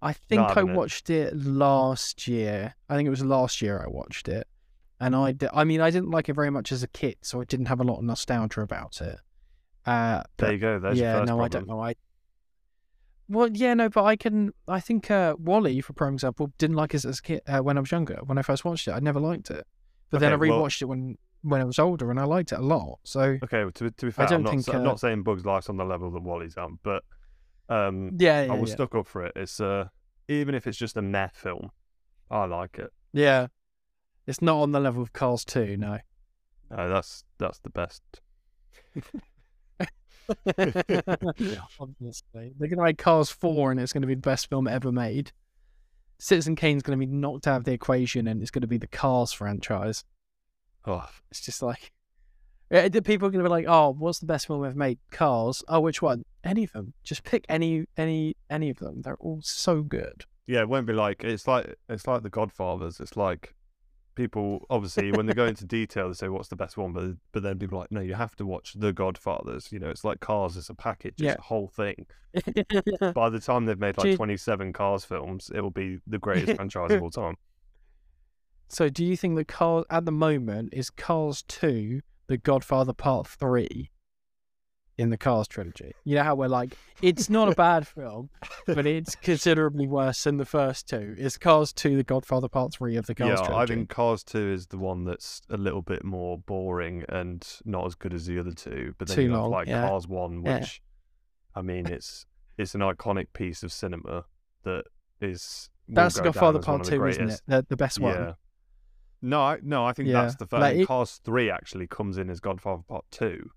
I 0.00 0.12
think 0.12 0.42
I 0.56 0.60
it. 0.60 0.68
watched 0.68 1.10
it 1.10 1.34
last 1.36 2.28
year. 2.28 2.74
I 2.88 2.96
think 2.96 3.06
it 3.06 3.10
was 3.10 3.24
last 3.24 3.60
year 3.60 3.82
I 3.84 3.88
watched 3.88 4.28
it, 4.28 4.46
and 5.00 5.16
I, 5.16 5.32
di- 5.32 5.48
I 5.52 5.64
mean, 5.64 5.80
I 5.80 5.90
didn't 5.90 6.10
like 6.10 6.28
it 6.28 6.34
very 6.34 6.50
much 6.50 6.70
as 6.72 6.82
a 6.82 6.88
kid, 6.88 7.16
so 7.22 7.40
I 7.40 7.44
didn't 7.44 7.66
have 7.66 7.80
a 7.80 7.84
lot 7.84 7.98
of 7.98 8.04
nostalgia 8.04 8.60
about 8.60 9.00
it. 9.00 9.18
Uh, 9.84 10.22
There 10.36 10.52
you 10.52 10.58
go. 10.58 10.78
There's 10.78 10.98
yeah, 10.98 11.12
your 11.12 11.20
first 11.22 11.28
no, 11.28 11.36
problem. 11.38 11.44
I 11.44 11.48
don't 11.48 11.66
know. 11.68 11.80
I 11.82 11.94
well, 13.30 13.48
yeah, 13.52 13.74
no, 13.74 13.88
but 13.90 14.04
I 14.04 14.16
can. 14.16 14.52
I 14.66 14.80
think 14.80 15.10
uh, 15.10 15.34
WALL-E, 15.38 15.82
for 15.82 15.92
prime 15.92 16.14
example, 16.14 16.50
didn't 16.56 16.76
like 16.76 16.94
it 16.94 17.04
as 17.04 17.18
a 17.18 17.22
kid 17.22 17.42
uh, 17.46 17.58
when 17.58 17.76
I 17.76 17.80
was 17.80 17.90
younger. 17.92 18.20
When 18.24 18.38
I 18.38 18.42
first 18.42 18.64
watched 18.64 18.88
it, 18.88 18.92
I 18.92 19.00
never 19.00 19.20
liked 19.20 19.50
it, 19.50 19.66
but 20.10 20.20
then 20.20 20.32
I 20.32 20.36
Okay, 20.36 20.48
well- 20.50 20.62
rewatched 20.62 20.80
it 20.82 20.86
when 20.86 21.16
when 21.42 21.60
I 21.60 21.64
was 21.64 21.78
older, 21.78 22.10
and 22.10 22.18
I 22.18 22.24
liked 22.24 22.52
it 22.52 22.58
a 22.58 22.62
lot. 22.62 22.98
So 23.04 23.38
Okay, 23.44 23.64
to, 23.74 23.90
to 23.90 24.06
be 24.06 24.10
fair, 24.10 24.26
don't 24.26 24.38
I'm, 24.38 24.42
not, 24.44 24.50
think, 24.50 24.64
sa- 24.64 24.72
I'm 24.72 24.80
uh, 24.80 24.84
not 24.84 25.00
saying 25.00 25.22
Bugs 25.22 25.44
Life's 25.44 25.68
on 25.68 25.76
the 25.76 25.84
level 25.84 26.10
that 26.10 26.22
WALL-E's 26.22 26.56
on, 26.56 26.78
but 26.82 27.04
um, 27.68 28.12
yeah, 28.18 28.44
yeah, 28.44 28.52
I 28.52 28.56
was 28.56 28.70
yeah. 28.70 28.76
stuck 28.76 28.94
up 28.94 29.06
for 29.06 29.24
it. 29.24 29.32
It's 29.36 29.60
uh, 29.60 29.88
even 30.28 30.54
if 30.54 30.66
it's 30.66 30.78
just 30.78 30.96
a 30.96 31.02
meh 31.02 31.28
film, 31.32 31.70
I 32.30 32.44
like 32.44 32.78
it. 32.78 32.92
yeah. 33.12 33.48
It's 34.26 34.42
not 34.42 34.60
on 34.60 34.72
the 34.72 34.80
level 34.80 35.02
of 35.02 35.14
Cars 35.14 35.42
Two, 35.42 35.78
no. 35.78 35.98
Uh, 36.70 36.88
that's 36.88 37.24
that's 37.38 37.60
the 37.60 37.70
best. 37.70 38.02
Obviously, 41.80 42.52
they're 42.58 42.68
going 42.68 42.76
to 42.76 42.84
make 42.84 42.98
Cars 42.98 43.30
Four, 43.30 43.70
and 43.70 43.80
it's 43.80 43.94
going 43.94 44.02
to 44.02 44.06
be 44.06 44.14
the 44.14 44.20
best 44.20 44.50
film 44.50 44.68
ever 44.68 44.92
made. 44.92 45.32
Citizen 46.18 46.56
Kane's 46.56 46.82
going 46.82 46.98
to 46.98 47.06
be 47.06 47.10
knocked 47.10 47.46
out 47.46 47.58
of 47.58 47.64
the 47.64 47.72
equation, 47.72 48.26
and 48.26 48.42
it's 48.42 48.50
going 48.50 48.60
to 48.62 48.66
be 48.68 48.76
the 48.76 48.86
Cars 48.86 49.32
franchise. 49.32 50.04
Oh, 50.86 51.08
It's 51.30 51.40
just 51.40 51.62
like 51.62 51.92
yeah, 52.70 52.88
people 52.88 53.28
are 53.28 53.30
going 53.30 53.42
to 53.42 53.48
be 53.48 53.50
like, 53.50 53.66
"Oh, 53.68 53.90
what's 53.98 54.18
the 54.18 54.26
best 54.26 54.46
film 54.46 54.64
ever 54.64 54.74
made? 54.76 54.98
Cars? 55.10 55.62
Oh, 55.68 55.80
which 55.80 56.02
one? 56.02 56.24
Any 56.44 56.64
of 56.64 56.72
them? 56.72 56.92
Just 57.02 57.24
pick 57.24 57.44
any, 57.48 57.86
any, 57.96 58.36
any 58.50 58.70
of 58.70 58.78
them. 58.78 59.02
They're 59.02 59.16
all 59.20 59.40
so 59.42 59.82
good." 59.82 60.24
yeah, 60.46 60.60
it 60.60 60.68
won't 60.68 60.86
be 60.86 60.94
like 60.94 61.24
it's 61.24 61.46
like 61.46 61.74
it's 61.90 62.06
like 62.06 62.22
The 62.22 62.30
Godfathers. 62.30 63.00
It's 63.00 63.16
like 63.16 63.54
people 64.14 64.66
obviously 64.70 65.12
when 65.12 65.26
they 65.26 65.32
go 65.34 65.44
into 65.46 65.64
detail 65.78 66.08
they 66.08 66.14
say 66.14 66.28
what's 66.28 66.48
the 66.48 66.56
best 66.56 66.76
one, 66.78 66.92
but 66.92 67.12
but 67.32 67.42
then 67.42 67.58
people 67.58 67.76
are 67.78 67.82
like 67.82 67.92
no, 67.92 68.00
you 68.00 68.14
have 68.14 68.34
to 68.36 68.46
watch 68.46 68.72
The 68.74 68.92
Godfathers. 68.92 69.70
You 69.70 69.78
know, 69.78 69.90
it's 69.90 70.04
like 70.04 70.20
Cars 70.20 70.56
as 70.56 70.70
a 70.70 70.74
package, 70.74 71.14
it's 71.18 71.22
Yeah. 71.22 71.36
a 71.38 71.42
whole 71.42 71.68
thing. 71.68 72.06
By 73.14 73.28
the 73.30 73.40
time 73.40 73.66
they've 73.66 73.78
made 73.78 73.98
like 73.98 74.08
you- 74.08 74.16
27 74.16 74.72
Cars 74.72 75.04
films, 75.04 75.50
it 75.54 75.60
will 75.60 75.70
be 75.70 75.98
the 76.06 76.18
greatest 76.18 76.56
franchise 76.56 76.92
of 76.92 77.02
all 77.02 77.10
time. 77.10 77.36
so, 78.68 78.88
do 78.88 79.04
you 79.04 79.16
think 79.16 79.36
that 79.36 79.48
Cars 79.48 79.84
at 79.90 80.04
the 80.06 80.12
moment 80.12 80.70
is 80.72 80.88
Cars 80.90 81.42
Two, 81.46 82.00
The 82.28 82.36
Godfather 82.36 82.92
Part 82.92 83.26
Three, 83.26 83.90
in 84.98 85.10
the 85.10 85.16
Cars 85.16 85.48
trilogy? 85.48 85.92
You 86.04 86.16
know 86.16 86.24
how 86.24 86.34
we're 86.34 86.48
like, 86.48 86.76
it's 87.00 87.30
not 87.30 87.50
a 87.50 87.54
bad 87.54 87.86
film, 87.86 88.28
but 88.66 88.86
it's 88.86 89.14
considerably 89.22 89.86
worse 89.86 90.24
than 90.24 90.36
the 90.36 90.44
first 90.44 90.88
two. 90.88 91.14
Is 91.16 91.38
Cars 91.38 91.72
Two, 91.72 91.96
The 91.96 92.02
Godfather 92.02 92.48
Part 92.48 92.74
Three 92.74 92.96
of 92.96 93.06
the 93.06 93.14
Cars 93.14 93.40
yeah, 93.40 93.46
trilogy? 93.46 93.72
I 93.72 93.74
think 93.74 93.88
Cars 93.88 94.22
2 94.24 94.52
is 94.52 94.66
the 94.66 94.78
one 94.78 95.04
that's 95.04 95.40
a 95.48 95.56
little 95.56 95.82
bit 95.82 96.04
more 96.04 96.38
boring 96.38 97.04
and 97.08 97.46
not 97.64 97.86
as 97.86 97.94
good 97.94 98.12
as 98.12 98.26
the 98.26 98.38
other 98.38 98.52
two. 98.52 98.94
But 98.98 99.08
then 99.08 99.14
Too 99.14 99.22
you 99.22 99.30
have 99.30 99.40
long, 99.40 99.50
like 99.50 99.68
yeah. 99.68 99.88
Cars 99.88 100.06
1, 100.08 100.42
Yeah. 100.44 100.60
which, 100.60 100.82
I 101.54 101.62
mean, 101.62 101.86
it's 101.86 102.26
it's 102.58 102.74
an 102.74 102.80
iconic 102.80 103.28
piece 103.32 103.62
of 103.62 103.72
cinema 103.72 104.24
that 104.64 104.84
is. 105.20 105.70
That's 105.88 106.16
The 106.16 106.20
go 106.22 106.24
Godfather 106.32 106.58
Part 106.58 106.84
Two, 106.84 107.06
isn't 107.06 107.30
it? 107.30 107.40
The, 107.46 107.64
the 107.68 107.76
best 107.76 108.00
one. 108.00 108.34
No, 109.20 109.40
I, 109.42 109.58
no, 109.62 109.84
I 109.84 109.92
think 109.92 110.08
Yeah, 110.08 110.22
that's 110.22 110.36
the 110.36 110.46
first. 110.46 110.60
like 110.60 110.76
it- 110.76 110.86
Cars 110.86 111.20
3 111.24 111.50
actually 111.50 111.86
comes 111.88 112.18
in 112.18 112.30
as 112.30 112.38
Godfather 112.40 112.82
Part 112.86 113.04
2 113.10 113.50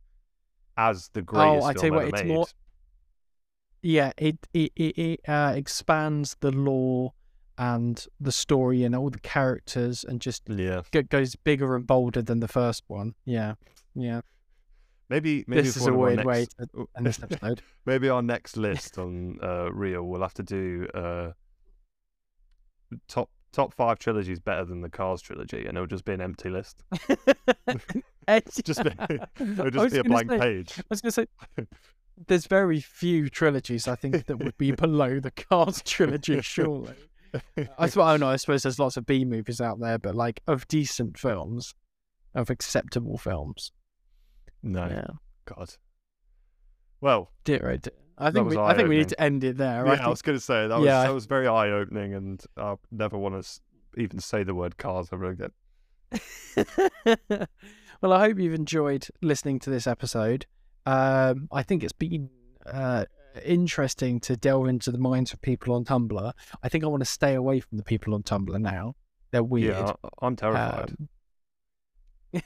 as 0.77 1.09
the 1.13 1.21
greatest 1.21 1.63
Oh, 1.63 1.67
I 1.67 1.73
tell 1.73 1.85
you 1.85 1.93
what, 1.93 2.05
it's 2.07 2.23
made. 2.23 2.27
more- 2.27 2.47
Yeah, 3.83 4.11
it 4.17 4.37
it 4.53 4.71
it, 4.75 4.97
it 4.97 5.19
uh, 5.29 5.53
expands 5.55 6.35
the 6.39 6.51
lore 6.51 7.13
and 7.57 8.05
the 8.19 8.31
story 8.31 8.83
and 8.83 8.95
all 8.95 9.09
the 9.11 9.19
characters 9.19 10.03
and 10.03 10.19
just 10.21 10.47
Yeah. 10.49 10.81
g- 10.91 11.03
goes 11.03 11.35
bigger 11.35 11.75
and 11.75 11.85
bolder 11.85 12.21
than 12.23 12.39
the 12.39 12.47
first 12.47 12.83
one. 12.87 13.13
Yeah, 13.25 13.55
yeah. 13.93 14.21
Maybe, 15.09 15.43
maybe 15.45 15.63
this 15.63 15.75
is 15.77 15.85
a 15.87 15.93
one 15.93 15.93
of 15.93 15.99
our 15.99 16.05
weird 16.15 16.25
way 16.25 16.39
next- 16.39 16.55
to 16.73 16.89
end 16.95 17.05
this 17.05 17.21
episode. 17.21 17.61
Maybe 17.85 18.07
our 18.09 18.21
next 18.21 18.55
list 18.67 18.97
on 18.97 19.37
uh, 19.43 19.69
REEL, 19.71 20.03
we'll 20.03 20.21
have 20.21 20.33
to 20.35 20.43
do 20.43 20.87
uh, 20.95 21.31
top 23.07 23.29
top 23.51 23.73
five 23.73 23.99
trilogies 23.99 24.39
better 24.39 24.63
than 24.65 24.81
the 24.81 24.89
Cars 24.89 25.21
trilogy, 25.21 25.65
and 25.65 25.77
it'll 25.77 25.87
just 25.87 26.05
be 26.05 26.13
an 26.13 26.21
empty 26.21 26.49
list. 26.49 26.83
Just 28.63 28.83
be, 28.83 28.91
it'll 29.39 29.69
just 29.71 29.93
be 29.93 29.99
a 29.99 30.03
blank 30.03 30.29
say- 30.29 30.39
page. 30.39 30.73
I 30.79 30.83
was 30.89 31.01
going 31.01 31.11
to 31.11 31.27
say, 31.57 31.67
there's 32.27 32.45
very 32.45 32.79
few 32.79 33.29
trilogies 33.29 33.87
I 33.87 33.95
think 33.95 34.25
that 34.27 34.37
would 34.37 34.57
be 34.57 34.71
below 34.71 35.19
the 35.19 35.31
Cars 35.31 35.81
trilogy, 35.81 36.39
surely. 36.41 36.93
I 37.77 37.87
suppose, 37.87 37.97
I 38.05 38.11
don't 38.11 38.19
know, 38.21 38.29
I 38.29 38.35
suppose 38.37 38.63
there's 38.63 38.79
lots 38.79 38.95
of 38.95 39.05
B 39.05 39.25
movies 39.25 39.59
out 39.59 39.79
there, 39.79 39.97
but 39.97 40.15
like 40.15 40.41
of 40.47 40.67
decent 40.67 41.17
films, 41.17 41.73
of 42.35 42.49
acceptable 42.49 43.17
films. 43.17 43.71
no, 44.63 44.85
Yeah. 44.87 45.07
God. 45.45 45.73
Well, 47.01 47.31
Dear, 47.43 47.69
oh 47.71 47.77
dear. 47.77 47.93
I 48.21 48.31
think 48.31 48.49
we, 48.49 48.57
I 48.57 48.75
think 48.75 48.87
we 48.87 48.97
need 48.97 49.09
to 49.09 49.21
end 49.21 49.43
it 49.43 49.57
there. 49.57 49.85
yeah, 49.85 49.93
I 49.93 50.05
I, 50.05 50.07
was 50.07 50.21
going 50.21 50.37
to 50.37 50.43
say 50.43 50.67
that 50.67 50.77
was 50.77 50.85
Yeah. 50.85 51.03
that 51.03 51.13
was 51.13 51.25
very 51.25 51.47
eye 51.47 51.69
opening, 51.71 52.13
and 52.13 52.43
I 52.55 52.75
never 52.91 53.17
want 53.17 53.43
to 53.43 53.59
even 53.97 54.19
say 54.19 54.43
the 54.43 54.53
word 54.53 54.77
cars 54.77 55.09
ever 55.11 55.25
again. 55.25 55.51
well, 58.01 58.13
I 58.13 58.19
hope 58.19 58.39
you've 58.39 58.53
enjoyed 58.53 59.07
listening 59.21 59.59
to 59.59 59.69
this 59.69 59.87
episode. 59.87 60.45
Um, 60.85 61.47
I 61.51 61.63
think 61.63 61.83
it's 61.83 61.93
been 61.93 62.29
uh, 62.65 63.05
interesting 63.43 64.19
to 64.21 64.35
delve 64.35 64.67
into 64.67 64.91
the 64.91 64.97
minds 64.97 65.33
of 65.33 65.41
people 65.41 65.73
on 65.73 65.85
Tumblr. 65.85 66.33
I 66.61 66.69
think 66.69 66.83
I 66.83 66.87
want 66.87 67.01
to 67.01 67.09
stay 67.09 67.33
away 67.33 67.59
from 67.59 67.77
the 67.77 67.83
people 67.83 68.13
on 68.13 68.23
Tumblr 68.23 68.59
now. 68.59 68.95
They're 69.31 69.43
weird. 69.43 69.75
Yeah, 69.75 69.93
I'm 70.21 70.35
terrified. 70.35 70.91
Um, 70.99 71.09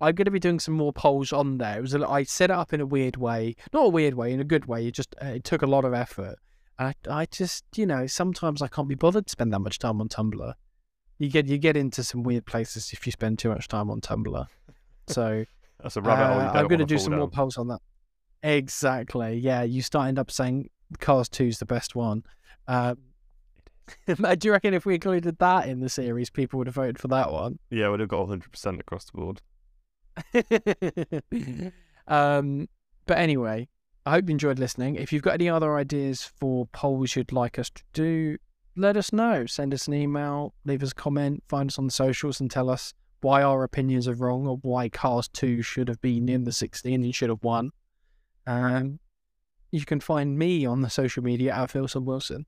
I'm 0.00 0.14
going 0.14 0.24
to 0.24 0.30
be 0.30 0.38
doing 0.38 0.60
some 0.60 0.74
more 0.74 0.92
polls 0.92 1.32
on 1.32 1.58
there. 1.58 1.78
It 1.78 1.82
was 1.82 1.94
a, 1.94 2.08
I 2.08 2.22
set 2.22 2.50
it 2.50 2.54
up 2.54 2.72
in 2.72 2.80
a 2.80 2.86
weird 2.86 3.16
way, 3.16 3.56
not 3.72 3.86
a 3.86 3.88
weird 3.88 4.14
way, 4.14 4.32
in 4.32 4.40
a 4.40 4.44
good 4.44 4.66
way. 4.66 4.86
It 4.86 4.94
just 4.94 5.14
uh, 5.22 5.26
it 5.26 5.44
took 5.44 5.62
a 5.62 5.66
lot 5.66 5.84
of 5.84 5.94
effort. 5.94 6.36
I 6.78 6.94
I 7.08 7.26
just 7.26 7.64
you 7.76 7.86
know 7.86 8.06
sometimes 8.06 8.62
I 8.62 8.68
can't 8.68 8.88
be 8.88 8.94
bothered 8.94 9.26
to 9.26 9.30
spend 9.30 9.52
that 9.52 9.60
much 9.60 9.78
time 9.78 10.00
on 10.00 10.08
Tumblr. 10.08 10.54
You 11.18 11.30
get 11.30 11.46
you 11.46 11.58
get 11.58 11.76
into 11.76 12.02
some 12.02 12.22
weird 12.22 12.46
places 12.46 12.92
if 12.92 13.06
you 13.06 13.12
spend 13.12 13.38
too 13.38 13.48
much 13.48 13.68
time 13.68 13.90
on 13.90 14.00
Tumblr. 14.00 14.46
So 15.08 15.44
That's 15.84 15.96
a 15.96 16.02
rabbit 16.02 16.26
hole. 16.26 16.40
Uh, 16.40 16.52
I'm 16.60 16.66
going 16.66 16.78
to 16.78 16.86
do 16.86 16.98
some 16.98 17.14
more 17.14 17.28
polls 17.28 17.58
on 17.58 17.68
that. 17.68 17.80
Exactly. 18.42 19.36
Yeah, 19.36 19.62
you 19.62 19.82
start 19.82 20.08
end 20.08 20.18
up 20.18 20.30
saying 20.30 20.70
Cars 20.98 21.28
2 21.28 21.44
is 21.44 21.58
the 21.58 21.66
best 21.66 21.94
one. 21.94 22.24
Um, 22.68 22.98
do 24.06 24.38
you 24.42 24.52
reckon 24.52 24.74
if 24.74 24.86
we 24.86 24.94
included 24.94 25.38
that 25.38 25.68
in 25.68 25.80
the 25.80 25.88
series, 25.88 26.30
people 26.30 26.58
would 26.58 26.66
have 26.66 26.74
voted 26.74 26.98
for 26.98 27.08
that 27.08 27.32
one? 27.32 27.58
Yeah, 27.70 27.90
we'd 27.90 28.00
have 28.00 28.08
got 28.08 28.28
100% 28.28 28.80
across 28.80 29.06
the 29.06 29.12
board. 29.12 29.40
um, 32.08 32.68
but 33.06 33.18
anyway, 33.18 33.68
I 34.06 34.12
hope 34.12 34.28
you 34.28 34.32
enjoyed 34.32 34.58
listening. 34.58 34.96
If 34.96 35.12
you've 35.12 35.22
got 35.22 35.34
any 35.34 35.48
other 35.48 35.76
ideas 35.76 36.30
for 36.38 36.66
polls 36.66 37.16
you'd 37.16 37.32
like 37.32 37.58
us 37.58 37.70
to 37.70 37.82
do, 37.92 38.36
let 38.76 38.96
us 38.96 39.12
know. 39.12 39.46
Send 39.46 39.72
us 39.74 39.88
an 39.88 39.94
email, 39.94 40.54
leave 40.64 40.82
us 40.82 40.92
a 40.92 40.94
comment, 40.94 41.42
find 41.48 41.70
us 41.70 41.78
on 41.78 41.86
the 41.86 41.92
socials, 41.92 42.40
and 42.40 42.50
tell 42.50 42.70
us 42.70 42.92
why 43.20 43.42
our 43.42 43.64
opinions 43.64 44.06
are 44.06 44.14
wrong 44.14 44.46
or 44.46 44.58
why 44.58 44.88
Cars 44.88 45.28
2 45.28 45.62
should 45.62 45.88
have 45.88 46.00
been 46.00 46.28
in 46.28 46.44
the 46.44 46.52
16 46.52 47.02
and 47.02 47.14
should 47.14 47.30
have 47.30 47.42
won. 47.42 47.70
Um, 48.46 48.98
you 49.70 49.84
can 49.84 50.00
find 50.00 50.38
me 50.38 50.66
on 50.66 50.82
the 50.82 50.90
social 50.90 51.22
media 51.22 51.54
at 51.54 51.70
Philson 51.70 52.04
Wilson. 52.04 52.46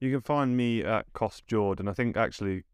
You 0.00 0.10
can 0.10 0.20
find 0.20 0.56
me 0.56 0.82
at 0.84 1.12
Cost 1.12 1.46
Jordan. 1.46 1.88
I 1.88 1.92
think 1.92 2.16
actually, 2.16 2.64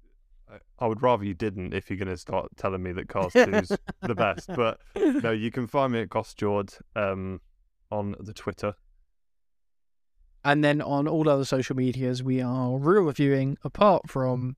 I 0.79 0.87
would 0.87 1.03
rather 1.03 1.25
you 1.25 1.35
didn't 1.35 1.73
if 1.73 1.89
you're 1.89 1.99
going 1.99 2.09
to 2.09 2.17
start 2.17 2.49
telling 2.57 2.83
me 2.83 2.93
that 2.93 3.09
2 3.09 3.41
is 3.55 3.69
the 4.03 4.15
best. 4.15 4.51
But 4.55 4.81
no, 4.97 5.31
you 5.31 5.51
can 5.51 5.67
find 5.67 5.93
me 5.93 6.01
at 6.01 6.11
Cost 6.11 6.37
Jord 6.37 6.75
um, 6.97 7.41
on 7.91 8.17
the 8.19 8.33
Twitter. 8.33 8.75
And 10.45 10.65
then 10.65 10.83
on 10.83 11.07
all 11.07 11.29
other 11.29 11.45
social 11.45 11.77
medias, 11.77 12.23
we 12.23 12.41
are 12.41 12.77
REEL 12.77 13.03
reviewing. 13.03 13.57
Apart 13.63 14.11
from 14.11 14.57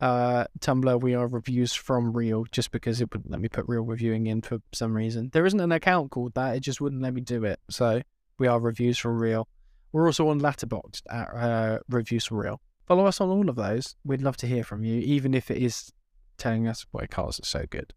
uh, 0.00 0.46
Tumblr, 0.58 1.00
we 1.00 1.14
are 1.14 1.28
reviews 1.28 1.72
from 1.72 2.12
REEL, 2.12 2.46
just 2.50 2.72
because 2.72 3.00
it 3.00 3.12
wouldn't 3.12 3.30
let 3.30 3.40
me 3.40 3.48
put 3.48 3.66
REEL 3.68 3.82
reviewing 3.82 4.26
in 4.26 4.42
for 4.42 4.58
some 4.72 4.96
reason. 4.96 5.30
There 5.32 5.46
isn't 5.46 5.60
an 5.60 5.70
account 5.70 6.10
called 6.10 6.34
that; 6.34 6.56
it 6.56 6.60
just 6.60 6.80
wouldn't 6.80 7.02
let 7.02 7.14
me 7.14 7.20
do 7.20 7.44
it. 7.44 7.60
So 7.70 8.02
we 8.38 8.48
are 8.48 8.58
reviews 8.58 8.98
from 8.98 9.18
REEL. 9.18 9.48
We're 9.96 10.08
also 10.08 10.28
on 10.28 10.42
Letterboxd 10.42 11.00
at 11.08 11.28
uh, 11.34 11.78
reviews 11.88 12.26
for 12.26 12.34
REEL. 12.34 12.60
Follow 12.86 13.06
us 13.06 13.18
on 13.18 13.30
all 13.30 13.48
of 13.48 13.56
those. 13.56 13.96
We'd 14.04 14.20
love 14.20 14.36
to 14.36 14.46
hear 14.46 14.62
from 14.62 14.84
you, 14.84 15.00
even 15.00 15.32
if 15.32 15.50
it 15.50 15.56
is 15.56 15.90
telling 16.36 16.68
us 16.68 16.84
why 16.90 17.06
cars 17.06 17.40
are 17.40 17.46
so 17.46 17.64
good. 17.70 17.94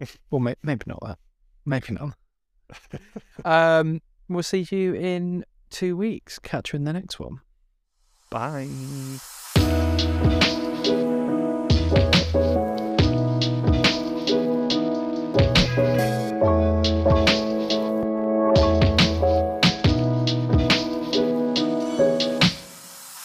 well, 0.32 0.40
may- 0.40 0.56
maybe 0.64 0.82
not 0.88 0.98
that. 1.06 1.18
Maybe 1.64 1.92
not. 1.92 2.16
um, 3.44 4.02
we'll 4.28 4.42
see 4.42 4.66
you 4.68 4.94
in 4.94 5.44
two 5.70 5.96
weeks. 5.96 6.40
Catch 6.40 6.72
you 6.72 6.78
in 6.78 6.84
the 6.86 6.92
next 6.92 7.20
one. 7.20 7.40
Bye. 8.28 8.66